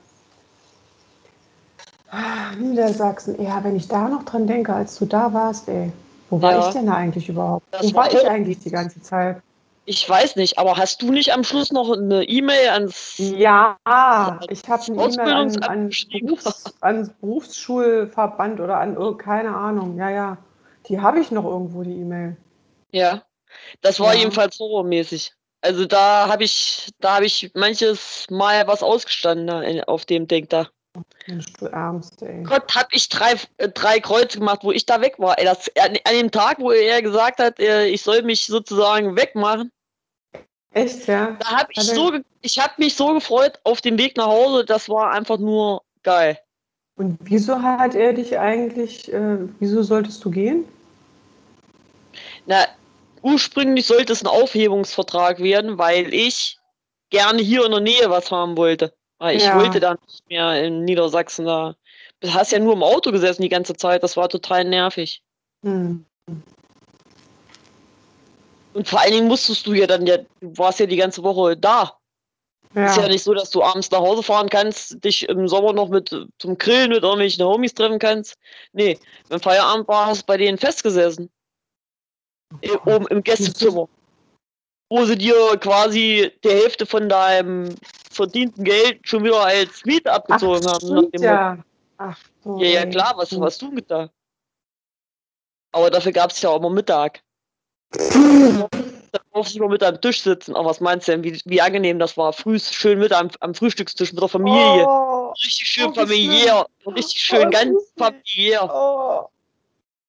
Ah, 2.09 2.51
Niedersachsen. 2.59 3.41
Ja, 3.41 3.63
wenn 3.63 3.75
ich 3.75 3.87
da 3.87 4.07
noch 4.07 4.23
dran 4.23 4.45
denke, 4.45 4.73
als 4.73 4.99
du 4.99 5.05
da 5.05 5.33
warst, 5.33 5.67
ey. 5.67 5.91
Wo 6.29 6.41
war 6.41 6.53
Ja. 6.53 6.59
ich 6.59 6.73
denn 6.73 6.85
da 6.85 6.93
eigentlich 6.93 7.27
überhaupt? 7.27 7.65
Das 7.71 7.91
Wo 7.91 7.97
war 7.97 8.05
war 8.05 8.13
ich 8.13 8.27
eigentlich 8.27 8.59
die 8.59 8.69
ganze 8.71 9.01
Zeit? 9.01 9.41
Ich 9.85 10.07
weiß 10.07 10.37
nicht, 10.37 10.57
aber 10.57 10.77
hast 10.77 11.01
du 11.01 11.11
nicht 11.11 11.33
am 11.33 11.43
Schluss 11.43 11.71
noch 11.71 11.91
eine 11.91 12.23
E-Mail 12.23 12.69
ans. 12.69 13.15
Ja, 13.17 13.77
ich 14.49 14.61
habe 14.69 14.83
eine 14.87 15.13
E-Mail 15.13 15.33
an, 15.33 15.63
an. 15.63 15.89
Berufs-, 16.11 16.73
ans 16.81 17.09
Berufsschulverband 17.19 18.61
oder 18.61 18.79
an, 18.79 19.17
keine 19.17 19.55
Ahnung, 19.55 19.97
ja, 19.97 20.09
ja. 20.09 20.37
Die 20.87 21.01
habe 21.01 21.19
ich 21.19 21.31
noch 21.31 21.45
irgendwo, 21.45 21.83
die 21.83 21.99
E-Mail. 21.99 22.37
Ja. 22.91 23.23
Das 23.81 23.99
war 23.99 24.13
Ja. 24.13 24.19
jedenfalls 24.19 24.57
horrormäßig. 24.59 25.33
Also 25.61 25.85
da 25.85 26.27
habe 26.27 26.43
ich, 26.43 26.89
da 26.99 27.15
habe 27.15 27.25
ich 27.25 27.51
manches 27.53 28.25
Mal 28.29 28.67
was 28.67 28.83
ausgestanden 28.83 29.63
in, 29.63 29.83
auf 29.83 30.05
dem 30.05 30.27
Ding 30.27 30.47
da. 30.49 30.67
Mensch, 31.27 31.53
du 31.53 31.65
Ärmste, 31.67 32.27
ey. 32.27 32.43
Gott, 32.43 32.75
hab 32.75 32.87
ich 32.91 33.09
drei, 33.09 33.35
äh, 33.57 33.69
drei 33.69 33.99
Kreuze 33.99 34.39
gemacht, 34.39 34.59
wo 34.63 34.71
ich 34.71 34.85
da 34.85 35.01
weg 35.01 35.15
war. 35.17 35.37
Ey, 35.39 35.45
das, 35.45 35.71
an, 35.79 35.97
an 36.03 36.13
dem 36.13 36.31
Tag, 36.31 36.59
wo 36.59 36.71
er 36.71 37.01
gesagt 37.01 37.39
hat, 37.39 37.59
äh, 37.59 37.87
ich 37.87 38.01
soll 38.01 38.21
mich 38.21 38.45
sozusagen 38.45 39.15
wegmachen, 39.15 39.71
Echt, 40.73 41.07
ja? 41.07 41.37
da 41.39 41.59
habe 41.59 41.67
ich 41.71 41.77
Hat 41.77 41.95
so, 41.95 42.11
ich 42.41 42.59
habe 42.59 42.73
mich 42.77 42.95
so 42.95 43.13
gefreut 43.13 43.59
auf 43.63 43.81
dem 43.81 43.97
Weg 43.97 44.17
nach 44.17 44.27
Hause. 44.27 44.65
Das 44.65 44.89
war 44.89 45.11
einfach 45.11 45.37
nur 45.37 45.83
geil. 46.01 46.39
Und 46.95 47.17
wieso 47.21 47.61
hat 47.61 47.95
er 47.95 48.13
dich 48.13 48.37
eigentlich, 48.37 49.11
äh, 49.11 49.37
wieso 49.59 49.83
solltest 49.83 50.23
du 50.25 50.31
gehen? 50.31 50.65
Na, 52.45 52.65
ursprünglich 53.21 53.85
sollte 53.85 54.13
es 54.13 54.23
ein 54.23 54.27
Aufhebungsvertrag 54.27 55.39
werden, 55.39 55.77
weil 55.77 56.13
ich 56.13 56.57
gerne 57.09 57.41
hier 57.41 57.65
in 57.65 57.71
der 57.71 57.79
Nähe 57.79 58.09
was 58.09 58.31
haben 58.31 58.57
wollte. 58.57 58.93
Weil 59.23 59.37
ich 59.37 59.43
Ja. 59.43 59.57
wollte 59.57 59.79
dann 59.79 59.97
nicht 60.05 60.27
mehr 60.27 60.65
in 60.65 60.83
Niedersachsen 60.83 61.45
da. 61.45 61.77
Du 62.19 62.33
hast 62.33 62.51
ja 62.51 62.59
nur 62.59 62.73
im 62.73 62.83
Auto 62.83 63.09
gesessen 63.09 63.41
die 63.41 63.47
ganze 63.47 63.73
Zeit. 63.73 64.03
Das 64.03 64.17
war 64.17 64.27
total 64.27 64.65
nervig. 64.65 65.23
Hm. 65.63 66.05
Und 68.73 68.85
vor 68.85 68.99
allen 68.99 69.13
Dingen 69.13 69.29
musstest 69.29 69.65
du 69.65 69.71
ja 69.71 69.87
dann 69.87 70.05
ja, 70.05 70.17
du 70.17 70.57
warst 70.57 70.81
ja 70.81 70.87
die 70.87 70.97
ganze 70.97 71.23
Woche 71.23 71.55
da. 71.55 71.97
Ist 72.75 72.97
ja 72.97 73.03
Ja, 73.03 73.07
nicht 73.07 73.23
so, 73.23 73.33
dass 73.33 73.49
du 73.49 73.63
abends 73.63 73.89
nach 73.91 74.01
Hause 74.01 74.23
fahren 74.23 74.49
kannst, 74.49 75.01
dich 75.05 75.29
im 75.29 75.47
Sommer 75.47 75.71
noch 75.71 75.87
mit 75.87 76.11
äh, 76.11 76.25
zum 76.37 76.57
Grillen 76.57 76.89
mit 76.89 77.03
irgendwelchen 77.03 77.45
Homies 77.45 77.73
treffen 77.73 77.99
kannst. 77.99 78.35
Nee, 78.73 78.99
wenn 79.29 79.39
Feierabend 79.39 79.87
war, 79.87 80.07
hast 80.07 80.23
du 80.23 80.25
bei 80.25 80.35
denen 80.35 80.57
festgesessen. 80.57 81.29
Äh, 82.59 82.75
oben 82.85 83.07
im 83.07 83.23
Gästezimmer. 83.23 83.87
Wo 84.89 85.05
sie 85.05 85.17
dir 85.17 85.55
quasi 85.61 86.29
die 86.43 86.49
Hälfte 86.49 86.85
von 86.85 87.07
deinem 87.07 87.73
verdienten 88.13 88.63
Geld 88.63 89.07
schon 89.07 89.23
wieder 89.23 89.43
als 89.43 89.83
Miete 89.85 90.11
Ach, 90.11 90.17
abgezogen 90.17 90.65
haben. 90.67 90.85
stimmt 90.85 91.13
dem 91.13 91.23
ja. 91.23 91.57
Ach 91.97 92.17
ja, 92.45 92.67
ja, 92.67 92.85
klar, 92.85 93.13
was 93.15 93.31
hast 93.31 93.61
du 93.61 93.71
getan? 93.71 94.09
Aber 95.71 95.89
dafür 95.89 96.11
gab 96.11 96.31
es 96.31 96.41
ja 96.41 96.49
auch 96.49 96.57
immer 96.57 96.69
Mittag. 96.69 97.21
da 97.91 99.19
durfte 99.33 99.51
ich 99.51 99.57
immer 99.57 99.69
mit 99.69 99.83
am 99.83 99.99
Tisch 100.01 100.21
sitzen. 100.21 100.55
Aber 100.55 100.69
was 100.69 100.79
meinst 100.81 101.07
du 101.07 101.11
denn, 101.13 101.23
wie, 101.23 101.39
wie 101.45 101.61
angenehm 101.61 101.99
das 101.99 102.17
war? 102.17 102.33
Früh, 102.33 102.59
schön 102.59 102.99
mit 102.99 103.11
am, 103.13 103.29
am 103.39 103.53
Frühstückstisch 103.55 104.11
mit 104.13 104.21
der 104.21 104.29
Familie. 104.29 104.85
Oh, 104.87 105.31
richtig 105.31 105.67
schön 105.67 105.89
oh, 105.89 105.93
familiär. 105.93 106.65
Richtig 106.85 107.21
schön, 107.21 107.47
Oh, 107.47 107.49
ganz 107.51 107.77
familiär. 107.97 108.63
oh, 108.63 109.27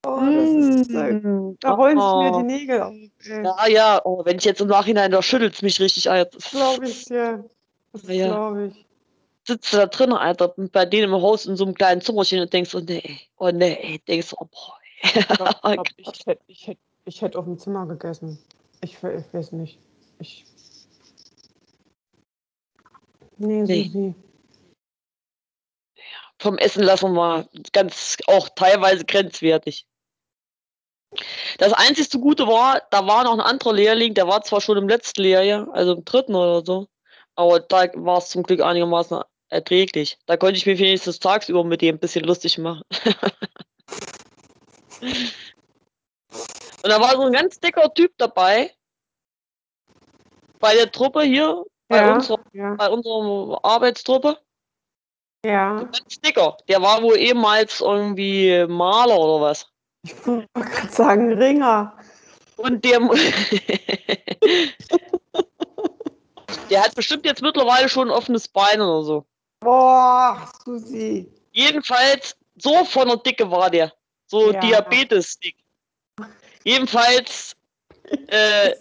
oh 0.06 0.20
das 0.20 0.80
ist, 0.80 0.90
äh, 0.90 1.20
da 1.60 1.70
rollen 1.72 1.98
sich 1.98 2.06
mir 2.06 2.32
Oh. 2.32 2.38
die 2.40 2.44
Nägel 2.46 2.82
auf. 2.82 2.92
ey. 2.92 3.44
Ja, 3.44 3.66
ja, 3.68 4.00
oh, 4.04 4.24
wenn 4.24 4.38
ich 4.38 4.44
jetzt 4.44 4.60
im 4.60 4.68
Nachhinein, 4.68 5.10
da 5.12 5.22
schüttelt 5.22 5.54
es 5.54 5.62
mich 5.62 5.80
richtig. 5.80 6.04
Das 6.04 6.50
glaube 6.50 6.86
ich 6.88 7.04
dir. 7.06 7.44
Das 7.94 8.02
Ja. 8.08 8.26
glaube 8.26 8.66
ich. 8.66 8.86
Sitzt 9.46 9.72
du 9.72 9.76
da 9.76 9.86
drin, 9.86 10.12
Alter, 10.12 10.48
bei 10.56 10.84
denen 10.86 11.12
im 11.12 11.20
Haus 11.20 11.46
in 11.46 11.56
so 11.56 11.64
einem 11.64 11.74
kleinen 11.74 12.00
Zimmerchen 12.00 12.40
und 12.40 12.52
denkst, 12.52 12.74
oh 12.74 12.80
nee, 12.80 13.20
oh 13.36 13.50
nee, 13.50 14.00
denkst 14.08 14.30
du, 14.30 14.36
oh 14.40 14.46
boah. 14.46 14.78
Ich 15.12 15.26
glaube, 15.26 15.90
ich 15.98 16.26
hätte 16.26 16.42
ich 16.46 16.66
hätt, 16.66 16.78
ich 17.04 17.22
hätt 17.22 17.36
auf 17.36 17.44
dem 17.44 17.58
Zimmer 17.58 17.86
gegessen. 17.86 18.38
Ich, 18.80 18.94
ich 18.94 19.34
weiß 19.34 19.52
nicht. 19.52 19.78
Ich. 20.18 20.44
Nee, 23.36 23.62
Nee. 23.62 23.84
Susi. 23.84 24.14
vom 26.38 26.58
Essen 26.58 26.82
lassen 26.82 27.12
wir 27.12 27.48
ganz 27.72 28.16
auch 28.26 28.48
teilweise 28.50 29.04
grenzwertig. 29.04 29.86
Das 31.58 31.72
einzigste 31.72 32.18
Gute 32.18 32.46
war, 32.46 32.82
da 32.90 33.06
war 33.06 33.24
noch 33.24 33.34
ein 33.34 33.40
anderer 33.40 33.72
Lehrling, 33.74 34.14
der 34.14 34.26
war 34.26 34.42
zwar 34.42 34.60
schon 34.60 34.78
im 34.78 34.88
letzten 34.88 35.22
Lehrjahr, 35.22 35.68
also 35.72 35.92
im 35.94 36.04
dritten 36.04 36.34
oder 36.34 36.64
so, 36.64 36.88
aber 37.36 37.60
da 37.60 37.86
war 37.94 38.18
es 38.18 38.30
zum 38.30 38.42
Glück 38.42 38.60
einigermaßen 38.60 39.22
erträglich. 39.48 40.18
Da 40.26 40.36
konnte 40.36 40.56
ich 40.56 40.66
mir 40.66 40.78
wenigstens 40.78 41.18
tagsüber 41.18 41.64
mit 41.64 41.80
dem 41.80 41.96
ein 41.96 42.00
bisschen 42.00 42.24
lustig 42.24 42.58
machen. 42.58 42.82
Und 46.82 46.90
da 46.90 47.00
war 47.00 47.12
so 47.12 47.22
ein 47.22 47.32
ganz 47.32 47.58
dicker 47.60 47.92
Typ 47.94 48.12
dabei, 48.18 48.70
bei 50.60 50.74
der 50.74 50.90
Truppe 50.92 51.22
hier, 51.22 51.64
bei, 51.88 51.98
Ja, 51.98 52.14
unserer, 52.14 52.40
ja, 52.52 52.74
bei 52.74 52.88
unserer 52.88 53.58
Arbeitstruppe. 53.64 54.38
ja. 55.44 55.82
Ganz 55.82 56.20
dicker. 56.20 56.56
Der 56.68 56.80
war 56.82 57.02
wohl 57.02 57.16
ehemals 57.16 57.80
irgendwie 57.80 58.66
Maler 58.66 59.18
oder 59.18 59.40
was. 59.42 59.66
Ich 60.02 60.26
wollte 60.26 60.48
gerade 60.54 60.92
sagen, 60.92 61.32
Ringer. 61.34 61.96
Und 62.56 62.84
der, 62.84 63.00
der 66.70 66.82
hat 66.82 66.94
bestimmt 66.94 67.24
jetzt 67.24 67.42
mittlerweile 67.42 67.88
schon 67.88 68.08
ein 68.08 68.16
offenes 68.16 68.48
Bein 68.48 68.80
oder 68.80 69.02
so. 69.02 69.26
Boah, 69.60 70.50
Susi. 70.64 71.28
Jedenfalls, 71.52 72.36
so 72.56 72.84
von 72.84 73.08
der 73.08 73.16
Dicke 73.18 73.50
war 73.50 73.70
der. 73.70 73.92
So 74.26 74.52
Ja. 74.52 74.60
Diabetes-Dick. 74.60 75.56
Jedenfalls, 76.64 77.56
äh, 78.26 78.74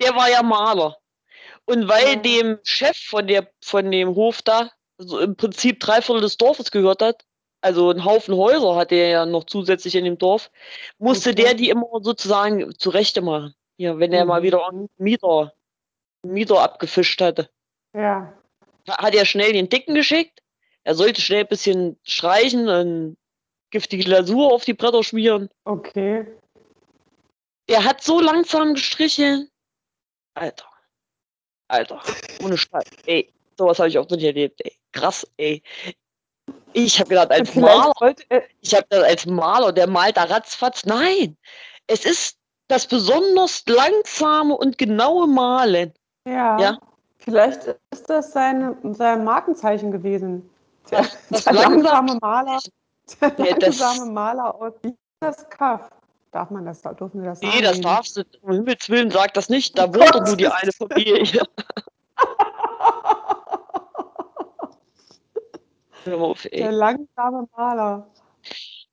der 0.00 0.14
war 0.14 0.30
ja 0.30 0.42
Maler. 0.42 0.96
Und 1.66 1.88
weil 1.88 2.08
Ja. 2.08 2.16
dem 2.16 2.58
Chef 2.64 2.96
von, 2.96 3.26
der, 3.26 3.48
von 3.62 3.90
dem 3.90 4.14
Hof 4.14 4.42
da 4.42 4.70
so 4.98 5.18
im 5.20 5.36
Prinzip 5.36 5.80
drei 5.80 6.02
Viertel 6.02 6.20
des 6.22 6.36
Dorfes 6.36 6.70
gehört 6.70 7.02
hat, 7.02 7.24
also 7.62 7.90
einen 7.90 8.04
Haufen 8.04 8.34
Häuser 8.34 8.74
hat 8.76 8.90
er 8.92 9.08
ja 9.08 9.26
noch 9.26 9.44
zusätzlich 9.44 9.94
in 9.94 10.04
dem 10.04 10.18
Dorf, 10.18 10.50
musste 10.98 11.30
Okay. 11.30 11.42
der 11.42 11.54
die 11.54 11.68
immer 11.68 11.86
sozusagen 12.02 12.74
zurechte 12.78 13.20
machen. 13.22 13.54
Ja, 13.76 13.98
wenn 13.98 14.12
er 14.12 14.24
mal 14.24 14.40
Mhm. 14.40 14.44
wieder 14.44 14.68
einen 14.68 14.88
Mieter, 14.98 15.52
Mieter 16.22 16.60
abgefischt 16.60 17.20
hatte. 17.20 17.50
Ja. 17.94 18.32
hat 18.88 19.14
er 19.14 19.24
schnell 19.24 19.52
den 19.52 19.68
Dicken 19.68 19.94
geschickt. 19.94 20.40
Er 20.84 20.94
sollte 20.94 21.20
schnell 21.20 21.40
ein 21.40 21.48
bisschen 21.48 21.98
streichen 22.04 22.68
und 22.68 23.16
giftige 23.70 24.04
Glasur 24.04 24.52
auf 24.52 24.64
die 24.64 24.74
Bretter 24.74 25.02
schmieren. 25.02 25.48
Okay. 25.64 26.26
Der 27.68 27.84
hat 27.84 28.02
so 28.02 28.20
langsam 28.20 28.74
gestrichen. 28.74 29.50
Alter. 30.34 30.66
Alter. 31.68 32.02
Ohne 32.42 32.56
Scheiß. 32.56 32.84
Ey, 33.06 33.32
sowas 33.56 33.78
habe 33.78 33.88
ich 33.88 33.98
auch 33.98 34.08
nicht 34.08 34.24
erlebt, 34.24 34.60
ey. 34.64 34.76
Krass, 34.92 35.26
ey. 35.36 35.62
Ich 36.72 36.98
habe 36.98 37.10
gedacht, 37.10 37.30
als 37.30 37.54
Maler, 37.54 37.92
er. 38.28 38.44
ich 38.60 38.74
habe 38.74 38.86
gedacht, 38.88 39.08
als 39.08 39.26
Maler, 39.26 39.72
der 39.72 39.86
malt 39.86 40.16
da 40.16 40.24
ratzfatz. 40.24 40.84
Nein. 40.84 41.36
Es 41.86 42.04
ist 42.04 42.38
das 42.68 42.86
besonders 42.86 43.64
langsame 43.66 44.56
und 44.56 44.78
genaue 44.78 45.26
Malen. 45.26 45.92
Ja. 46.26 46.58
Ja. 46.58 46.78
Vielleicht 47.18 47.64
ist 47.92 48.08
das 48.08 48.32
seine, 48.32 48.76
sein 48.94 49.24
Markenzeichen 49.24 49.90
gewesen. 49.92 50.48
Der, 50.90 51.06
Das- 51.30 51.44
der 51.44 51.52
langsam- 51.54 51.82
langsame 52.06 52.18
Maler. 52.20 52.58
Der 53.20 53.32
Nee, 53.38 53.50
langsame 53.58 54.10
Maler 54.10 54.54
aus 54.54 54.72
das 55.20 55.48
Kaff. 55.50 55.90
Darf 56.32 56.50
man 56.50 56.64
das, 56.64 56.80
dürfen 56.82 57.22
wir 57.22 57.30
das 57.30 57.40
sagen? 57.40 57.52
Nee, 57.56 57.62
das 57.62 57.80
darfst 57.80 58.16
du, 58.16 58.22
um 58.42 58.52
Himmels 58.52 58.88
Willen, 58.88 59.10
sag 59.10 59.34
das 59.34 59.48
nicht. 59.48 59.76
Da 59.76 59.84
Oh 59.86 59.94
wohnt 59.94 60.10
doch 60.10 60.12
Gott, 60.20 60.26
nur 60.28 60.36
die 60.36 60.46
eine 60.48 60.70
Familie. 60.72 61.42
Auf. 66.10 66.42
Der 66.42 66.72
langsame 66.72 67.46
Maler. 67.56 68.06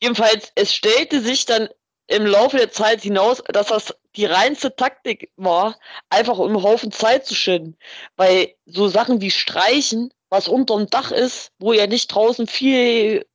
Jedenfalls, 0.01 0.51
es 0.55 0.73
stellte 0.73 1.21
sich 1.21 1.45
dann 1.45 1.69
im 2.07 2.25
Laufe 2.25 2.57
der 2.57 2.71
Zeit 2.71 3.01
hinaus, 3.01 3.41
dass 3.47 3.67
das 3.67 3.95
die 4.17 4.25
reinste 4.25 4.75
Taktik 4.75 5.31
war, 5.37 5.77
einfach 6.09 6.37
um 6.39 6.61
Haufen 6.63 6.91
Zeit 6.91 7.25
zu 7.25 7.35
schinden. 7.35 7.77
Weil 8.17 8.55
so 8.65 8.87
Sachen 8.87 9.21
wie 9.21 9.31
Streichen, 9.31 10.13
was 10.29 10.47
unterm 10.47 10.87
Dach 10.89 11.11
ist, 11.11 11.51
wo 11.59 11.73
er 11.73 11.87
nicht 11.87 12.07
draußen 12.13 12.47
viel 12.47 13.25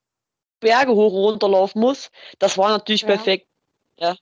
Berge 0.60 0.92
hoch 0.92 1.12
und 1.12 1.20
runter 1.32 1.48
laufen 1.48 1.80
muss, 1.80 2.10
das 2.38 2.58
war 2.58 2.70
natürlich 2.70 3.02
Ja. 3.02 3.08
perfekt. 3.08 3.46
Ja. 3.98 4.16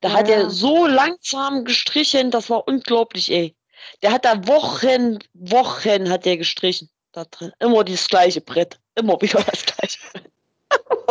Da 0.00 0.08
Ja, 0.08 0.14
hat 0.14 0.28
ja. 0.28 0.34
er 0.36 0.50
so 0.50 0.86
langsam 0.86 1.64
gestrichen, 1.64 2.30
das 2.30 2.50
war 2.50 2.66
unglaublich, 2.66 3.30
ey. 3.30 3.54
Der 4.02 4.12
hat 4.12 4.24
da 4.24 4.46
Wochen, 4.46 5.18
Wochen 5.34 6.10
hat 6.10 6.26
er 6.26 6.36
gestrichen. 6.36 6.88
Da 7.12 7.24
drin. 7.26 7.52
Immer 7.58 7.84
dieses 7.84 8.08
gleiche 8.08 8.40
Brett. 8.40 8.78
Immer 8.94 9.20
wieder 9.20 9.42
das 9.42 9.64
gleiche 9.66 9.98
Brett. 10.12 10.30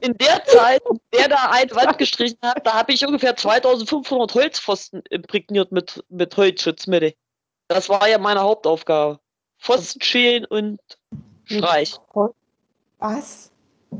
In 0.00 0.16
der 0.18 0.44
Zeit, 0.44 0.82
der 1.12 1.28
da 1.28 1.50
eine 1.50 1.70
Wand 1.74 1.98
gestrichen 1.98 2.38
hat, 2.42 2.66
da 2.66 2.74
habe 2.74 2.92
ich 2.92 3.06
ungefähr 3.06 3.36
2500 3.36 4.34
Holzpfosten 4.34 5.02
imprägniert 5.10 5.72
mit, 5.72 6.04
mit 6.08 6.36
Holzschutzmittel. 6.36 7.14
Das 7.68 7.88
war 7.88 8.08
ja 8.08 8.18
meine 8.18 8.40
Hauptaufgabe. 8.40 9.18
Pfosten 9.58 10.02
schälen 10.02 10.44
und 10.44 10.78
streichen. 11.44 12.02
Was? 12.98 13.50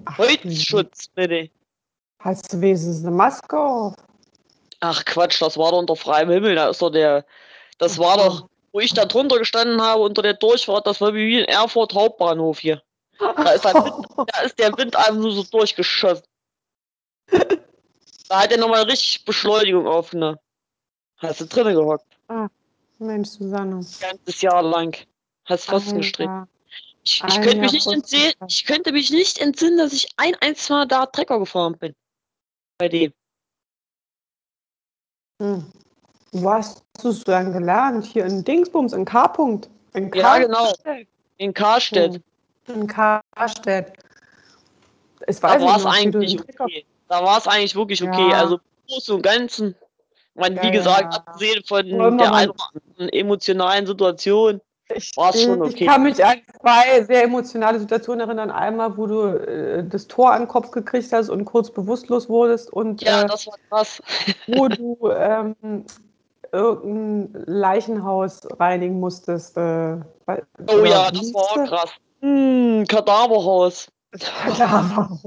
Ach, 0.05 0.18
Holzschutzmittel. 0.18 1.50
Hast 2.20 2.52
du 2.52 2.61
wenigstens 2.61 3.02
eine 3.02 3.11
Maske 3.11 3.59
auf? 3.59 3.94
Ach 4.80 5.05
Quatsch, 5.05 5.40
das 5.40 5.57
war 5.57 5.70
doch 5.70 5.78
unter 5.78 5.96
freiem 5.96 6.30
Himmel. 6.30 6.55
Da 6.55 6.68
ist 6.68 6.82
doch 6.82 6.90
der. 6.90 7.24
Das 7.78 7.98
war 7.98 8.16
doch, 8.16 8.48
wo 8.72 8.80
ich 8.80 8.92
da 8.92 9.05
drunter 9.05 9.38
gestanden 9.38 9.80
habe 9.80 10.02
unter 10.02 10.20
der 10.20 10.34
Durchfahrt, 10.34 10.86
das 10.86 11.00
war 11.00 11.14
wie 11.14 11.38
in 11.38 11.44
Erfurt 11.46 11.94
Hauptbahnhof 11.94 12.59
hier. 12.59 12.82
Da 13.36 13.52
ist, 13.52 13.64
der 13.64 13.74
Wind, 13.74 14.06
da 14.26 14.40
ist 14.40 14.58
der 14.58 14.76
Wind 14.76 14.96
einfach 14.96 15.14
nur 15.14 15.32
so 15.32 15.42
durchgeschossen. 15.44 16.24
Da 18.28 18.42
hat 18.42 18.52
er 18.52 18.58
nochmal 18.58 18.82
richtig 18.84 19.24
Beschleunigung 19.24 19.86
aufgenommen. 19.86 20.38
Hast 21.18 21.40
du 21.40 21.46
drinnen 21.46 21.74
gehockt. 21.74 22.06
Mensch, 22.98 23.28
Susanne. 23.30 23.84
Ganzes 24.00 24.42
Jahr 24.42 24.62
lang. 24.62 24.96
Hast 25.44 25.66
Pfosten 25.66 25.92
Ein 25.92 25.96
gestrickt. 25.98 26.32
Ich, 27.02 27.22
ich 27.26 27.36
ein 27.36 27.42
könnte 27.42 27.60
mich 27.60 27.72
nicht 27.72 27.86
entsinnen, 27.86 28.32
ich 28.48 28.64
könnte 28.64 28.92
mich 28.92 29.10
nicht 29.10 29.38
entsinnen, 29.38 29.76
dass 29.76 29.92
ich 29.92 30.08
ein 30.16 30.34
einziges 30.40 30.70
Mal 30.70 30.86
da 30.86 31.06
Trecker 31.06 31.38
gefahren 31.38 31.76
bin. 31.78 31.94
Bei 32.78 32.88
dem. 32.88 33.12
Hm. 35.40 35.70
Wo 36.32 36.50
hast 36.50 36.82
du 37.02 37.10
es 37.10 37.22
dann 37.24 37.52
gelernt? 37.52 38.06
Hier 38.06 38.24
in 38.24 38.42
Dingsbums, 38.42 38.92
in 38.92 39.04
K-Punkt. 39.04 39.68
In 39.92 40.10
Ja, 40.12 40.38
genau. 40.38 40.72
In 41.36 41.52
Karstedt. 41.52 42.14
Hm. 42.14 42.24
In 42.68 42.86
Karstedt. 42.86 43.92
Es 45.26 45.40
Da 45.40 45.48
war 45.48 45.56
ich 45.58 45.64
es 45.76 45.84
wie 45.84 45.88
eigentlich 45.88 46.40
okay. 46.40 46.86
Da 47.08 47.22
war 47.22 47.38
es 47.38 47.46
eigentlich 47.46 47.74
wirklich 47.74 48.02
okay. 48.02 48.30
Ja. 48.30 48.38
Also 48.40 48.56
im 48.56 48.60
Großen 48.88 49.14
und 49.16 49.22
Ganzen. 49.22 49.74
Man, 50.34 50.54
wie 50.60 50.66
Ja, 50.66 50.70
gesagt, 50.70 51.14
ja. 51.14 51.20
abgesehen 51.20 51.62
von 51.64 51.90
Wollen 51.92 52.18
der 52.18 52.32
einen 52.32 52.52
emotionalen 53.12 53.86
Situation. 53.86 54.60
Ich, 54.94 55.16
War's 55.16 55.40
schon 55.40 55.64
ich 55.64 55.74
okay. 55.74 55.86
kann 55.86 56.02
mich 56.02 56.22
an 56.22 56.42
zwei 56.60 57.02
sehr 57.04 57.22
emotionale 57.24 57.78
Situationen 57.78 58.20
erinnern. 58.26 58.50
Einmal, 58.50 58.96
wo 58.96 59.06
du 59.06 59.22
äh, 59.28 59.84
das 59.88 60.06
Tor 60.08 60.32
an 60.32 60.42
den 60.42 60.48
Kopf 60.48 60.70
gekriegt 60.72 61.10
hast 61.12 61.30
und 61.30 61.44
kurz 61.46 61.70
bewusstlos 61.70 62.28
wurdest 62.28 62.70
und 62.72 63.00
Ja, 63.02 63.22
äh, 63.22 63.26
das 63.26 63.46
war 63.46 63.54
krass. 63.70 64.02
wo 64.48 64.68
du 64.68 65.10
ähm, 65.16 65.86
irgendein 66.52 67.44
Leichenhaus 67.46 68.42
reinigen 68.58 69.00
musstest. 69.00 69.56
Äh, 69.56 69.96
Oh 70.68 70.84
ja, 70.84 71.10
wie 71.12 71.18
das 71.18 71.34
war 71.34 71.42
auch 71.42 71.64
krass. 71.68 71.90
Hm, 72.24 72.86
Kadaverhaus. 72.88 73.88
Kadaverhaus. 74.18 75.20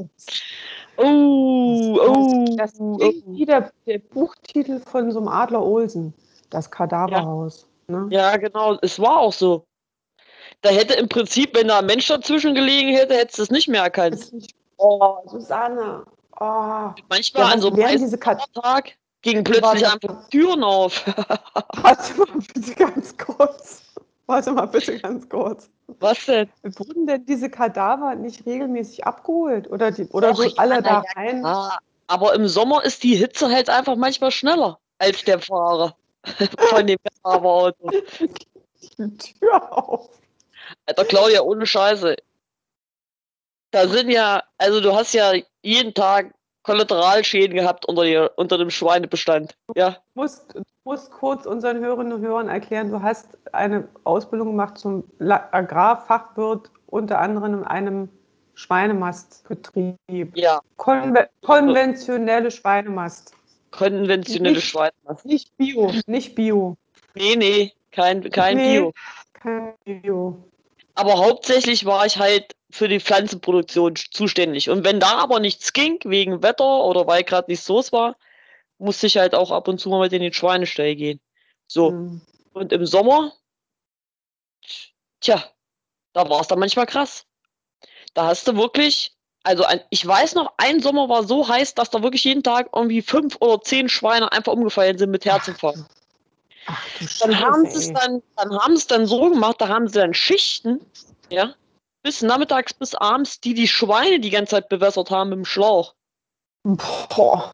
Oh, 0.97 1.99
oh, 2.01 2.45
Das 2.57 2.73
oh. 2.79 2.97
klingt 2.97 3.23
wie 3.27 3.45
der, 3.45 3.71
der 3.85 3.99
Buchtitel 3.99 4.79
von 4.79 5.11
so 5.11 5.19
einem 5.19 5.27
Adler 5.27 5.61
Olsen. 5.63 6.11
Das 6.49 6.71
Kadaverhaus. 6.71 7.67
Ne? 7.87 8.07
Ja, 8.09 8.35
genau. 8.37 8.79
Es 8.81 8.99
war 8.99 9.19
auch 9.19 9.33
so. 9.33 9.65
Da 10.61 10.69
hätte 10.69 10.95
im 10.95 11.07
Prinzip, 11.07 11.55
wenn 11.55 11.67
da 11.67 11.79
ein 11.79 11.85
Mensch 11.85 12.07
dazwischen 12.07 12.55
gelegen 12.55 12.89
hätte, 12.95 13.13
hättest 13.13 13.37
du 13.37 13.43
es 13.43 13.51
nicht 13.51 13.67
mehr 13.67 13.83
erkannt. 13.83 14.13
Das 14.15 14.21
ist 14.21 14.33
nicht- 14.33 14.55
Oh, 14.77 15.17
Susanne. 15.27 16.03
Oh, 16.39 16.89
Manchmal 17.09 17.43
Ja, 17.43 17.49
an 17.49 17.61
so 17.61 17.71
einem 17.71 18.09
Sommertag 18.09 18.93
gingen 19.21 19.43
plötzlich 19.43 19.85
einfach 19.85 20.29
Türen 20.29 20.63
auf. 20.63 21.05
warte 21.81 22.17
mal 22.19 22.27
bitte 22.53 22.73
ganz 22.75 23.15
kurz. 23.17 23.83
Warte 24.27 24.51
mal 24.51 24.65
bitte 24.65 24.99
ganz 24.99 25.27
kurz. 25.29 25.69
Was 25.87 26.25
denn? 26.25 26.49
Wurden 26.61 27.07
denn 27.07 27.25
diese 27.25 27.49
Kadaver 27.49 28.15
nicht 28.15 28.45
regelmäßig 28.45 29.05
abgeholt? 29.05 29.69
Oder, 29.71 29.91
die, 29.91 30.05
oder 30.09 30.35
so 30.35 30.43
Och, 30.43 30.49
ja, 30.49 30.57
alle 30.57 30.81
da 30.81 31.01
rein? 31.15 31.45
Ah, 31.45 31.79
aber 32.07 32.35
im 32.35 32.47
Sommer 32.47 32.83
ist 32.83 33.03
die 33.03 33.15
Hitze 33.15 33.49
halt 33.49 33.69
einfach 33.69 33.95
manchmal 33.95 34.31
schneller 34.31 34.79
als 34.99 35.23
der 35.23 35.39
Fahrer 35.39 35.95
von 36.69 36.85
dem 36.85 36.97
Fahrer-Auto. 37.23 37.89
Die 38.97 39.17
Tür 39.17 39.77
auf. 39.77 40.09
Alter 40.85 41.05
Claudia, 41.05 41.41
ohne 41.41 41.65
Scheiße. 41.65 42.17
Da 43.71 43.87
sind 43.87 44.09
ja, 44.09 44.43
also 44.57 44.81
du 44.81 44.93
hast 44.93 45.13
ja 45.13 45.33
jeden 45.61 45.93
Tag 45.93 46.33
Kollateralschäden 46.67 47.55
gehabt 47.55 47.85
unter, 47.85 48.03
dir, 48.03 48.31
unter 48.35 48.57
dem 48.57 48.69
Schweinebestand. 48.69 49.55
Ja, 49.75 49.91
Du 50.13 50.21
musst, 50.21 50.53
du 50.53 50.61
musst 50.83 51.09
kurz 51.11 51.45
unseren 51.45 51.79
Hörerinnen 51.79 52.11
und 52.11 52.21
Hörern 52.21 52.49
erklären, 52.49 52.91
du 52.91 53.01
hast 53.01 53.29
eine 53.53 53.87
Ausbildung 54.03 54.49
gemacht 54.49 54.77
zum 54.77 55.05
Agrarfachwirt, 55.19 56.69
unter 56.87 57.19
anderem 57.19 57.53
in 57.59 57.63
einem 57.63 58.09
Schweinemastbetrieb. 58.53 60.35
ja, 60.35 60.59
Konve 60.77 61.29
konventionelle 61.41 62.51
Schweinemast. 62.51 63.33
konventionelle 63.71 64.55
Nicht- 64.55 64.67
Schweinemast. 64.67 65.25
Nicht 65.25 65.55
Bio, 65.57 65.91
nicht 66.05 66.35
Bio. 66.35 66.75
Nee, 67.15 67.35
nee, 67.37 67.73
kein, 67.91 68.29
kein 68.29 68.57
Nee. 68.57 68.77
Bio. 68.79 68.93
Kein 69.33 69.73
Bio. 69.85 70.37
Aber 70.95 71.13
hauptsächlich 71.17 71.85
war 71.85 72.05
ich 72.05 72.17
halt 72.19 72.55
für 72.77 72.87
die 72.87 72.99
Pflanzenproduktion 72.99 73.95
zuständig. 73.95 74.69
Und 74.69 74.85
wenn 74.85 74.99
da 74.99 75.17
aber 75.17 75.39
nichts 75.39 75.73
ging, 75.73 75.99
wegen 76.05 76.43
Wetter 76.43 76.83
oder 76.83 77.07
weil 77.07 77.23
gerade 77.23 77.49
nichts 77.49 77.67
los 77.67 77.91
war, 77.91 78.15
musste 78.77 79.07
ich 79.07 79.17
halt 79.17 79.33
auch 79.33 79.51
ab 79.51 79.67
und 79.67 79.79
zu 79.79 79.89
mal 79.89 80.01
mit 80.01 80.13
in 80.13 80.21
den 80.21 80.33
Schweinestall 80.33 80.95
gehen. 80.95 81.19
So, 81.67 81.89
Hm. 81.89 82.21
und 82.53 82.71
im 82.71 82.85
Sommer, 82.85 83.33
tja, 85.19 85.43
da 86.13 86.29
war 86.29 86.41
es 86.41 86.47
dann 86.47 86.59
manchmal 86.59 86.85
krass. 86.85 87.25
Da 88.13 88.27
hast 88.27 88.47
du 88.47 88.55
wirklich, 88.55 89.11
also 89.43 89.63
ein, 89.63 89.81
ich 89.89 90.05
weiß 90.05 90.35
noch, 90.35 90.53
ein 90.57 90.79
Sommer 90.79 91.09
war 91.09 91.23
so 91.23 91.47
heiß, 91.47 91.73
dass 91.73 91.89
da 91.89 92.03
wirklich 92.03 92.23
jeden 92.23 92.43
Tag 92.43 92.69
irgendwie 92.75 93.01
fünf 93.01 93.37
oder 93.39 93.61
zehn 93.61 93.89
Schweine 93.89 94.31
einfach 94.31 94.53
umgefallen 94.53 94.97
sind 94.97 95.11
mit 95.11 95.25
Herzinfarkt. 95.25 95.79
Ach 96.67 96.85
Dann 97.21 97.39
haben 97.39 97.65
sie 97.65 97.77
es 97.79 97.93
dann, 97.93 98.21
dann 98.35 98.57
haben 98.59 98.75
sie 98.75 98.81
es 98.81 98.87
dann 98.87 99.07
so 99.07 99.29
gemacht, 99.29 99.59
da 99.59 99.67
haben 99.67 99.87
sie 99.87 99.99
dann 99.99 100.13
Schichten, 100.13 100.81
ja, 101.29 101.55
bis 102.07 102.21
nachmittags 102.21 102.73
bis 102.73 102.95
abends, 102.95 103.41
die 103.41 103.53
die 103.53 103.67
Schweine 103.67 104.21
die 104.21 104.29
ganze 104.29 104.51
Zeit 104.51 104.69
bewässert 104.69 105.11
haben 105.11 105.31
mit 105.31 105.39
dem 105.39 105.45
Schlauch. 105.45 105.93
Boah. 106.63 107.51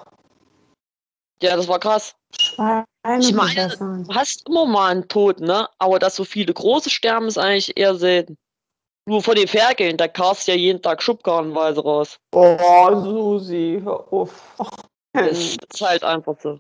Ja, 1.42 1.56
das 1.56 1.68
war 1.68 1.80
krass. 1.80 2.14
Schweine 2.40 2.86
Ich 3.20 3.34
meine. 3.34 3.76
Du 3.76 4.14
hast 4.14 4.48
immer 4.48 4.68
mal 4.68 4.92
einen 4.92 5.08
Tod, 5.08 5.40
ne? 5.40 5.68
Aber 5.80 5.98
dass 5.98 6.16
so 6.16 6.24
viele 6.24 6.54
große 6.54 6.92
sterben, 6.92 7.28
ist 7.28 7.40
eigentlich 7.40 7.76
eher 7.78 7.96
selten. 7.96 8.38
Nur 9.08 9.24
von 9.24 9.34
den 9.34 9.48
Ferkeln, 9.48 9.98
da 9.98 10.08
karst 10.08 10.48
ja 10.48 10.54
jeden 10.54 10.84
Tag 10.84 11.02
Schubkarrenweise 11.02 11.82
raus. 11.82 12.20
Oh, 12.32 13.02
Susi, 13.02 13.82
hör 13.84 14.14
auf. 14.14 14.56
Das 15.14 15.40
ist 15.40 15.82
halt 15.82 16.04
einfach 16.04 16.36
so. 16.40 16.60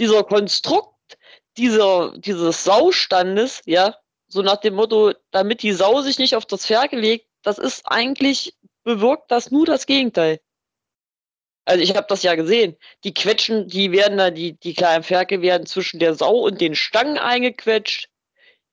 Dieser 0.00 0.24
Konstrukt 0.24 1.16
dieser, 1.56 2.12
dieses 2.18 2.64
Saustandes, 2.64 3.62
ja, 3.66 3.94
so 4.34 4.42
nach 4.42 4.56
dem 4.56 4.74
Motto, 4.74 5.12
damit 5.30 5.62
die 5.62 5.72
Sau 5.72 6.02
sich 6.02 6.18
nicht 6.18 6.34
auf 6.34 6.44
das 6.44 6.66
Ferkel 6.66 6.98
legt, 6.98 7.26
das 7.42 7.58
ist 7.58 7.82
eigentlich, 7.86 8.54
bewirkt 8.82 9.30
das 9.30 9.52
nur 9.52 9.64
das 9.64 9.86
Gegenteil. 9.86 10.40
Also 11.64 11.82
ich 11.82 11.94
habe 11.96 12.06
das 12.08 12.24
ja 12.24 12.34
gesehen. 12.34 12.76
Die 13.04 13.14
quetschen, 13.14 13.68
die 13.68 13.92
werden 13.92 14.18
da, 14.18 14.30
die, 14.30 14.52
die 14.54 14.74
kleinen 14.74 15.04
Ferkel 15.04 15.40
werden 15.40 15.66
zwischen 15.66 16.00
der 16.00 16.14
Sau 16.14 16.40
und 16.40 16.60
den 16.60 16.74
Stangen 16.74 17.16
eingequetscht. 17.16 18.08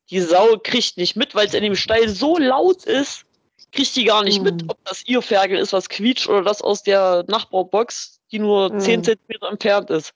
Die 0.10 0.20
Sau 0.20 0.58
kriegt 0.58 0.98
nicht 0.98 1.16
mit, 1.16 1.36
weil 1.36 1.46
es 1.48 1.54
in 1.54 1.64
dem 1.64 1.76
Stall 1.76 2.10
so 2.10 2.38
laut 2.40 2.84
ist, 2.86 3.24
kriegt 3.72 3.96
die 3.96 4.04
gar 4.04 4.24
nicht 4.24 4.42
mit, 4.42 4.64
Mhm. 4.64 4.70
ob 4.72 4.84
das 4.84 5.06
ihr 5.06 5.22
Ferkel 5.22 5.60
ist, 5.60 5.74
was 5.74 5.88
quietscht, 5.90 6.28
oder 6.28 6.42
das 6.42 6.62
aus 6.64 6.82
der 6.82 7.24
Nachbarbox, 7.28 8.20
die 8.32 8.40
nur 8.40 8.74
Mhm. 8.74 8.80
10 8.80 9.04
Zentimeter 9.04 9.48
entfernt 9.48 9.92
ist. 9.92 10.12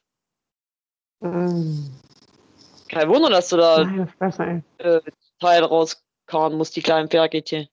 Mm. 1.21 1.85
Kein 2.89 3.09
Wunder, 3.09 3.29
dass 3.29 3.49
du 3.49 3.57
da 3.57 4.07
Fresse, 4.17 4.43
ey. 4.43 4.63
äh, 4.79 5.01
Teil 5.45 5.63
rauskarren 5.63 6.55
musst, 6.57 6.75
die 6.75 6.81
kleinen 6.81 7.09
Ferkelchen. 7.09 7.67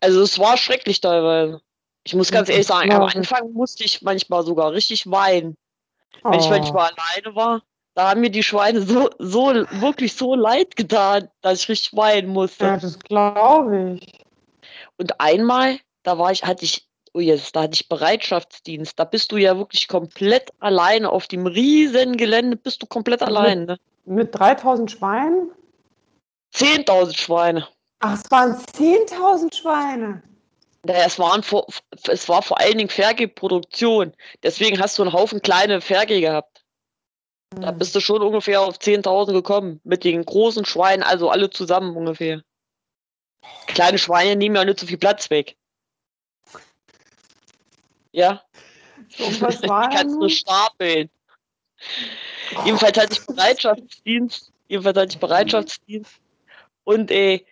Also 0.00 0.22
es 0.22 0.38
war 0.38 0.56
schrecklich 0.56 1.00
teilweise. 1.00 1.60
Ich 2.04 2.14
muss 2.14 2.30
ganz 2.32 2.48
ehrlich 2.48 2.66
sagen, 2.66 2.92
am. 2.92 3.02
Anfang 3.02 3.52
musste 3.52 3.84
ich 3.84 4.02
manchmal 4.02 4.42
sogar 4.42 4.72
richtig 4.72 5.10
weinen. 5.10 5.56
Wenn 6.22 6.40
ich 6.40 6.46
Oh. 6.46 6.50
manchmal 6.50 6.90
alleine 6.90 7.36
war, 7.36 7.62
da 7.94 8.10
haben 8.10 8.20
mir 8.20 8.30
die 8.30 8.42
Schweine 8.42 8.82
so, 8.82 9.10
so, 9.18 9.46
wirklich 9.80 10.14
so 10.14 10.34
leid 10.34 10.76
getan, 10.76 11.28
dass 11.42 11.60
ich 11.62 11.68
richtig 11.68 11.96
weinen 11.96 12.28
musste. 12.28 12.64
Ja, 12.64 12.76
das 12.76 12.98
glaube 12.98 13.98
ich. 14.00 14.24
Und 14.98 15.20
einmal, 15.20 15.78
da 16.02 16.18
war 16.18 16.32
ich, 16.32 16.44
hatte 16.44 16.64
ich, 16.64 16.88
oh 17.12 17.20
jetzt, 17.20 17.54
da 17.54 17.62
hatte 17.62 17.74
ich 17.74 17.88
Bereitschaftsdienst. 17.88 18.98
Da 18.98 19.04
bist 19.04 19.30
du 19.32 19.36
ja 19.36 19.56
wirklich 19.58 19.88
komplett 19.88 20.50
alleine 20.58 21.10
auf 21.10 21.28
dem 21.28 21.46
riesen 21.46 22.16
Gelände, 22.16 22.56
bist 22.56 22.82
du 22.82 22.86
komplett 22.86 23.20
Mit- 23.20 23.28
allein. 23.28 23.64
Ne? 23.66 23.78
Mit 24.04 24.34
3000 24.34 24.90
Schweinen? 24.90 25.50
10.000 26.54 27.16
Schweine. 27.16 27.68
Ach, 28.00 28.14
es 28.18 28.30
waren 28.30 28.54
10.000 28.56 29.54
Schweine. 29.54 30.22
Naja, 30.84 31.04
es, 31.06 31.18
waren 31.18 31.42
vor, 31.42 31.66
es 32.08 32.28
war 32.28 32.42
vor 32.42 32.58
allen 32.58 32.78
Dingen 32.78 32.90
Ferkelproduktion. 32.90 34.12
Deswegen 34.42 34.80
hast 34.80 34.98
du 34.98 35.02
einen 35.02 35.12
Haufen 35.12 35.40
kleine 35.40 35.80
Ferkel 35.80 36.20
gehabt. 36.20 36.64
Da 37.50 37.68
Hm. 37.68 37.78
bist 37.78 37.94
du 37.94 38.00
schon 38.00 38.22
ungefähr 38.22 38.60
auf 38.62 38.78
10.000 38.78 39.32
gekommen. 39.32 39.80
Mit 39.84 40.04
den 40.04 40.24
großen 40.24 40.64
Schweinen, 40.64 41.02
also 41.02 41.30
alle 41.30 41.50
zusammen 41.50 41.96
ungefähr. 41.96 42.42
Kleine 43.66 43.98
Schweine 43.98 44.36
nehmen 44.36 44.56
ja 44.56 44.64
nicht 44.64 44.80
so 44.80 44.86
viel 44.86 44.98
Platz 44.98 45.30
weg. 45.30 45.56
Ja, 48.12 48.42
So, 49.08 49.24
und 49.24 49.40
was 49.40 49.60
die 49.60 49.68
war 49.68 49.88
da 49.88 49.96
kannst 49.96 50.16
du 50.16 50.28
stapeln. 50.28 51.10
Jedenfalls 52.64 52.98
hatte 52.98 53.12
ich 53.12 53.26
Bereitschaftsdienst. 53.26 54.52
Jedenfalls 54.68 54.98
hatte 54.98 55.12
ich 55.14 55.20
Bereitschaftsdienst. 55.20 56.12
Und 56.84 57.10
ey, 57.10 57.46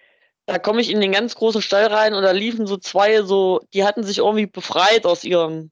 da 0.47 0.59
komme 0.59 0.81
ich 0.81 0.91
in 0.91 1.01
den 1.01 1.13
ganz 1.13 1.35
großen 1.35 1.63
Stall 1.63 1.87
rein 1.87 2.15
und 2.15 2.23
da 2.23 2.33
liefen 2.33 2.67
so 2.67 2.77
zwei, 2.77 3.23
so, 3.23 3.61
die 3.73 3.85
hatten 3.85 4.03
sich 4.03 4.19
irgendwie 4.19 4.47
befreit 4.47 5.07
aus 5.07 5.25
ihrem, 5.25 5.71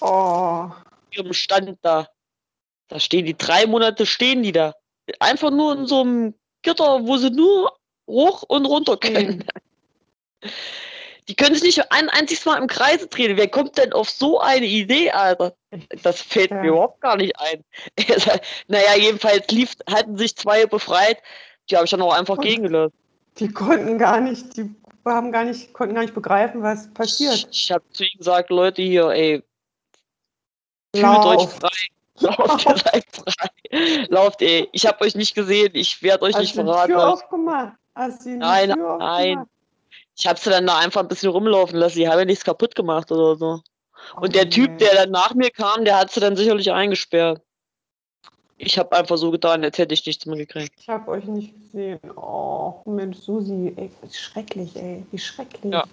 Oh, 0.00 0.70
ihrem 1.12 1.32
Stand 1.32 1.78
da. 1.82 2.08
Da 2.88 3.00
stehen 3.00 3.26
die 3.26 3.36
drei 3.36 3.66
Monate, 3.66 4.06
stehen 4.06 4.42
die 4.42 4.52
da. 4.52 4.74
Einfach 5.20 5.50
nur 5.50 5.72
in 5.76 5.86
so 5.86 6.00
einem 6.00 6.34
Gitter, 6.62 7.06
wo 7.06 7.16
sie 7.16 7.30
nur 7.30 7.76
hoch 8.06 8.42
und 8.42 8.66
runter 8.66 8.96
können. 8.96 9.44
Die 11.28 11.34
können 11.34 11.54
sich 11.54 11.76
nicht 11.76 11.92
ein 11.92 12.08
einziges 12.08 12.46
Mal 12.46 12.56
im 12.56 12.66
Kreise 12.68 13.06
drehen. 13.06 13.36
Wer 13.36 13.48
kommt 13.48 13.76
denn 13.76 13.92
auf 13.92 14.08
so 14.08 14.40
eine 14.40 14.64
Idee, 14.64 15.10
Alter? 15.10 15.54
Das 16.02 16.22
fällt 16.22 16.50
Ja. 16.50 16.62
mir 16.62 16.68
überhaupt 16.68 17.00
gar 17.02 17.16
nicht 17.16 17.38
ein. 17.38 17.62
naja, 18.68 18.96
jedenfalls 18.96 19.46
lief, 19.48 19.74
hatten 19.90 20.16
sich 20.16 20.36
zwei 20.36 20.64
befreit. 20.64 21.22
Die 21.70 21.76
habe 21.76 21.84
ich 21.84 21.90
dann 21.90 22.02
auch 22.02 22.14
einfach 22.14 22.36
Und- 22.36 22.44
gehen 22.44 22.62
gelassen. 22.62 22.94
die 23.38 23.52
konnten 23.52 23.98
gar 23.98 24.20
nicht, 24.20 24.56
die 24.56 24.74
haben 25.04 25.32
gar 25.32 25.44
nicht, 25.44 25.72
konnten 25.72 25.94
gar 25.94 26.02
nicht 26.02 26.14
begreifen, 26.14 26.62
was 26.62 26.92
passiert. 26.92 27.48
Ich 27.50 27.70
habe 27.72 27.84
zu 27.90 28.04
ihnen 28.04 28.18
gesagt, 28.18 28.50
Leute 28.50 28.82
hier, 28.82 29.08
ey, 29.10 29.42
fühlt 30.94 31.04
euch 31.24 31.48
frei. 31.48 31.68
Lauft, 32.20 32.66
ihr 32.66 32.76
seid 32.84 33.04
frei. 33.12 34.06
Lauft, 34.08 34.42
ey. 34.42 34.68
Ich 34.72 34.86
habe 34.86 35.00
euch 35.04 35.14
nicht 35.14 35.34
gesehen. 35.34 35.70
Ich 35.74 36.02
werde 36.02 36.24
euch 36.24 36.34
Hast 36.34 36.40
nicht 36.42 36.54
verraten. 36.54 36.92
Tür 36.92 37.08
aufgemacht? 37.12 37.72
Hast 37.94 38.26
du 38.26 38.30
Nein, 38.36 38.72
Tür 38.72 38.96
nein. 38.98 39.28
aufgemacht? 39.38 39.48
Ich 40.16 40.26
habe 40.26 40.40
sie 40.40 40.50
dann 40.50 40.66
da 40.66 40.78
einfach 40.78 41.02
ein 41.02 41.08
bisschen 41.08 41.30
rumlaufen 41.30 41.78
lassen. 41.78 41.96
Die 41.98 42.08
haben 42.08 42.18
ja 42.18 42.24
nichts 42.24 42.44
kaputt 42.44 42.74
gemacht 42.74 43.12
oder 43.12 43.36
so. 43.36 43.60
Und 44.16 44.34
der 44.34 44.46
Oh, 44.46 44.50
Typ, 44.50 44.78
der 44.78 44.94
dann 44.94 45.10
nach 45.12 45.32
mir 45.34 45.50
kam, 45.50 45.84
der 45.84 45.96
hat 45.96 46.10
sie 46.10 46.18
dann 46.20 46.34
sicherlich 46.36 46.72
eingesperrt. 46.72 47.40
Ich 48.60 48.76
habe 48.76 48.96
einfach 48.96 49.16
so 49.16 49.30
getan, 49.30 49.62
als 49.62 49.78
hätte 49.78 49.94
ich 49.94 50.04
nichts 50.04 50.26
mehr 50.26 50.36
gekriegt. 50.36 50.74
Ich 50.80 50.88
habe 50.88 51.12
euch 51.12 51.24
nicht 51.24 51.54
gesehen. 51.54 52.00
Oh, 52.16 52.74
Mensch, 52.86 53.18
Susi, 53.18 53.72
ey, 53.76 53.90
schrecklich, 54.12 54.74
ey, 54.74 55.06
wie 55.12 55.18
schrecklich. 55.18 55.72
Ja. 55.72 55.84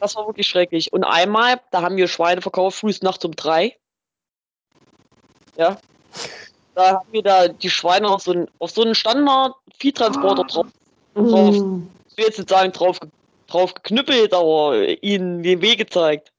Das 0.00 0.16
war 0.16 0.26
wirklich 0.26 0.46
schrecklich. 0.46 0.92
Und 0.92 1.04
einmal, 1.04 1.60
da 1.70 1.82
haben 1.82 1.96
wir 1.96 2.08
Schweine 2.08 2.40
verkauft, 2.40 2.78
frühs 2.78 3.02
nachts 3.02 3.24
um 3.24 3.32
drei. 3.32 3.76
Ja. 5.56 5.78
Da 6.74 6.94
haben 6.94 7.12
wir 7.12 7.22
da 7.22 7.48
die 7.48 7.70
Schweine 7.70 8.08
auf 8.08 8.22
so 8.22 8.32
einen, 8.32 8.48
auf 8.58 8.70
so 8.70 8.82
einen 8.82 8.94
Standard-Viehtransporter 8.94 10.44
drauf. 10.44 10.66
drauf. 11.14 11.54
Mm. 11.54 11.88
Ich 12.10 12.16
will 12.16 12.24
jetzt 12.24 12.38
nicht 12.38 12.48
sagen, 12.48 12.72
drauf, 12.72 12.98
drauf 13.46 13.74
geknüppelt, 13.74 14.32
aber 14.32 15.02
ihnen 15.02 15.42
den 15.42 15.60
Weg 15.60 15.78
gezeigt. 15.78 16.32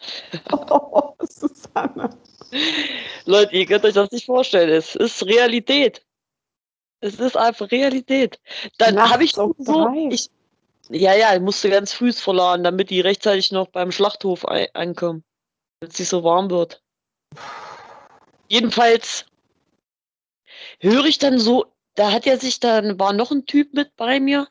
Oh, 0.52 1.14
Susanne. 1.20 2.10
Leute, 3.24 3.56
ihr 3.56 3.66
könnt 3.66 3.84
euch 3.84 3.94
das 3.94 4.10
nicht 4.10 4.26
vorstellen. 4.26 4.70
Es 4.70 4.94
ist 4.94 5.24
Realität. 5.24 6.04
Es 7.00 7.18
ist 7.18 7.36
einfach 7.36 7.70
Realität. 7.70 8.40
Dann 8.78 8.98
habe 8.98 9.24
ich 9.24 9.32
so. 9.32 9.54
Ich, 10.10 10.30
ja, 10.88 11.14
ja, 11.14 11.34
ich 11.34 11.40
musste 11.40 11.70
ganz 11.70 11.92
früh 11.92 12.12
verladen, 12.12 12.64
damit 12.64 12.90
die 12.90 13.00
rechtzeitig 13.00 13.52
noch 13.52 13.68
beim 13.68 13.92
Schlachthof 13.92 14.44
ankommen. 14.44 15.24
es 15.80 15.98
nicht 15.98 16.08
so 16.08 16.22
warm 16.22 16.50
wird. 16.50 16.82
Jedenfalls 18.48 19.26
höre 20.80 21.06
ich 21.06 21.18
dann 21.18 21.38
so, 21.38 21.66
da 21.94 22.12
hat 22.12 22.26
er 22.26 22.38
sich 22.38 22.60
dann, 22.60 22.98
war 22.98 23.12
noch 23.12 23.30
ein 23.30 23.46
Typ 23.46 23.74
mit 23.74 23.96
bei 23.96 24.20
mir 24.20 24.48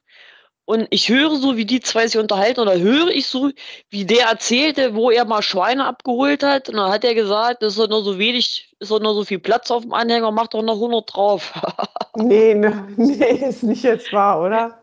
und 0.65 0.87
ich 0.89 1.09
höre 1.09 1.35
so, 1.35 1.57
wie 1.57 1.65
die 1.65 1.79
zwei 1.79 2.07
sich 2.07 2.19
unterhalten 2.19 2.61
oder 2.61 2.79
höre 2.79 3.09
ich 3.09 3.27
so, 3.27 3.51
wie 3.89 4.05
der 4.05 4.27
erzählte, 4.27 4.95
wo 4.95 5.09
er 5.09 5.25
mal 5.25 5.41
Schweine 5.41 5.85
abgeholt 5.85 6.43
hat 6.43 6.69
und 6.69 6.77
dann 6.77 6.91
hat 6.91 7.03
er 7.03 7.15
gesagt, 7.15 7.63
es 7.63 7.77
ist 7.77 7.89
noch 7.89 8.03
so 8.03 8.17
wenig, 8.17 8.73
ist 8.79 8.91
noch 8.91 9.13
so 9.13 9.25
viel 9.25 9.39
Platz 9.39 9.71
auf 9.71 9.83
dem 9.83 9.93
Anhänger, 9.93 10.31
macht 10.31 10.53
doch 10.53 10.61
noch 10.61 10.75
100 10.75 11.13
drauf. 11.13 11.53
nee, 12.15 12.53
ne, 12.53 12.87
nee, 12.95 13.47
ist 13.47 13.63
nicht 13.63 13.83
jetzt 13.83 14.13
wahr, 14.13 14.41
oder? 14.41 14.81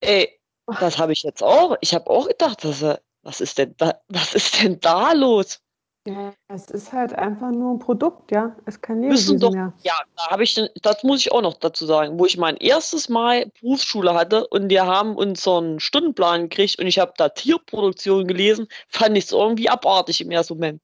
Ey, 0.00 0.38
das 0.80 0.98
habe 0.98 1.12
ich 1.12 1.22
jetzt 1.22 1.42
auch. 1.42 1.76
Ich 1.80 1.94
habe 1.94 2.08
auch 2.10 2.28
gedacht, 2.28 2.62
dass, 2.64 2.84
was 3.22 3.40
ist 3.40 3.58
denn 3.58 3.74
da, 3.78 4.00
was 4.08 4.34
ist 4.34 4.62
denn 4.62 4.78
da 4.80 5.12
los? 5.12 5.60
Ja, 6.08 6.32
es 6.48 6.70
ist 6.70 6.92
halt 6.92 7.12
einfach 7.12 7.50
nur 7.50 7.74
ein 7.74 7.78
Produkt, 7.78 8.30
ja. 8.30 8.56
Es 8.64 8.76
ist 8.76 8.82
kein 8.82 9.00
Müssen 9.00 9.34
Lebewesen 9.34 9.40
doch, 9.40 9.52
mehr. 9.52 9.72
ja, 9.82 9.94
da 10.16 10.30
habe 10.30 10.42
ich, 10.42 10.58
das 10.80 11.04
muss 11.04 11.20
ich 11.20 11.32
auch 11.32 11.42
noch 11.42 11.54
dazu 11.54 11.84
sagen, 11.84 12.18
wo 12.18 12.24
ich 12.24 12.38
mein 12.38 12.56
erstes 12.56 13.10
Mal 13.10 13.52
Berufsschule 13.60 14.14
hatte 14.14 14.46
und 14.46 14.70
wir 14.70 14.86
haben 14.86 15.16
unseren 15.16 15.80
Stundenplan 15.80 16.48
gekriegt 16.48 16.78
und 16.78 16.86
ich 16.86 16.98
habe 16.98 17.12
da 17.18 17.28
Tierproduktion 17.28 18.26
gelesen, 18.26 18.68
fand 18.88 19.18
ich 19.18 19.24
es 19.24 19.32
irgendwie 19.32 19.68
abartig 19.68 20.22
im 20.22 20.30
ersten 20.30 20.54
Moment. 20.54 20.80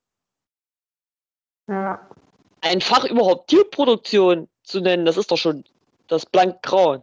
Ja. 1.69 2.07
Ein 2.61 2.83
Fach 2.83 3.05
überhaupt 3.05 3.49
Tierproduktion 3.49 4.49
zu 4.63 4.81
nennen, 4.81 5.07
das 5.07 5.17
ist 5.17 5.31
doch 5.31 5.39
schon 5.39 5.65
das 6.09 6.27
blank 6.27 6.61
Grauen. 6.61 7.03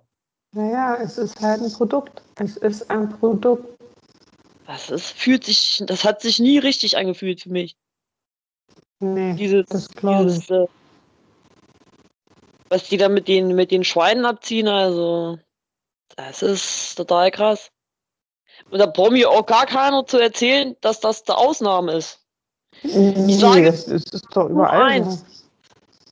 Naja, 0.53 0.95
es 1.01 1.17
ist 1.17 1.41
halt 1.41 1.61
ein 1.61 1.71
Produkt. 1.71 2.21
Es 2.35 2.57
ist 2.57 2.87
ein 2.91 3.09
Produkt. 3.09 3.65
Das 4.67 4.91
ist, 4.91 5.07
fühlt 5.07 5.43
sich, 5.43 5.81
das 5.87 6.05
hat 6.05 6.21
sich 6.21 6.39
nie 6.39 6.59
richtig 6.59 6.97
angefühlt 6.97 7.41
für 7.41 7.49
mich. 7.49 7.75
Nee, 9.01 9.33
Dieses, 9.33 9.65
das 9.67 9.89
glaube 9.89 10.25
dieses, 10.25 10.43
ich. 10.43 10.51
äh, 10.51 10.67
was 12.69 12.87
die 12.87 12.97
da 12.97 13.09
mit 13.09 13.27
den, 13.27 13.55
mit 13.55 13.71
den 13.71 13.83
Schweinen 13.83 14.25
abziehen, 14.25 14.67
also, 14.67 15.37
das 16.15 16.41
ist 16.41 16.95
total 16.95 17.31
krass. 17.31 17.71
Und 18.69 18.79
da 18.79 18.85
braucht 18.85 19.11
mir 19.11 19.29
auch 19.29 19.45
gar 19.45 19.65
keiner 19.65 20.05
zu 20.05 20.19
erzählen, 20.19 20.75
dass 20.81 20.99
das 20.99 21.23
die 21.23 21.31
Ausnahme 21.31 21.93
ist. 21.93 22.19
Nee, 22.83 23.33
sage 23.33 23.65
das 23.65 23.87
ist, 23.87 24.13
ist 24.13 24.27
doch 24.33 24.49
überall 24.49 24.81
eins. 24.83 25.25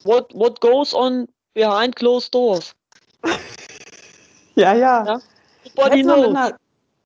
What, 0.03 0.33
what 0.33 0.59
goes 0.59 0.93
on 0.93 1.27
behind 1.53 1.95
closed 1.95 2.33
doors? 2.33 2.75
Ja, 4.55 4.73
ja. 4.73 5.05
Ja? 5.05 5.21
Du 5.63 5.81
Nobody 5.81 6.03
knows. 6.03 6.51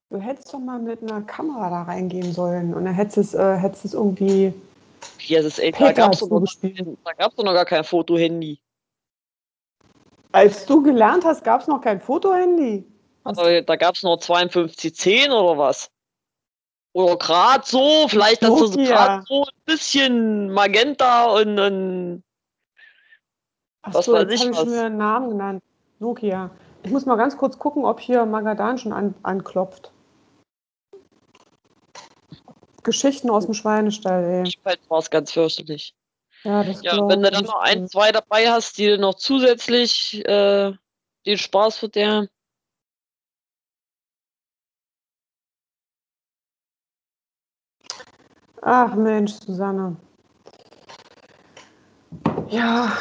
du 0.09 0.19
hättest 0.19 0.51
doch 0.51 0.59
mal 0.59 0.79
mit 0.79 1.03
einer 1.03 1.21
Kamera 1.21 1.69
da 1.69 1.83
reingehen 1.83 2.33
sollen 2.33 2.73
und 2.73 2.85
dann 2.85 2.95
hättest 2.95 3.17
du 3.17 3.21
es, 3.21 3.33
äh, 3.35 3.57
hättest 3.57 3.85
es 3.85 3.93
irgendwie 3.93 4.51
Ist, 5.29 5.59
ey, 5.59 5.71
da 5.71 5.77
Peter 5.77 5.93
gab's 5.93 6.19
doch 6.19 6.29
noch, 6.29 6.45
da 7.03 7.53
gar 7.53 7.65
kein 7.65 7.83
Fotohandy. 7.83 8.59
Als 10.31 10.65
du 10.65 10.81
gelernt 10.81 11.25
hast, 11.25 11.43
gab 11.43 11.61
es 11.61 11.67
noch 11.67 11.81
kein 11.81 12.01
Fotohandy. 12.01 12.85
Was? 13.23 13.37
Aber 13.37 13.61
da 13.61 13.75
gab's 13.75 14.03
noch 14.03 14.21
5210 14.21 15.31
oder 15.31 15.57
was? 15.57 15.89
Oder 16.93 17.17
gerade 17.17 17.63
so, 17.65 18.07
vielleicht 18.07 18.43
dass 18.43 18.49
du 18.49 18.71
gerade 18.83 19.23
so 19.27 19.43
ein 19.43 19.63
bisschen 19.65 20.51
Magenta 20.51 21.25
und, 21.25 21.59
und 21.59 22.23
Ach 23.83 23.93
was 23.93 24.05
so, 24.05 24.13
weiß 24.13 24.27
ich 24.29 24.41
habe 24.41 24.51
ich 24.51 24.55
schon 24.57 24.65
was. 24.65 24.73
wieder 24.73 24.85
einen 24.85 24.97
Namen 24.97 25.29
genannt. 25.29 25.63
Nokia. 25.99 26.51
Ich 26.83 26.91
muss 26.91 27.05
mal 27.05 27.15
ganz 27.15 27.37
kurz 27.37 27.57
gucken, 27.57 27.85
ob 27.85 27.99
hier 27.99 28.25
Magadan 28.25 28.77
schon 28.77 28.93
an, 28.93 29.15
anklopft. 29.23 29.92
Geschichten 32.83 33.29
aus 33.29 33.45
dem 33.45 33.53
Schweinestall, 33.53 34.23
ey. 34.23 34.43
Jedenfalls 34.45 34.79
war 34.89 34.99
es 34.99 35.09
ganz 35.09 35.31
fürchterlich. 35.31 35.95
Ja, 36.43 36.63
das 36.63 36.81
Ja, 36.83 37.07
wenn 37.07 37.21
du 37.23 37.31
dann 37.31 37.45
noch 37.45 37.61
ein, 37.61 37.87
zwei 37.87 38.11
dabei 38.11 38.49
hast, 38.49 38.77
die 38.77 38.97
noch 38.97 39.15
zusätzlich 39.15 40.25
äh, 40.25 40.73
den 41.25 41.37
Spaß 41.37 41.77
verderben. 41.77 42.27
Ach 48.61 48.95
Mensch, 48.95 49.33
Susanne. 49.33 49.97
Ja, 52.49 52.91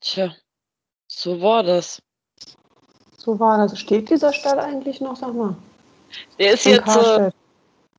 Tja, 0.00 0.34
so 1.06 1.40
war 1.42 1.62
das. 1.62 2.00
so 3.16 3.38
war 3.38 3.58
das. 3.58 3.78
Steht 3.78 4.08
dieser 4.08 4.32
Stall 4.32 4.58
eigentlich 4.58 5.00
noch, 5.02 5.16
sag 5.16 5.34
mal? 5.34 5.56
Der 6.38 6.52
ist 6.54 6.64
jetzt, 6.64 6.96
äh, 6.96 7.30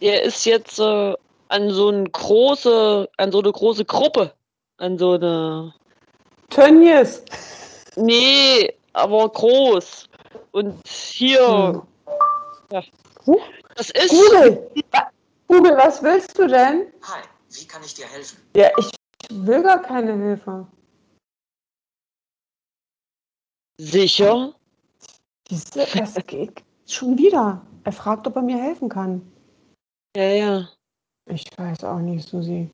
der 0.01 0.23
ist 0.23 0.45
jetzt 0.45 0.79
äh, 0.79 1.13
an 1.49 1.69
so 1.71 1.89
eine 1.89 2.09
große, 2.09 3.09
an 3.17 3.31
so 3.31 3.39
eine 3.39 3.51
große 3.51 3.85
Gruppe, 3.85 4.33
an 4.77 4.97
so 4.97 5.13
eine, 5.13 5.73
Tönnies. 6.49 7.23
nee, 7.95 8.73
aber 8.93 9.29
groß. 9.29 10.05
Und 10.51 10.79
hier, 10.87 11.39
Hm. 11.47 11.81
ja, 12.71 12.83
das 13.75 13.89
ist 13.91 14.09
Google. 14.09 14.71
Google, 15.47 15.77
was 15.77 16.01
willst 16.03 16.37
du 16.37 16.47
denn? 16.47 16.87
Hi, 17.03 17.21
wie 17.51 17.65
kann 17.67 17.83
ich 17.83 17.93
dir 17.93 18.05
helfen? 18.07 18.37
Ja, 18.55 18.69
ich 18.77 18.91
will 19.31 19.63
gar 19.63 19.81
keine 19.81 20.13
Hilfe. 20.15 20.67
sicher. 23.79 24.53
Diese, 25.49 25.85
das 25.95 26.15
geht 26.27 26.63
schon 26.85 27.17
wieder. 27.17 27.65
Er 27.83 27.91
fragt, 27.91 28.27
ob 28.27 28.35
er 28.35 28.41
mir 28.41 28.57
helfen 28.57 28.89
kann. 28.89 29.21
Ja, 30.15 30.23
ja, 30.29 30.67
Ich 31.27 31.45
weiß 31.57 31.83
auch 31.83 31.99
nicht, 31.99 32.27
Susi. 32.27 32.69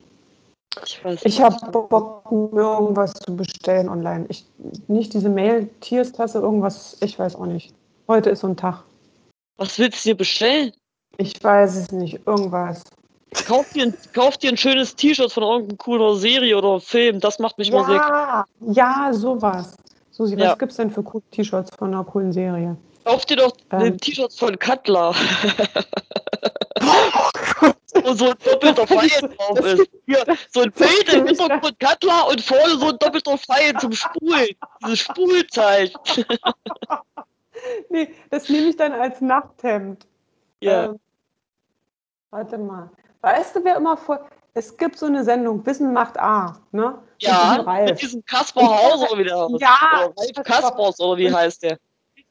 ich 0.84 1.04
weiß. 1.04 1.20
Ich 1.24 1.40
habe 1.40 1.56
Bock, 1.70 2.30
mir 2.30 2.62
irgendwas 2.62 3.12
zu 3.14 3.36
bestellen 3.36 3.88
online. 3.88 4.26
Ich, 4.28 4.46
nicht 4.88 5.12
diese 5.14 5.28
Mail-Tierstasse, 5.28 6.38
irgendwas, 6.38 6.96
ich 7.02 7.18
weiß 7.18 7.36
auch 7.36 7.46
nicht. 7.46 7.74
Heute 8.08 8.30
ist 8.30 8.40
so 8.40 8.48
ein 8.48 8.56
Tag. 8.56 8.82
Was 9.58 9.78
willst 9.78 10.04
du 10.04 10.10
dir 10.10 10.16
bestellen? 10.16 10.72
Ich 11.18 11.42
weiß 11.42 11.76
es 11.76 11.92
nicht, 11.92 12.26
irgendwas. 12.26 12.82
Kauf 13.46 13.70
dir, 13.72 13.84
ein, 13.84 13.94
kauf 14.14 14.38
dir 14.38 14.50
ein 14.50 14.56
schönes 14.56 14.94
T-Shirt 14.96 15.30
von 15.32 15.42
irgendeiner 15.42 15.76
cooler 15.78 16.16
Serie 16.16 16.56
oder 16.56 16.80
Film. 16.80 17.20
Das 17.20 17.38
macht 17.38 17.58
mich 17.58 17.70
mal 17.70 17.84
sehr. 17.84 17.96
Ja, 17.96 18.44
ja, 18.60 19.12
sowas. 19.12 19.76
Susi, 20.10 20.36
Ja. 20.36 20.52
was 20.52 20.58
gibt's 20.58 20.76
denn 20.76 20.90
für 20.90 21.02
coole 21.02 21.22
T-Shirts 21.32 21.74
von 21.76 21.92
einer 21.92 22.04
coolen 22.04 22.32
Serie? 22.32 22.76
Kauf 23.06 23.24
dir 23.24 23.36
doch 23.36 23.52
Ähm. 23.72 23.80
ein 23.82 23.98
T-Shirt 23.98 24.32
von 24.32 24.58
Cutler. 24.58 25.14
Wo 28.02 28.12
so 28.14 28.26
ein 28.30 28.34
doppelter 28.44 28.86
Pfeil 28.86 29.08
drauf 29.36 29.58
ist. 29.60 29.88
Hier, 30.06 30.24
so 30.52 30.60
ein 30.62 30.72
Bild 30.72 31.12
im 31.14 31.20
ja- 31.20 31.26
Hintergrund 31.26 31.78
Cutler 31.80 32.28
und 32.28 32.40
vorne 32.42 32.76
so 32.78 32.88
ein 32.88 32.98
doppelter 32.98 33.38
Pfeil 33.38 33.74
zum 33.78 33.92
Spulen. 33.92 34.48
Dieses 34.84 34.98
Spulzeichen. 35.00 35.98
Nee, 37.88 38.14
das 38.30 38.48
nehme 38.48 38.68
ich 38.68 38.76
dann 38.76 38.92
als 38.92 39.20
Nachthemd. 39.20 40.06
Ja. 40.60 40.84
Ähm, 40.84 41.00
warte 42.30 42.58
mal. 42.58 42.90
Weißt 43.22 43.56
du, 43.56 43.64
wer 43.64 43.76
immer 43.76 43.96
vor. 43.96 44.28
Es 44.54 44.76
gibt 44.76 44.98
so 44.98 45.06
eine 45.06 45.24
Sendung, 45.24 45.64
Wissen 45.66 45.92
macht 45.92 46.16
A, 46.18 46.60
ne? 46.70 46.98
Mit 47.18 47.22
diesem 47.22 47.34
Ja, 47.34 47.82
mit 47.86 48.00
diesem 48.02 48.24
Kaspar 48.24 48.64
Hauser 48.64 49.10
oder 49.10 49.18
wie 49.18 49.24
der 49.24 49.36
heißt. 49.40 49.60
Ja, 49.60 50.04
Oder 50.04 50.14
Ralf. 50.36 50.46
Kaspers 50.46 51.00
oder 51.00 51.18
wie 51.18 51.32
heißt 51.34 51.62
der? 51.64 51.78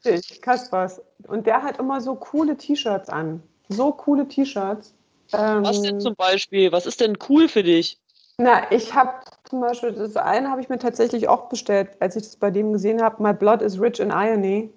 Richtig, 0.05 0.41
Kaspers. 0.41 1.01
Und 1.27 1.47
der 1.47 1.61
hat 1.63 1.79
immer 1.79 2.01
so 2.01 2.15
coole 2.15 2.55
T-Shirts 2.57 3.09
an. 3.09 3.41
So 3.69 3.91
coole 3.91 4.27
T-Shirts. 4.27 4.93
Was 5.31 5.81
denn 5.81 5.95
Ähm, 5.95 5.99
zum 5.99 6.15
Beispiel? 6.15 6.71
Was 6.71 6.85
ist 6.85 7.01
denn 7.01 7.17
cool 7.29 7.47
für 7.47 7.63
dich? 7.63 7.99
na, 8.37 8.69
ich 8.71 8.93
habe 8.93 9.11
zum 9.45 9.61
Beispiel, 9.61 9.93
das 9.93 10.17
eine 10.17 10.49
habe 10.49 10.59
ich 10.61 10.69
mir 10.69 10.77
tatsächlich 10.77 11.27
auch 11.29 11.47
bestellt, 11.49 11.89
als 11.99 12.15
ich 12.15 12.23
das 12.23 12.35
bei 12.35 12.51
dem 12.51 12.73
gesehen 12.73 13.01
habe. 13.01 13.23
My 13.23 13.33
blood 13.33 13.61
is 13.61 13.79
rich 13.79 13.99
in 13.99 14.09
irony. 14.11 14.71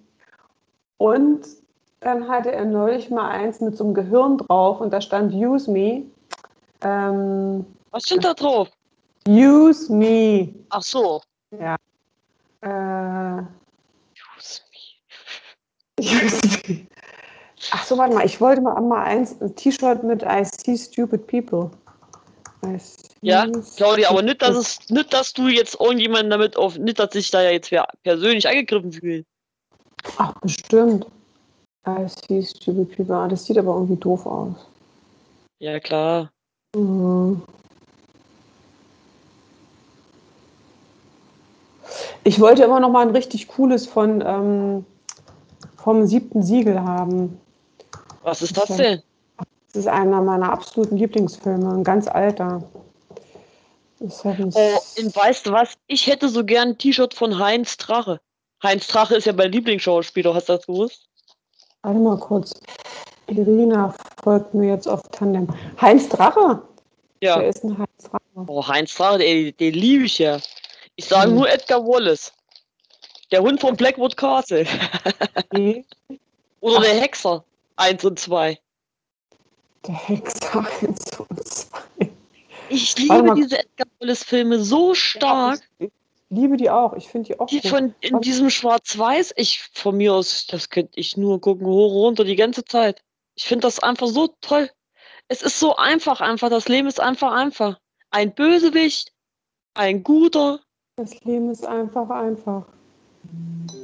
Und 0.97 1.47
dann 2.01 2.29
hatte 2.29 2.53
er 2.53 2.65
neulich 2.65 3.11
mal 3.11 3.29
eins 3.29 3.61
mit 3.61 3.77
so 3.77 3.85
einem 3.85 3.95
Gehirn 3.95 4.39
drauf 4.39 4.81
und 4.81 4.93
da 4.93 5.01
stand 5.01 5.35
Use 5.35 5.71
me. 5.71 6.05
Ähm, 6.83 7.67
Was 7.91 8.05
steht 8.05 8.25
da 8.25 8.35
drauf? 8.35 8.69
use 9.29 9.93
me. 9.93 10.55
Ach 10.71 10.83
so. 10.83 11.21
Ja. 11.51 11.77
Äh, 12.61 13.43
Ach 17.73 17.85
so, 17.85 17.99
warte 17.99 18.15
mal, 18.15 18.25
ich 18.25 18.41
wollte 18.41 18.61
mal 18.61 18.77
einmal 18.77 19.05
eins, 19.05 19.35
ein 19.41 19.55
T-Shirt 19.55 20.05
mit 20.05 20.23
I 20.23 20.45
see 20.45 20.77
stupid 20.77 21.27
people. 21.27 21.71
See 22.63 23.09
Ja, 23.23 23.47
Claudia, 23.77 24.11
aber 24.11 24.23
nicht, 24.23 24.43
dass 24.43 24.57
es, 24.57 24.91
nicht, 24.91 25.13
dass 25.13 25.33
du 25.33 25.49
jetzt 25.49 25.81
irgendjemanden 25.81 26.31
damit 26.31 26.57
auf, 26.57 26.79
nicht, 26.79 26.99
dass 26.99 27.13
sich 27.13 27.31
da 27.31 27.43
ja 27.43 27.51
jetzt 27.51 27.71
wer 27.71 27.87
persönlich 28.03 28.49
angegriffen 28.49 28.93
fühlt. 28.93 29.27
Ach, 30.19 30.33
bestimmt. 30.41 31.07
I 31.87 32.07
see 32.09 32.43
stupid 32.43 32.97
people. 32.97 33.15
Ah, 33.15 33.29
das 33.29 33.45
sieht 33.45 33.59
aber 33.59 33.75
irgendwie 33.75 33.97
doof 33.97 34.27
aus. 34.27 34.55
Ja, 35.61 35.81
klar. 35.81 36.31
Mhm. 36.77 37.43
Ich 42.25 42.39
wollte 42.41 42.65
immer 42.65 42.81
noch 42.81 42.91
mal 42.91 43.07
ein 43.07 43.15
richtig 43.15 43.49
cooles 43.49 43.87
von 43.87 44.23
ähm, 44.27 44.85
vom 45.83 46.07
siebten 46.07 46.43
Siegel 46.43 46.81
haben. 46.81 47.41
Was 48.23 48.43
ist 48.43 48.57
Das 48.57 48.77
denn? 48.77 49.03
Das 49.73 49.83
ist 49.83 49.89
einer 49.89 50.21
meiner 50.23 50.53
absoluten 50.53 50.97
Lieblingsfilme, 50.97 51.73
ein 51.75 51.85
ganz 51.85 52.09
alter. 52.09 52.63
Oh, 54.01 54.79
und 54.99 55.17
weißt 55.17 55.47
du 55.47 55.53
was? 55.53 55.75
Ich 55.89 56.07
hätte 56.07 56.29
so 56.29 56.45
gern 56.45 56.69
ein 56.71 56.79
T-Shirt 56.79 57.15
von 57.15 57.39
Heinz 57.39 57.77
Drache. 57.77 58.21
Heinz 58.63 58.87
Drache 58.87 59.17
ist 59.17 59.27
ja 59.27 59.33
mein 59.33 59.51
Lieblingsschauspieler, 59.53 60.35
hast 60.35 60.49
du 60.49 60.55
das 60.57 60.67
gewusst? 60.67 61.09
Warte 61.83 61.99
mal 61.99 62.17
kurz. 62.19 62.53
Irina 63.27 63.95
folgt 64.23 64.55
mir 64.55 64.69
jetzt 64.69 64.89
auf 64.89 65.03
Tandem. 65.13 65.49
Heinz 65.81 66.09
Drache? 66.09 66.63
Ja. 67.21 67.41
Wer 67.41 67.49
ist 67.49 67.65
ein 67.65 67.77
Heinz 67.77 68.05
Drache? 68.05 68.23
Oh, 68.47 68.67
Heinz 68.67 68.95
Drache, 68.95 69.19
den, 69.19 69.57
den 69.57 69.75
liebe 69.75 70.05
ich 70.05 70.19
ja. 70.19 70.39
Ich 70.97 71.07
sage 71.07 71.29
Hm. 71.31 71.37
nur 71.37 71.51
Edgar 71.51 71.85
Wallace. 71.87 72.33
Der 73.31 73.43
Hund 73.43 73.61
von 73.61 73.77
Blackwood 73.77 74.17
Castle. 74.17 74.67
Nee, 75.53 75.85
Oder 76.61 76.81
der 76.81 77.01
Hexer. 77.01 77.45
Eins 77.77 78.05
und 78.05 78.19
zwei. 78.19 78.59
der 79.87 79.95
Hexer 79.95 80.67
1 80.83 81.19
und 81.19 81.47
2. 81.47 81.79
Ich 82.71 82.99
liebe 82.99 83.35
diese 83.35 83.59
Edgar 83.61 83.87
Wallace-Filme 84.01 84.61
so 84.61 84.95
stark. 84.95 85.61
Ich 85.79 85.91
liebe 86.31 86.57
die 86.57 86.69
auch. 86.69 86.93
Ich 86.95 87.09
finde 87.09 87.29
die 87.29 87.41
auch 87.41 87.47
Die 87.47 87.61
gut. 87.61 87.71
von 87.71 87.95
in 88.01 88.21
diesem 88.21 88.51
Schwarz-Weiß, 88.51 89.33
ich 89.37 89.63
von 89.73 89.97
mir 89.97 90.13
aus, 90.15 90.47
das 90.47 90.69
könnte 90.69 90.99
ich 90.99 91.17
nur 91.17 91.41
gucken, 91.41 91.67
hoch 91.67 91.93
runter 91.93 92.25
die 92.25 92.37
ganze 92.37 92.65
Zeit. 92.65 93.03
Ich 93.37 93.45
finde 93.45 93.63
das 93.67 93.79
einfach 93.79 94.09
so 94.09 94.35
toll. 94.41 94.69
Es 95.29 95.43
ist 95.43 95.61
so 95.61 95.77
einfach, 95.77 96.21
einfach. 96.21 96.51
Das 96.51 96.69
Leben 96.69 96.89
ist 96.89 97.01
einfach, 97.01 97.33
einfach. 97.33 97.79
Ein 98.11 98.35
Bösewicht, 98.35 99.13
ein 99.75 100.03
guter, 100.03 100.61
Das 100.97 101.23
Leben 101.25 101.51
ist 101.51 101.65
einfach, 101.67 102.11
einfach. 102.11 102.67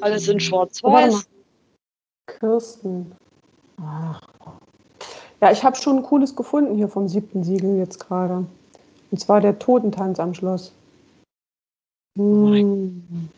Alles 0.01 0.28
in 0.28 0.37
Oh, 0.37 0.37
warte 0.37 0.45
Schwarz-Weiß. 0.45 1.28
Kirsten. 2.26 3.12
Ach. 3.80 4.20
Ja, 5.41 5.53
ich 5.53 5.62
habe 5.62 5.76
schon 5.76 5.99
ein 5.99 6.03
cooles 6.03 6.35
gefunden 6.37 6.76
hier 6.76 6.89
vom 6.89 7.09
siebten 7.09 7.45
Siegel 7.45 7.76
jetzt 7.76 8.01
gerade. 8.01 8.47
Und 9.11 9.18
zwar 9.18 9.41
der 9.41 9.59
Totentanz 9.59 10.18
am 10.18 10.35
Schluss. 10.35 10.72
mein 12.16 13.05
Hm. 13.09 13.28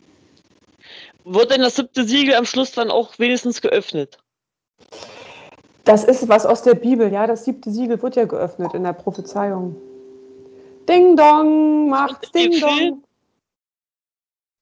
Wird 1.25 1.51
denn 1.51 1.61
das 1.61 1.75
siebte 1.75 2.05
Siegel 2.05 2.35
am 2.35 2.45
Schluss 2.45 2.71
dann 2.71 2.89
auch 2.89 3.19
wenigstens 3.19 3.61
geöffnet? 3.61 4.17
Das 5.83 6.05
ist 6.05 6.29
was 6.29 6.45
aus 6.45 6.63
der 6.63 6.75
Bibel, 6.75 7.11
ja. 7.11 7.27
Das 7.27 7.43
siebte 7.43 7.71
Siegel 7.71 8.01
wird 8.01 8.15
ja 8.15 8.25
geöffnet 8.25 8.73
in 8.73 8.83
der 8.83 8.93
Prophezeiung. 8.93 9.75
Ding 10.87 11.17
dong, 11.17 11.89
dem 11.89 12.31
Ding 12.33 12.61
dong. 12.61 13.03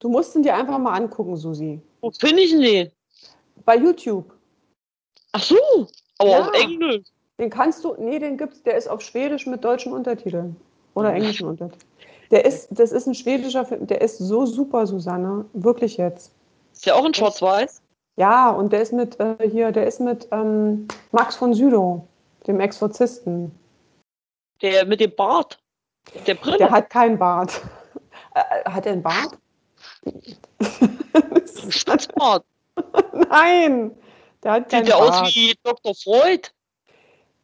Du 0.06 0.12
musst 0.12 0.36
ihn 0.36 0.44
dir 0.44 0.54
einfach 0.54 0.78
mal 0.78 0.94
angucken, 0.94 1.36
Susi. 1.36 1.82
Wo 2.00 2.12
finde 2.12 2.44
ich 2.44 2.52
denn 2.52 2.62
den? 2.62 2.92
Bei 3.66 3.76
YouTube. 3.76 4.32
Ach 5.32 5.42
so, 5.42 5.56
aber 6.20 6.30
Ja. 6.30 6.42
auf 6.42 6.54
Englisch. 6.54 7.08
Den 7.40 7.50
kannst 7.50 7.84
du, 7.84 7.96
nee, 7.98 8.20
den 8.20 8.38
gibt's, 8.38 8.62
der 8.62 8.78
ist 8.78 8.88
auf 8.88 9.02
Schwedisch 9.02 9.48
mit 9.48 9.64
deutschen 9.64 9.94
Untertiteln. 9.94 10.58
Oder 10.94 11.12
englischen 11.12 11.48
Untertiteln. 11.48 11.90
Der 12.30 12.46
ist, 12.46 12.68
das 12.70 12.92
ist 12.92 13.08
ein 13.08 13.16
schwedischer 13.16 13.66
Film, 13.66 13.88
der 13.88 14.02
ist 14.02 14.20
so 14.20 14.46
super, 14.46 14.86
Susanne. 14.86 15.46
Wirklich 15.54 15.98
jetzt. 15.98 16.32
Ist 16.72 16.86
ja 16.86 16.94
auch 16.94 17.06
in 17.06 17.16
Schwarz-Weiß. 17.16 17.82
Ja, 18.18 18.52
und 18.52 18.74
der 18.74 18.84
ist 18.84 18.94
mit, 18.94 19.20
äh, 19.20 19.50
hier, 19.50 19.72
der 19.72 19.88
ist 19.88 20.00
mit 20.00 20.28
ähm, 20.32 20.88
Max 21.14 21.36
von 21.36 21.56
Südow, 21.56 22.04
dem 22.46 22.60
Exorzisten. 22.60 23.52
Der 24.62 24.86
mit 24.86 25.00
dem 25.00 25.16
Bart. 25.16 25.58
Der 26.28 26.36
Brille. 26.36 26.60
Der 26.60 26.70
hat 26.70 26.92
keinen 26.92 27.18
Bart. 27.18 27.60
Äh, 28.36 28.70
hat 28.70 28.86
er 28.86 28.92
einen 28.92 29.02
Bart? 29.02 29.38
Spitzbart. 31.70 32.46
Nein, 33.30 33.92
der 34.44 34.52
hat 34.52 34.70
keinen 34.70 34.86
Sieht 34.86 34.94
ja 34.94 34.98
aus 34.98 35.36
wie 35.36 35.56
Dr. 35.64 35.96
Freud. 35.96 36.50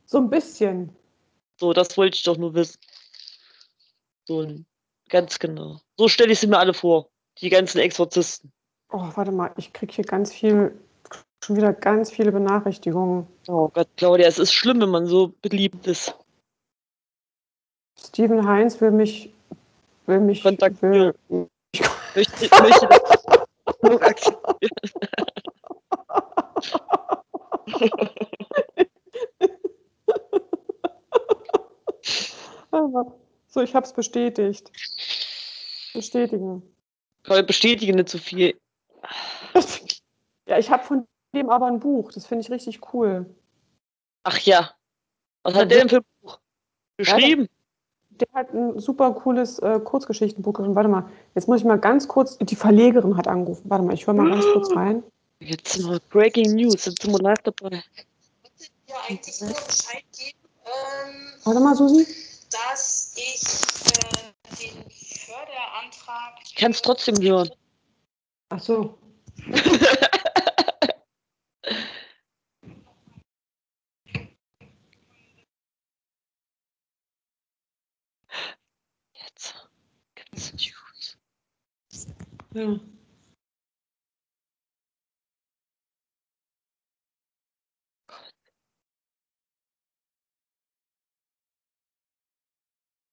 So 0.06 0.18
ein 0.18 0.30
bisschen. 0.30 0.96
So, 1.60 1.74
das 1.74 1.98
wollte 1.98 2.16
ich 2.16 2.24
doch 2.24 2.38
nur 2.38 2.54
wissen. 2.54 2.80
So, 4.28 4.48
ganz 5.10 5.40
genau. 5.40 5.80
So 5.98 6.08
stelle 6.08 6.34
ich 6.34 6.40
sie 6.40 6.48
mir 6.48 6.60
alle 6.60 6.74
vor. 6.74 7.10
Die 7.40 7.50
ganzen 7.50 7.80
Exorzisten. 7.80 8.52
Oh, 8.92 9.08
warte 9.16 9.32
mal, 9.32 9.54
ich 9.58 9.72
kriege 9.72 9.94
hier 9.94 10.04
ganz 10.04 10.34
viel, 10.34 10.78
schon 11.44 11.56
wieder 11.56 11.72
ganz 11.72 12.12
viele 12.12 12.32
Benachrichtigungen. 12.32 13.26
Oh 13.48 13.70
Gott, 13.70 13.88
Claudia, 13.96 14.28
es 14.28 14.38
ist 14.38 14.54
schlimm, 14.54 14.82
wenn 14.82 14.90
man 14.90 15.06
so 15.06 15.34
beliebt 15.42 15.88
ist. 15.88 16.14
Steven 17.98 18.46
Heinz 18.46 18.82
will 18.82 18.92
mich, 18.92 19.34
will 20.08 20.20
mich, 20.20 20.44
will. 20.44 21.16
Möchte, 22.16 22.62
möchte 22.62 22.88
das 22.88 23.26
nur 23.82 24.02
akzeptieren. 24.02 24.72
So, 33.48 33.62
ich 33.62 33.76
habe 33.76 33.86
es 33.86 33.94
bestätigt. 33.94 34.72
Bestätigen. 35.94 36.64
Claudia, 37.24 37.44
bestätige 37.44 37.94
nicht 37.94 38.10
zu 38.10 38.18
viel. 38.18 38.60
Ja, 40.48 40.58
ich 40.58 40.70
habe 40.70 40.84
von 40.84 41.08
dem 41.34 41.50
aber 41.50 41.68
ein 41.68 41.80
Buch. 41.80 42.12
Das 42.12 42.26
finde 42.26 42.44
ich 42.44 42.52
richtig 42.52 42.94
cool. 42.94 43.26
Ach 44.24 44.38
ja. 44.40 44.72
Was 45.44 45.54
Ja, 45.54 45.62
hat 45.62 45.72
der 45.72 45.80
denn 45.80 45.90
für 45.90 45.98
ein 45.98 46.06
Buch 46.22 46.40
geschrieben? 46.98 47.50
Der 48.22 48.28
hat 48.34 48.54
ein 48.54 48.80
super 48.80 49.12
cooles 49.14 49.60
äh, 49.60 49.80
Kurzgeschichtenbuch 49.80 50.54
geschrieben. 50.54 50.76
Warte 50.76 50.90
mal, 50.90 51.06
jetzt 51.36 51.48
muss 51.48 51.60
ich 51.60 51.66
mal 51.66 51.80
ganz 51.80 52.08
kurz. 52.08 52.38
Die 52.38 52.56
Verlegerin 52.56 53.18
hat 53.18 53.28
angerufen. 53.28 53.64
Warte 53.66 53.84
mal, 53.84 53.94
ich 53.94 54.06
höre 54.06 54.14
mal 54.14 54.30
ganz 54.30 54.46
kurz 54.54 54.76
rein. 54.76 55.04
Jetzt 55.40 55.82
mal 55.82 56.00
Breaking 56.10 56.56
News. 56.56 56.84
Sind 56.84 57.04
wir 57.08 57.20
live 57.20 57.42
dabei? 57.44 57.82
ja 58.92 58.98
eigentlich 59.08 59.42
nur 59.42 59.50
Bescheid 59.50 60.04
geben, 60.18 60.38
ähm, 60.66 61.34
Warte 61.44 61.60
mal, 61.60 61.76
Susi. 61.76 62.06
dass 62.50 63.14
ich 63.16 63.42
äh, 63.98 64.32
den 64.60 64.86
Förderantrag. 64.92 66.34
Ich 66.46 66.56
kann 66.56 66.72
es 66.72 66.82
trotzdem 66.82 67.22
hören. 67.22 67.50
Ach 68.50 68.60
so. 68.60 68.98
gibt's 80.32 80.54
News. 80.54 81.18
Ja. 82.54 82.80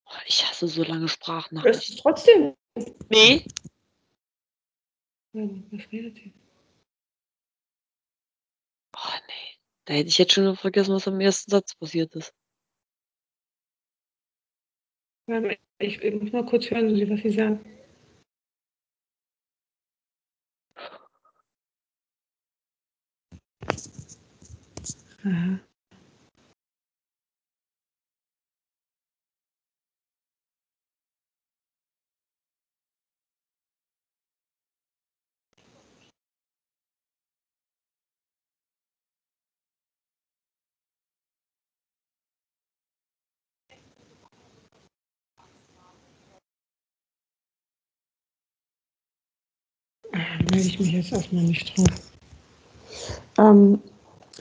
Oh, 0.06 0.10
ich 0.26 0.44
hasse 0.46 0.68
so 0.68 0.82
lange 0.82 1.02
Das 1.02 1.12
Sprachnachrichten. 1.12 1.94
ist 1.96 2.02
trotzdem. 2.02 2.54
Nee, 3.10 3.44
Was 5.32 5.92
redet 5.92 6.16
die? 6.16 6.32
oh 8.96 9.18
nee. 9.28 9.58
Da 9.84 9.94
hätte 9.94 10.08
ich 10.08 10.18
jetzt 10.18 10.32
schon 10.32 10.56
vergessen, 10.56 10.94
was 10.94 11.08
am 11.08 11.20
ersten 11.20 11.50
Satz 11.50 11.74
passiert 11.74 12.14
ist. 12.14 12.32
Ich, 15.78 16.02
ich 16.02 16.22
muss 16.22 16.32
mal 16.32 16.46
kurz 16.46 16.70
hören, 16.70 16.88
was 17.10 17.20
sie 17.20 17.30
sagt. 17.30 17.64
Aha. 25.24 25.67
Melde 50.58 50.68
ich 50.70 50.80
mich 50.80 50.92
jetzt 50.92 51.12
erstmal 51.12 51.42
nicht 51.44 51.76
drauf. 51.78 51.86
Ähm, 53.38 53.80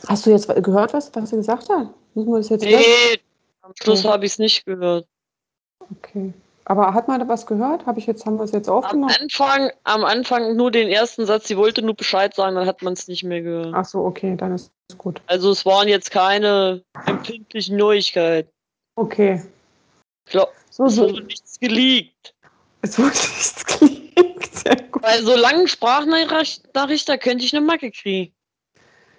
hast 0.08 0.26
du 0.26 0.32
jetzt 0.32 0.48
gehört, 0.64 0.94
was, 0.94 1.12
was 1.14 1.30
sie 1.30 1.36
gesagt 1.36 1.70
hat? 1.70 1.90
Müssen 2.16 2.32
wir 2.32 2.38
das 2.38 2.50
jetzt 2.50 2.66
hören? 2.66 2.80
Nee, 2.80 3.20
am 3.62 3.72
Schluss 3.80 4.00
Okay. 4.00 4.10
habe 4.10 4.26
ich 4.26 4.32
es 4.32 4.40
nicht 4.40 4.66
gehört. 4.66 5.06
Okay. 5.92 6.34
Aber 6.66 6.94
hat 6.94 7.08
man 7.08 7.20
da 7.20 7.28
was 7.28 7.46
gehört? 7.46 7.86
Habe 7.86 8.00
ich 8.00 8.08
jetzt, 8.08 8.26
haben 8.26 8.38
wir 8.38 8.44
es 8.44 8.52
jetzt 8.52 8.68
Am 8.68 8.76
aufgenommen? 8.76 9.14
Anfang, 9.22 9.70
am 9.84 10.04
Anfang 10.04 10.56
nur 10.56 10.72
den 10.72 10.90
ersten 10.90 11.26
Satz, 11.26 11.48
sie 11.48 11.56
wollte 11.56 11.82
nur 11.82 11.94
Bescheid 11.96 12.34
sagen, 12.36 12.56
dann 12.56 12.66
hat 12.68 12.82
man 12.82 12.94
es 12.94 13.08
nicht 13.08 13.24
mehr 13.24 13.42
gehört. 13.42 13.74
Ach 13.74 13.86
so, 13.86 14.04
okay, 14.04 14.36
dann 14.36 14.54
ist 14.56 14.72
es 14.90 14.98
gut. 14.98 15.22
Also 15.28 15.52
es 15.52 15.66
waren 15.66 15.88
jetzt 15.88 16.12
keine 16.12 16.84
empfindlichen 17.06 17.78
Neuigkeiten. 17.78 18.50
Okay. 18.96 19.42
Ich 20.26 20.32
glaub, 20.32 20.52
So, 20.72 20.86
es 20.86 20.96
so. 20.96 21.04
wurde 21.04 21.22
nichts 21.24 21.60
geleakt. 21.60 22.34
Es 22.82 22.98
wurde 22.98 23.12
nichts 23.12 23.66
gelegt. 23.66 24.57
Bei 25.02 25.22
so 25.22 25.36
langen 25.36 25.68
Sprachnachrichten, 25.68 26.70
da 26.74 27.18
könnte 27.18 27.46
ich 27.46 27.56
eine 27.56 27.66
Macke 27.66 27.92
kriegen. 27.92 28.34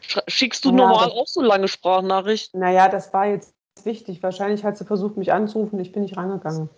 Sch- 0.02 0.22
Schickst 0.28 0.64
du 0.64 0.70
Ja, 0.70 0.76
normal 0.76 1.10
auch 1.10 1.26
so 1.26 1.40
lange 1.40 1.68
Sprachnachrichten? 1.68 2.60
Naja, 2.60 2.88
das 2.88 3.12
war 3.12 3.26
jetzt 3.26 3.54
wichtig. 3.84 4.22
Wahrscheinlich 4.22 4.64
hat 4.64 4.78
sie 4.78 4.84
versucht, 4.84 5.16
mich 5.16 5.32
anzurufen. 5.32 5.78
Ich 5.80 5.92
bin 5.92 6.02
nicht 6.02 6.16
rangegangen. 6.16 6.68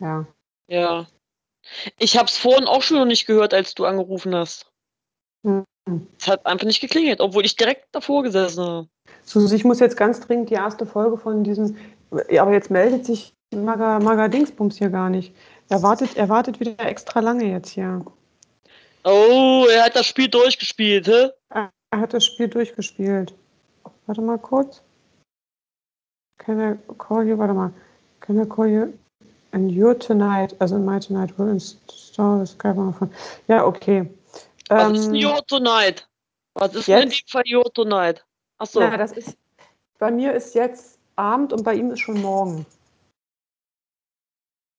Ja. 0.00 0.26
Ja. 0.68 1.06
Ich 1.98 2.16
habe 2.16 2.26
es 2.26 2.36
vorhin 2.36 2.66
auch 2.66 2.82
schon 2.82 2.98
noch 2.98 3.04
nicht 3.04 3.26
gehört, 3.26 3.54
als 3.54 3.74
du 3.74 3.84
angerufen 3.84 4.34
hast. 4.34 4.66
Hm. 5.46 5.64
Es 6.18 6.28
hat 6.28 6.46
einfach 6.46 6.66
nicht 6.66 6.80
geklingelt, 6.80 7.20
obwohl 7.20 7.44
ich 7.44 7.56
direkt 7.56 7.86
davor 7.92 8.22
gesessen 8.22 8.64
habe. 8.64 8.88
Susi, 9.24 9.56
ich 9.56 9.64
muss 9.64 9.80
jetzt 9.80 9.96
ganz 9.96 10.20
dringend 10.20 10.50
die 10.50 10.54
erste 10.54 10.86
Folge 10.86 11.18
von 11.18 11.44
diesem. 11.44 11.76
Aber 12.10 12.52
jetzt 12.52 12.70
meldet 12.70 13.04
sich 13.06 13.34
Maga, 13.54 13.98
Maga 13.98 14.28
Dingsbums 14.28 14.78
hier 14.78 14.90
gar 14.90 15.10
nicht. 15.10 15.34
Er 15.72 15.82
wartet, 15.82 16.16
er 16.18 16.28
wartet 16.28 16.60
wieder 16.60 16.78
extra 16.80 17.20
lange 17.20 17.44
jetzt 17.50 17.70
hier. 17.70 18.04
Oh, 19.04 19.66
er 19.72 19.84
hat 19.84 19.96
das 19.96 20.04
Spiel 20.04 20.28
durchgespielt, 20.28 21.08
hä? 21.08 21.30
Er 21.48 21.70
hat 21.98 22.12
das 22.12 22.26
Spiel 22.26 22.48
durchgespielt. 22.48 23.32
Warte 24.04 24.20
mal 24.20 24.36
kurz. 24.38 24.82
Can 26.36 26.60
I 26.60 26.78
call 26.98 27.26
you? 27.26 27.38
Warte 27.38 27.54
mal. 27.54 27.72
Can 28.20 28.38
I 28.38 28.46
call 28.46 28.66
you? 28.66 28.92
And 29.52 29.70
you 29.70 29.94
tonight, 29.94 30.54
also 30.60 30.76
in 30.76 30.84
my 30.84 30.98
tonight 31.00 31.38
will 31.38 31.48
install 31.48 32.46
Skype 32.46 32.76
on 32.76 32.86
my 32.88 32.92
phone. 32.92 33.10
Ja, 33.48 33.64
okay. 33.64 34.10
Was 34.68 34.92
ist 34.92 35.06
Ähm, 35.06 35.14
Your 35.24 35.46
Tonight? 35.46 36.06
Was 36.52 36.74
ist 36.74 36.86
denn 36.86 37.04
in 37.04 37.08
jetzt? 37.08 37.22
dem 37.22 37.28
Fall 37.28 37.44
Your 37.46 37.72
Tonight? 37.72 38.22
Achso, 38.58 38.80
Na, 38.80 38.98
das 38.98 39.12
ist. 39.12 39.38
Bei 39.98 40.10
mir 40.10 40.34
ist 40.34 40.54
jetzt 40.54 40.98
Abend 41.16 41.54
und 41.54 41.64
bei 41.64 41.74
ihm 41.74 41.90
ist 41.90 42.00
schon 42.00 42.20
morgen. 42.20 42.66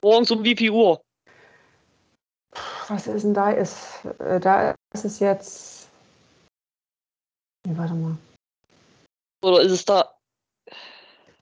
Morgens 0.04 0.30
um 0.32 0.44
wie 0.44 0.56
viel 0.56 0.72
Uhr? 0.72 1.02
Was 2.88 3.08
ist 3.08 3.24
denn 3.24 3.34
da? 3.34 3.50
Ist, 3.52 4.06
äh, 4.20 4.40
da 4.40 4.76
ist 4.94 5.06
es 5.06 5.20
jetzt. 5.20 5.90
Nee, 7.66 7.78
warte 7.78 7.94
mal. 7.94 8.18
Oder 9.44 9.62
ist 9.62 9.72
es 9.72 9.86
da? 9.86 10.14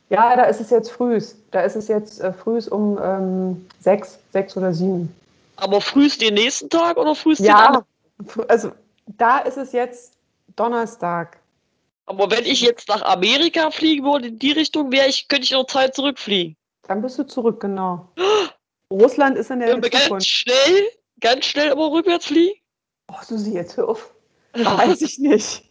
Ja, 0.09 0.35
da 0.35 0.43
ist 0.43 0.61
es 0.61 0.69
jetzt 0.69 0.91
frühs. 0.91 1.35
Da 1.51 1.61
ist 1.61 1.75
es 1.75 1.87
jetzt 1.87 2.19
äh, 2.19 2.33
frühs 2.33 2.67
um 2.67 2.99
ähm, 3.01 3.69
sechs, 3.79 4.19
sechs 4.31 4.55
oder 4.57 4.73
sieben. 4.73 5.13
Aber 5.55 5.81
frühst 5.81 6.21
den 6.21 6.33
nächsten 6.33 6.69
Tag 6.69 6.97
oder 6.97 7.15
frühst 7.15 7.41
den 7.41 7.47
Ja, 7.49 7.65
anderen? 7.65 7.85
fr- 8.25 8.47
also 8.47 8.71
da 9.07 9.39
ist 9.39 9.57
es 9.57 9.71
jetzt 9.71 10.13
Donnerstag. 10.55 11.39
Aber 12.05 12.29
wenn 12.29 12.45
ich 12.45 12.61
jetzt 12.61 12.89
nach 12.89 13.03
Amerika 13.03 13.71
fliegen 13.71 14.03
würde, 14.03 14.27
in 14.27 14.39
die 14.39 14.51
Richtung, 14.51 14.91
wäre 14.91 15.07
ich, 15.07 15.27
könnte 15.27 15.43
ich 15.45 15.51
noch 15.51 15.65
Zeit 15.65 15.95
zurückfliegen. 15.95 16.57
Dann 16.87 17.01
bist 17.01 17.17
du 17.19 17.23
zurück, 17.25 17.59
genau. 17.59 18.09
Russland 18.91 19.37
ist 19.37 19.51
in 19.51 19.59
der 19.59 19.79
ganz 19.79 20.03
Zukunft. 20.03 20.25
schnell, 20.27 20.89
ganz 21.19 21.45
schnell 21.45 21.71
aber 21.71 21.91
rückwärts 21.91 22.25
fliegen? 22.27 22.59
Oh, 23.09 23.15
Susi, 23.23 23.53
jetzt 23.53 23.77
hör 23.77 23.89
auf. 23.89 24.13
Weiß 24.53 25.01
ich 25.01 25.17
nicht. 25.19 25.63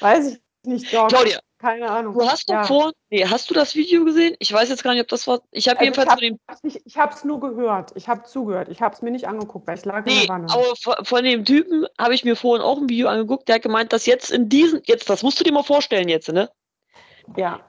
Weiß 0.00 0.26
ich 0.32 0.40
nicht, 0.64 0.92
Doc. 0.94 1.08
Claudia, 1.08 1.40
Keine 1.58 1.90
Ahnung. 1.90 2.14
du 2.14 2.26
hast 2.26 2.48
doch 2.48 2.54
Ja. 2.54 2.64
vor, 2.64 2.92
nee, 3.10 3.26
hast 3.26 3.50
du 3.50 3.54
das 3.54 3.74
Video 3.74 4.04
gesehen? 4.04 4.36
Ich 4.38 4.50
weiß 4.52 4.68
jetzt 4.70 4.82
gar 4.84 4.92
nicht, 4.92 5.02
ob 5.02 5.08
das 5.08 5.26
war. 5.26 5.42
Ich 5.50 5.68
habe 5.68 5.80
Also 5.80 5.84
jedenfalls 5.90 6.08
ich 6.08 6.12
von 6.12 6.20
dem, 6.20 6.38
habe 6.48 6.68
es 6.68 6.80
ich 6.86 6.96
hab's 6.96 7.24
nur 7.24 7.40
gehört. 7.40 7.92
Ich 7.96 8.08
habe 8.08 8.22
zugehört. 8.22 8.68
Ich 8.70 8.80
habe 8.80 8.94
es 8.94 9.02
mir 9.02 9.10
nicht 9.10 9.26
angeguckt, 9.28 9.66
weil 9.66 9.76
ich 9.76 9.84
lag 9.84 9.98
in 10.06 10.12
nee, 10.14 10.20
der 10.20 10.28
Wanne. 10.28 10.46
aber 10.50 10.74
von, 10.80 10.94
von 11.04 11.24
dem 11.24 11.44
Typen 11.44 11.86
habe 11.98 12.14
ich 12.14 12.24
mir 12.24 12.36
vorhin 12.36 12.64
auch 12.64 12.78
ein 12.78 12.88
Video 12.88 13.08
angeguckt, 13.08 13.48
der 13.48 13.56
hat 13.56 13.62
gemeint, 13.62 13.92
dass 13.92 14.06
jetzt 14.06 14.30
in 14.30 14.48
diesen, 14.48 14.80
jetzt, 14.86 15.10
das 15.10 15.22
musst 15.22 15.40
du 15.40 15.44
dir 15.44 15.52
mal 15.52 15.62
vorstellen 15.64 16.08
jetzt, 16.08 16.30
ne? 16.32 16.50
Ja. 17.36 17.60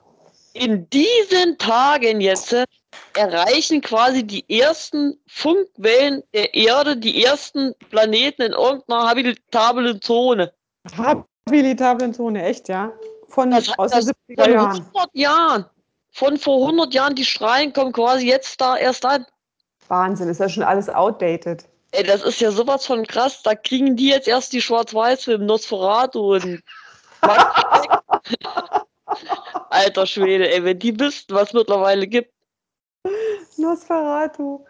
In 0.56 0.90
diesen 0.90 1.58
Tagen 1.58 2.22
jetzt 2.22 2.54
äh, 2.54 2.66
erreichen 3.14 3.82
quasi 3.82 4.26
die 4.26 4.46
ersten 4.50 5.20
Funkwellen 5.28 6.24
der 6.34 6.54
Erde, 6.54 6.96
die 6.96 7.26
ersten 7.26 7.76
Planeten 7.90 8.42
in 8.42 8.52
irgendeiner 8.54 9.10
habitablen 9.10 10.02
Zone. 10.02 10.54
Habilitablen 10.96 12.14
Zone, 12.14 12.42
echt, 12.42 12.70
ja? 12.70 12.94
Von 13.28 13.52
Das 13.52 13.68
aus 13.78 13.92
das 13.92 14.06
den 14.06 14.14
von 14.38 14.46
70er 14.46 14.50
Jahren. 14.50 14.86
100 14.94 15.10
Jahren. 15.12 15.66
Von 16.14 16.38
vor 16.38 16.62
100 16.62 16.94
Jahren, 16.94 17.16
die 17.16 17.26
Strahlen 17.26 17.74
kommen 17.74 17.92
quasi 17.92 18.26
jetzt 18.26 18.62
da 18.62 18.78
erst 18.78 19.06
an. 19.06 19.26
Wahnsinn, 19.90 20.30
ist 20.30 20.40
ja 20.40 20.48
schon 20.48 20.64
alles 20.64 20.88
outdated. 20.88 21.66
Ey, 21.92 22.04
das 22.04 22.24
ist 22.24 22.40
ja 22.40 22.52
sowas 22.52 22.86
von 22.86 23.06
krass. 23.06 23.44
Da 23.44 23.56
kriegen 23.56 23.98
die 23.98 24.08
jetzt 24.08 24.30
erst 24.30 24.54
die 24.54 24.62
Schwarz-Weiß-Filme, 24.62 25.44
Nosferatu 25.44 26.36
und. 26.36 26.64
Alter 29.70 30.06
Schwede, 30.06 30.52
ey, 30.52 30.64
wenn 30.64 30.80
die 30.80 31.00
wüssten, 31.00 31.34
was 31.34 31.50
es 31.50 31.54
mittlerweile 31.54 32.08
gibt. 32.08 32.34
Nosferatu. 33.58 34.66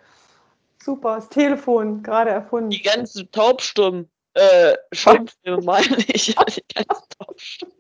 Super, 0.81 1.15
das 1.15 1.29
Telefon, 1.29 2.03
gerade 2.03 2.29
erfunden. 2.29 2.69
Die 2.69 2.81
ganzen 2.81 3.31
Taubstummen, 3.31 4.09
äh, 4.33 4.75
Stummfilme 4.91 5.61
meine 5.63 5.97
ich. 6.07 6.35
Die 6.35 6.73
ganzen 6.73 7.09
Taubstummen. 7.17 7.75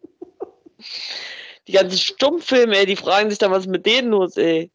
Die 1.67 1.71
ganzen 1.71 1.97
Stummfilme, 1.97 2.77
ey, 2.77 2.85
die 2.85 2.95
fragen 2.95 3.29
sich 3.29 3.39
dann, 3.39 3.51
was 3.51 3.65
ist 3.65 3.69
mit 3.69 3.85
denen 3.85 4.09
los, 4.09 4.37
ey. 4.37 4.71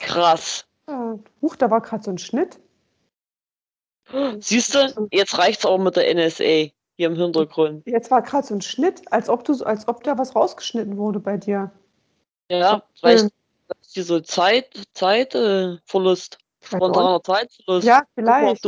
Krass. 0.00 0.66
Huch, 1.40 1.56
da 1.56 1.70
war 1.70 1.80
gerade 1.80 2.04
so 2.04 2.10
ein 2.10 2.18
Schnitt. 2.18 2.58
Siehst 4.38 4.74
du, 4.74 5.08
jetzt 5.10 5.38
reicht's 5.38 5.64
auch 5.64 5.78
mit 5.78 5.96
der 5.96 6.14
NSA 6.14 6.70
hier 6.96 7.08
im 7.08 7.16
Hintergrund. 7.16 7.86
Jetzt 7.86 8.10
war 8.10 8.22
gerade 8.22 8.46
so 8.46 8.54
ein 8.54 8.60
Schnitt, 8.60 9.02
als 9.12 9.28
ob 9.28 9.44
du, 9.44 9.52
als 9.64 9.88
ob 9.88 10.02
da 10.04 10.18
was 10.18 10.34
rausgeschnitten 10.34 10.96
wurde 10.96 11.20
bei 11.20 11.36
dir. 11.36 11.70
Ja, 12.50 12.82
vielleicht 12.94 13.24
ist 13.24 13.94
hier 13.94 14.04
so 14.04 14.20
Zeit, 14.20 14.68
Zeit, 14.94 15.34
äh. 15.34 15.78
Spontaner 15.86 17.22
Zeitverlust. 17.22 17.86
Ja, 17.86 18.02
vielleicht. 18.14 18.66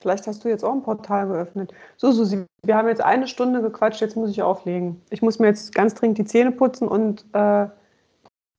Vielleicht 0.00 0.28
hast 0.28 0.44
du 0.44 0.48
jetzt 0.48 0.64
auch 0.64 0.72
ein 0.72 0.82
Portal 0.84 1.26
geöffnet. 1.26 1.72
So, 1.96 2.12
Susi, 2.12 2.44
wir 2.62 2.76
haben 2.76 2.86
jetzt 2.86 3.00
eine 3.00 3.26
Stunde 3.26 3.60
gequatscht, 3.62 4.00
jetzt 4.00 4.14
muss 4.14 4.30
ich 4.30 4.42
auflegen. 4.42 5.02
Ich 5.10 5.22
muss 5.22 5.40
mir 5.40 5.48
jetzt 5.48 5.74
ganz 5.74 5.94
dringend 5.94 6.18
die 6.18 6.24
Zähne 6.24 6.52
putzen 6.52 6.86
und 6.86 7.24
äh, 7.32 7.66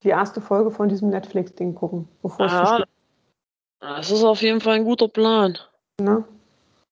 die 0.03 0.09
erste 0.09 0.41
Folge 0.41 0.69
von 0.69 0.89
diesem 0.89 1.09
Netflix-Ding 1.09 1.75
gucken, 1.75 2.09
bevor 2.21 2.45
Aha. 2.45 2.75
spät 2.75 2.89
das 3.79 4.11
ist 4.11 4.23
auf 4.23 4.41
jeden 4.41 4.61
Fall 4.61 4.75
ein 4.75 4.83
guter 4.83 5.07
Plan. 5.07 5.57
ist. 5.99 6.25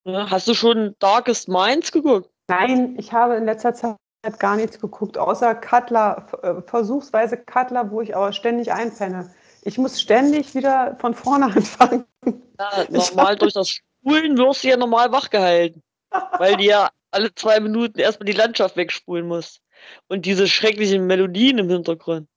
Ne? 0.08 0.30
Hast 0.30 0.48
du 0.48 0.54
schon 0.54 0.96
Darkest 1.00 1.50
Minds 1.50 1.92
geguckt? 1.92 2.30
Nein, 2.48 2.96
ich 2.98 3.12
habe 3.12 3.36
in 3.36 3.46
letzter 3.46 3.74
Zeit 3.74 3.98
gar 4.40 4.56
nichts 4.56 4.80
geguckt, 4.80 5.18
außer 5.18 5.54
Cutler, 5.56 6.28
äh, 6.42 6.62
versuchsweise 6.62 7.38
Cutler, 7.38 7.92
wo 7.92 8.02
ich 8.02 8.16
aber 8.16 8.32
ständig 8.32 8.72
einpenne. 8.72 9.30
Ich 9.64 9.78
muss 9.78 10.00
ständig 10.00 10.56
wieder 10.56 10.96
von 11.00 11.14
vorne 11.14 11.46
anfangen. 11.56 12.06
Ja, 12.26 12.86
normal 12.90 13.36
durch 13.36 13.54
das 13.54 13.70
Spulen 13.70 14.38
wirst 14.38 14.64
du 14.64 14.70
ja 14.70 14.78
normal 14.78 15.12
wachgehalten. 15.12 15.84
Weil 16.38 16.56
die 16.56 16.68
ja 16.68 16.90
alle 17.12 17.36
zwei 17.36 17.60
Minuten 17.60 18.00
erstmal 18.00 18.26
die 18.26 18.38
Landschaft 18.38 18.78
wegspulen 18.78 19.28
muss. 19.28 19.60
Und 20.08 20.26
diese 20.26 20.48
schrecklichen 20.48 21.06
Melodien 21.06 21.58
im 21.58 21.70
Hintergrund. 21.70 22.30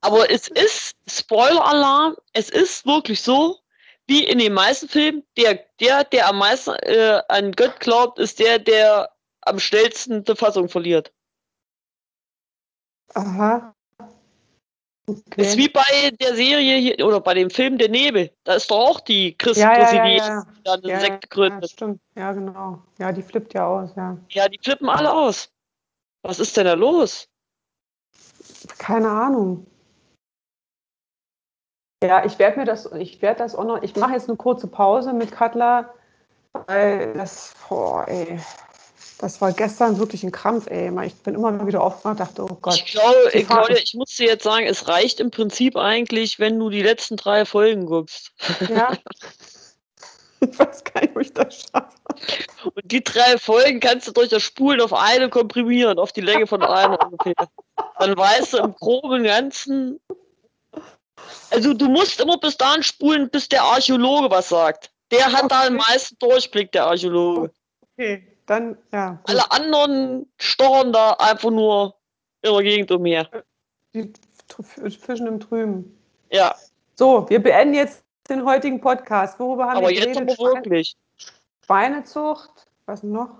Aber 0.00 0.30
es 0.30 0.46
ist, 0.48 0.94
Spoiler-Alarm, 1.08 2.16
es 2.32 2.50
ist 2.50 2.86
wirklich 2.86 3.20
so, 3.20 3.58
wie 4.06 4.24
in 4.24 4.38
den 4.38 4.52
meisten 4.52 4.88
Filmen, 4.88 5.24
der, 5.36 5.60
der, 5.80 6.04
der 6.04 6.28
am 6.28 6.38
meisten 6.38 6.70
äh, 6.82 7.22
an 7.28 7.52
Gott 7.52 7.80
glaubt, 7.80 8.18
ist 8.18 8.38
der, 8.38 8.58
der 8.58 9.10
am 9.42 9.58
schnellsten 9.58 10.24
die 10.24 10.34
Fassung 10.36 10.68
verliert. 10.68 11.12
Aha. 13.14 13.74
Ist 15.06 15.26
Okay. 15.26 15.58
wie 15.58 15.68
bei 15.68 16.10
der 16.18 16.34
Serie 16.34 16.76
hier, 16.78 17.06
oder 17.06 17.20
bei 17.20 17.34
dem 17.34 17.50
Film 17.50 17.76
Der 17.76 17.90
Nebel. 17.90 18.30
Da 18.44 18.54
ist 18.54 18.70
doch 18.70 18.78
auch 18.78 19.00
die 19.00 19.36
Christus, 19.36 19.58
Ja, 19.62 19.78
ja, 19.78 19.90
die 19.90 19.96
ja, 19.96 20.04
die 20.06 20.16
ja. 20.16 20.46
da 20.64 20.72
eine 20.74 20.88
Ja, 20.88 21.00
Sekte 21.00 21.28
ja, 21.28 21.34
gründet. 21.34 21.70
stimmt. 21.70 22.00
Ja, 22.14 22.32
genau. 22.32 22.82
Ja, 22.98 23.12
die 23.12 23.22
flippt 23.22 23.52
ja 23.52 23.66
aus, 23.66 23.90
ja. 23.96 24.16
Ja, 24.30 24.48
die 24.48 24.58
flippen 24.62 24.88
alle 24.88 25.12
aus. 25.12 25.50
Was 26.22 26.40
ist 26.40 26.56
denn 26.56 26.64
da 26.64 26.72
los? 26.72 27.28
Keine 28.78 29.10
Ahnung. 29.10 29.66
Ja, 32.04 32.24
ich 32.24 32.38
werde 32.38 32.58
mir 32.58 32.66
das, 32.66 32.90
ich 32.98 33.22
werde 33.22 33.38
das 33.38 33.54
auch 33.54 33.64
noch, 33.64 33.82
ich 33.82 33.96
mache 33.96 34.12
jetzt 34.12 34.28
eine 34.28 34.36
kurze 34.36 34.66
Pause 34.66 35.12
mit 35.12 35.32
Cutler, 35.32 35.94
weil 36.66 37.14
das, 37.14 37.54
boah, 37.68 38.06
ey, 38.06 38.38
das 39.18 39.40
war 39.40 39.52
gestern 39.52 39.98
wirklich 39.98 40.22
ein 40.22 40.32
Krampf, 40.32 40.66
ey. 40.66 40.92
Ich 41.06 41.14
bin 41.22 41.34
immer 41.34 41.66
wieder 41.66 41.82
aufgewacht 41.82 42.20
und 42.20 42.20
dachte, 42.20 42.42
oh 42.42 42.48
Ich 42.50 42.60
Gott. 42.60 42.84
glaube, 42.86 43.30
die 43.32 43.38
äh, 43.38 43.44
Claudia, 43.44 43.76
ich 43.76 43.94
muss 43.94 44.14
dir 44.16 44.26
jetzt 44.26 44.44
sagen, 44.44 44.66
es 44.66 44.86
reicht 44.86 45.18
im 45.20 45.30
Prinzip 45.30 45.76
eigentlich, 45.76 46.38
wenn 46.38 46.58
du 46.58 46.68
die 46.68 46.82
letzten 46.82 47.16
drei 47.16 47.44
Folgen 47.46 47.86
guckst. 47.86 48.32
Ja. 48.68 48.92
Ich 50.40 50.58
weiß 50.58 50.84
gar 50.84 51.00
nicht, 51.00 51.14
wo 51.14 51.20
ich 51.20 51.32
das 51.32 51.64
schaffe. 51.72 51.96
Und 52.64 52.92
die 52.92 53.02
drei 53.02 53.38
Folgen 53.38 53.80
kannst 53.80 54.08
du 54.08 54.12
durch 54.12 54.28
das 54.28 54.42
Spulen 54.42 54.82
auf 54.82 54.92
eine 54.92 55.30
komprimieren, 55.30 55.98
auf 55.98 56.12
die 56.12 56.20
Länge 56.20 56.46
von 56.46 56.62
einer 56.62 57.00
ungefähr. 57.02 57.32
Dann 57.98 58.14
weißt 58.14 58.52
du 58.52 58.58
im 58.58 58.74
groben 58.74 59.24
Ganzen. 59.24 60.00
Also 61.50 61.74
du 61.74 61.88
musst 61.88 62.20
immer 62.20 62.38
bis 62.38 62.56
dahin 62.56 62.82
spulen, 62.82 63.30
bis 63.30 63.48
der 63.48 63.62
Archäologe 63.62 64.30
was 64.30 64.48
sagt. 64.48 64.90
Der 65.10 65.26
hat 65.32 65.50
da 65.50 65.64
den 65.68 65.76
Okay. 65.78 65.84
meisten 65.90 66.18
Durchblick, 66.18 66.72
der 66.72 66.86
Archäologe. 66.86 67.52
Okay, 67.96 68.26
dann, 68.46 68.76
ja. 68.92 69.10
Gut. 69.10 69.20
Alle 69.30 69.50
anderen 69.52 70.26
stochern 70.40 70.92
da 70.92 71.12
einfach 71.12 71.50
nur 71.50 71.94
in 72.42 72.52
der 72.52 72.62
Gegend 72.62 72.90
umher. 72.90 73.28
Die 73.94 74.12
Fischen 74.98 75.26
im 75.26 75.40
Trüben. 75.40 75.96
Ja, 76.30 76.54
So, 76.96 77.28
wir 77.28 77.42
beenden 77.42 77.74
jetzt 77.74 78.02
den 78.28 78.44
heutigen 78.44 78.80
Podcast. 78.80 79.38
Worüber 79.38 79.66
haben 79.66 79.78
aber 79.78 79.88
wir 79.88 79.94
jetzt 79.96 80.14
geredet? 80.14 80.38
aber 80.38 80.54
wirklich. 80.54 80.96
Schweine- 81.64 81.96
Schweinezucht, 82.02 82.66
was 82.86 83.02
noch? 83.02 83.30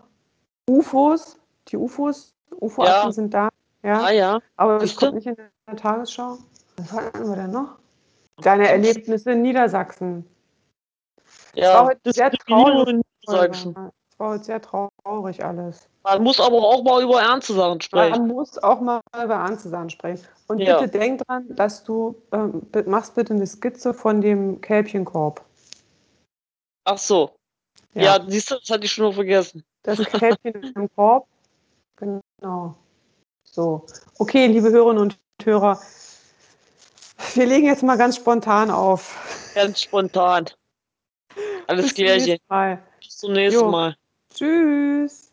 UFOs, 0.69 1.39
die 1.69 1.77
UFOs 1.77 2.35
UFO-Akten 2.61 3.07
Ja. 3.09 3.13
sind 3.13 3.35
da. 3.35 3.49
Ja. 3.83 4.03
Ah 4.05 4.11
ja. 4.11 4.41
Aber 4.57 4.79
das 4.79 4.95
kommt 4.97 5.15
nicht 5.15 5.27
in 5.27 5.37
der 5.37 5.77
Tagesschau. 5.77 6.39
Was 6.77 6.93
hatten 6.93 7.29
wir 7.29 7.37
denn 7.37 7.51
noch? 7.51 7.77
Deine 8.43 8.69
Erlebnisse 8.69 9.33
in 9.33 9.43
Niedersachsen. 9.43 10.25
war 11.55 11.63
Ja, 11.63 11.85
heute 11.85 12.13
sehr 12.13 12.31
traurig. 12.33 13.01
Es 13.27 13.33
war 14.19 14.31
heute 14.31 14.45
sehr 14.45 14.61
traurig 14.61 15.45
alles. 15.45 15.89
Man 16.03 16.23
muss 16.23 16.39
aber 16.39 16.57
auch 16.59 16.83
mal 16.83 17.03
über 17.03 17.21
ernste 17.23 17.55
Sachen 17.55 17.81
sprechen. 17.81 18.11
Man 18.11 18.29
muss 18.29 18.59
auch 18.63 18.81
mal 18.81 19.01
über 19.13 19.35
ernste 19.35 19.71
Sachen 19.71 19.91
sprechen. 19.91 20.27
Und 20.49 20.59
Ja. 20.59 20.79
bitte 20.79 20.91
denk 20.99 21.27
dran, 21.27 21.47
dass 21.57 21.83
du 21.85 22.21
ähm, 22.33 22.67
machst 22.87 23.15
bitte 23.15 23.33
eine 23.35 23.47
Skizze 23.47 23.95
von 23.95 24.21
dem 24.21 24.61
Kälbchenkorb. 24.61 25.45
Ach 26.85 26.99
so. 26.99 27.35
Ja, 27.95 28.23
siehst 28.27 28.51
du, 28.51 28.57
das 28.57 28.69
hatte 28.71 28.85
ich 28.85 28.93
schon 28.93 29.05
noch 29.05 29.15
vergessen. 29.15 29.65
Das 29.83 29.99
Kälbchen 30.21 30.73
im 30.75 30.89
Korb. 30.95 31.27
Genau. 31.97 32.75
So. 33.45 33.87
Okay, 34.19 34.47
liebe 34.49 34.71
Hörerinnen 34.71 35.03
und 35.03 35.19
Hörer. 35.43 35.81
Wir 37.35 37.47
legen 37.47 37.67
jetzt 37.67 37.83
mal 37.83 37.97
ganz 37.97 38.17
spontan 38.17 38.71
auf. 38.71 39.53
Ganz 39.55 39.83
spontan. 39.83 40.47
Alles 41.67 41.87
Bis 41.87 41.95
zum 41.95 42.05
Klärchen. 42.05 42.29
nächsten 42.29 42.47
Mal. 42.49 42.83
Bis 43.01 43.17
zum 43.17 43.33
nächsten. 43.33 43.71
Mal. 43.71 43.97
Tschüss. 44.35 45.24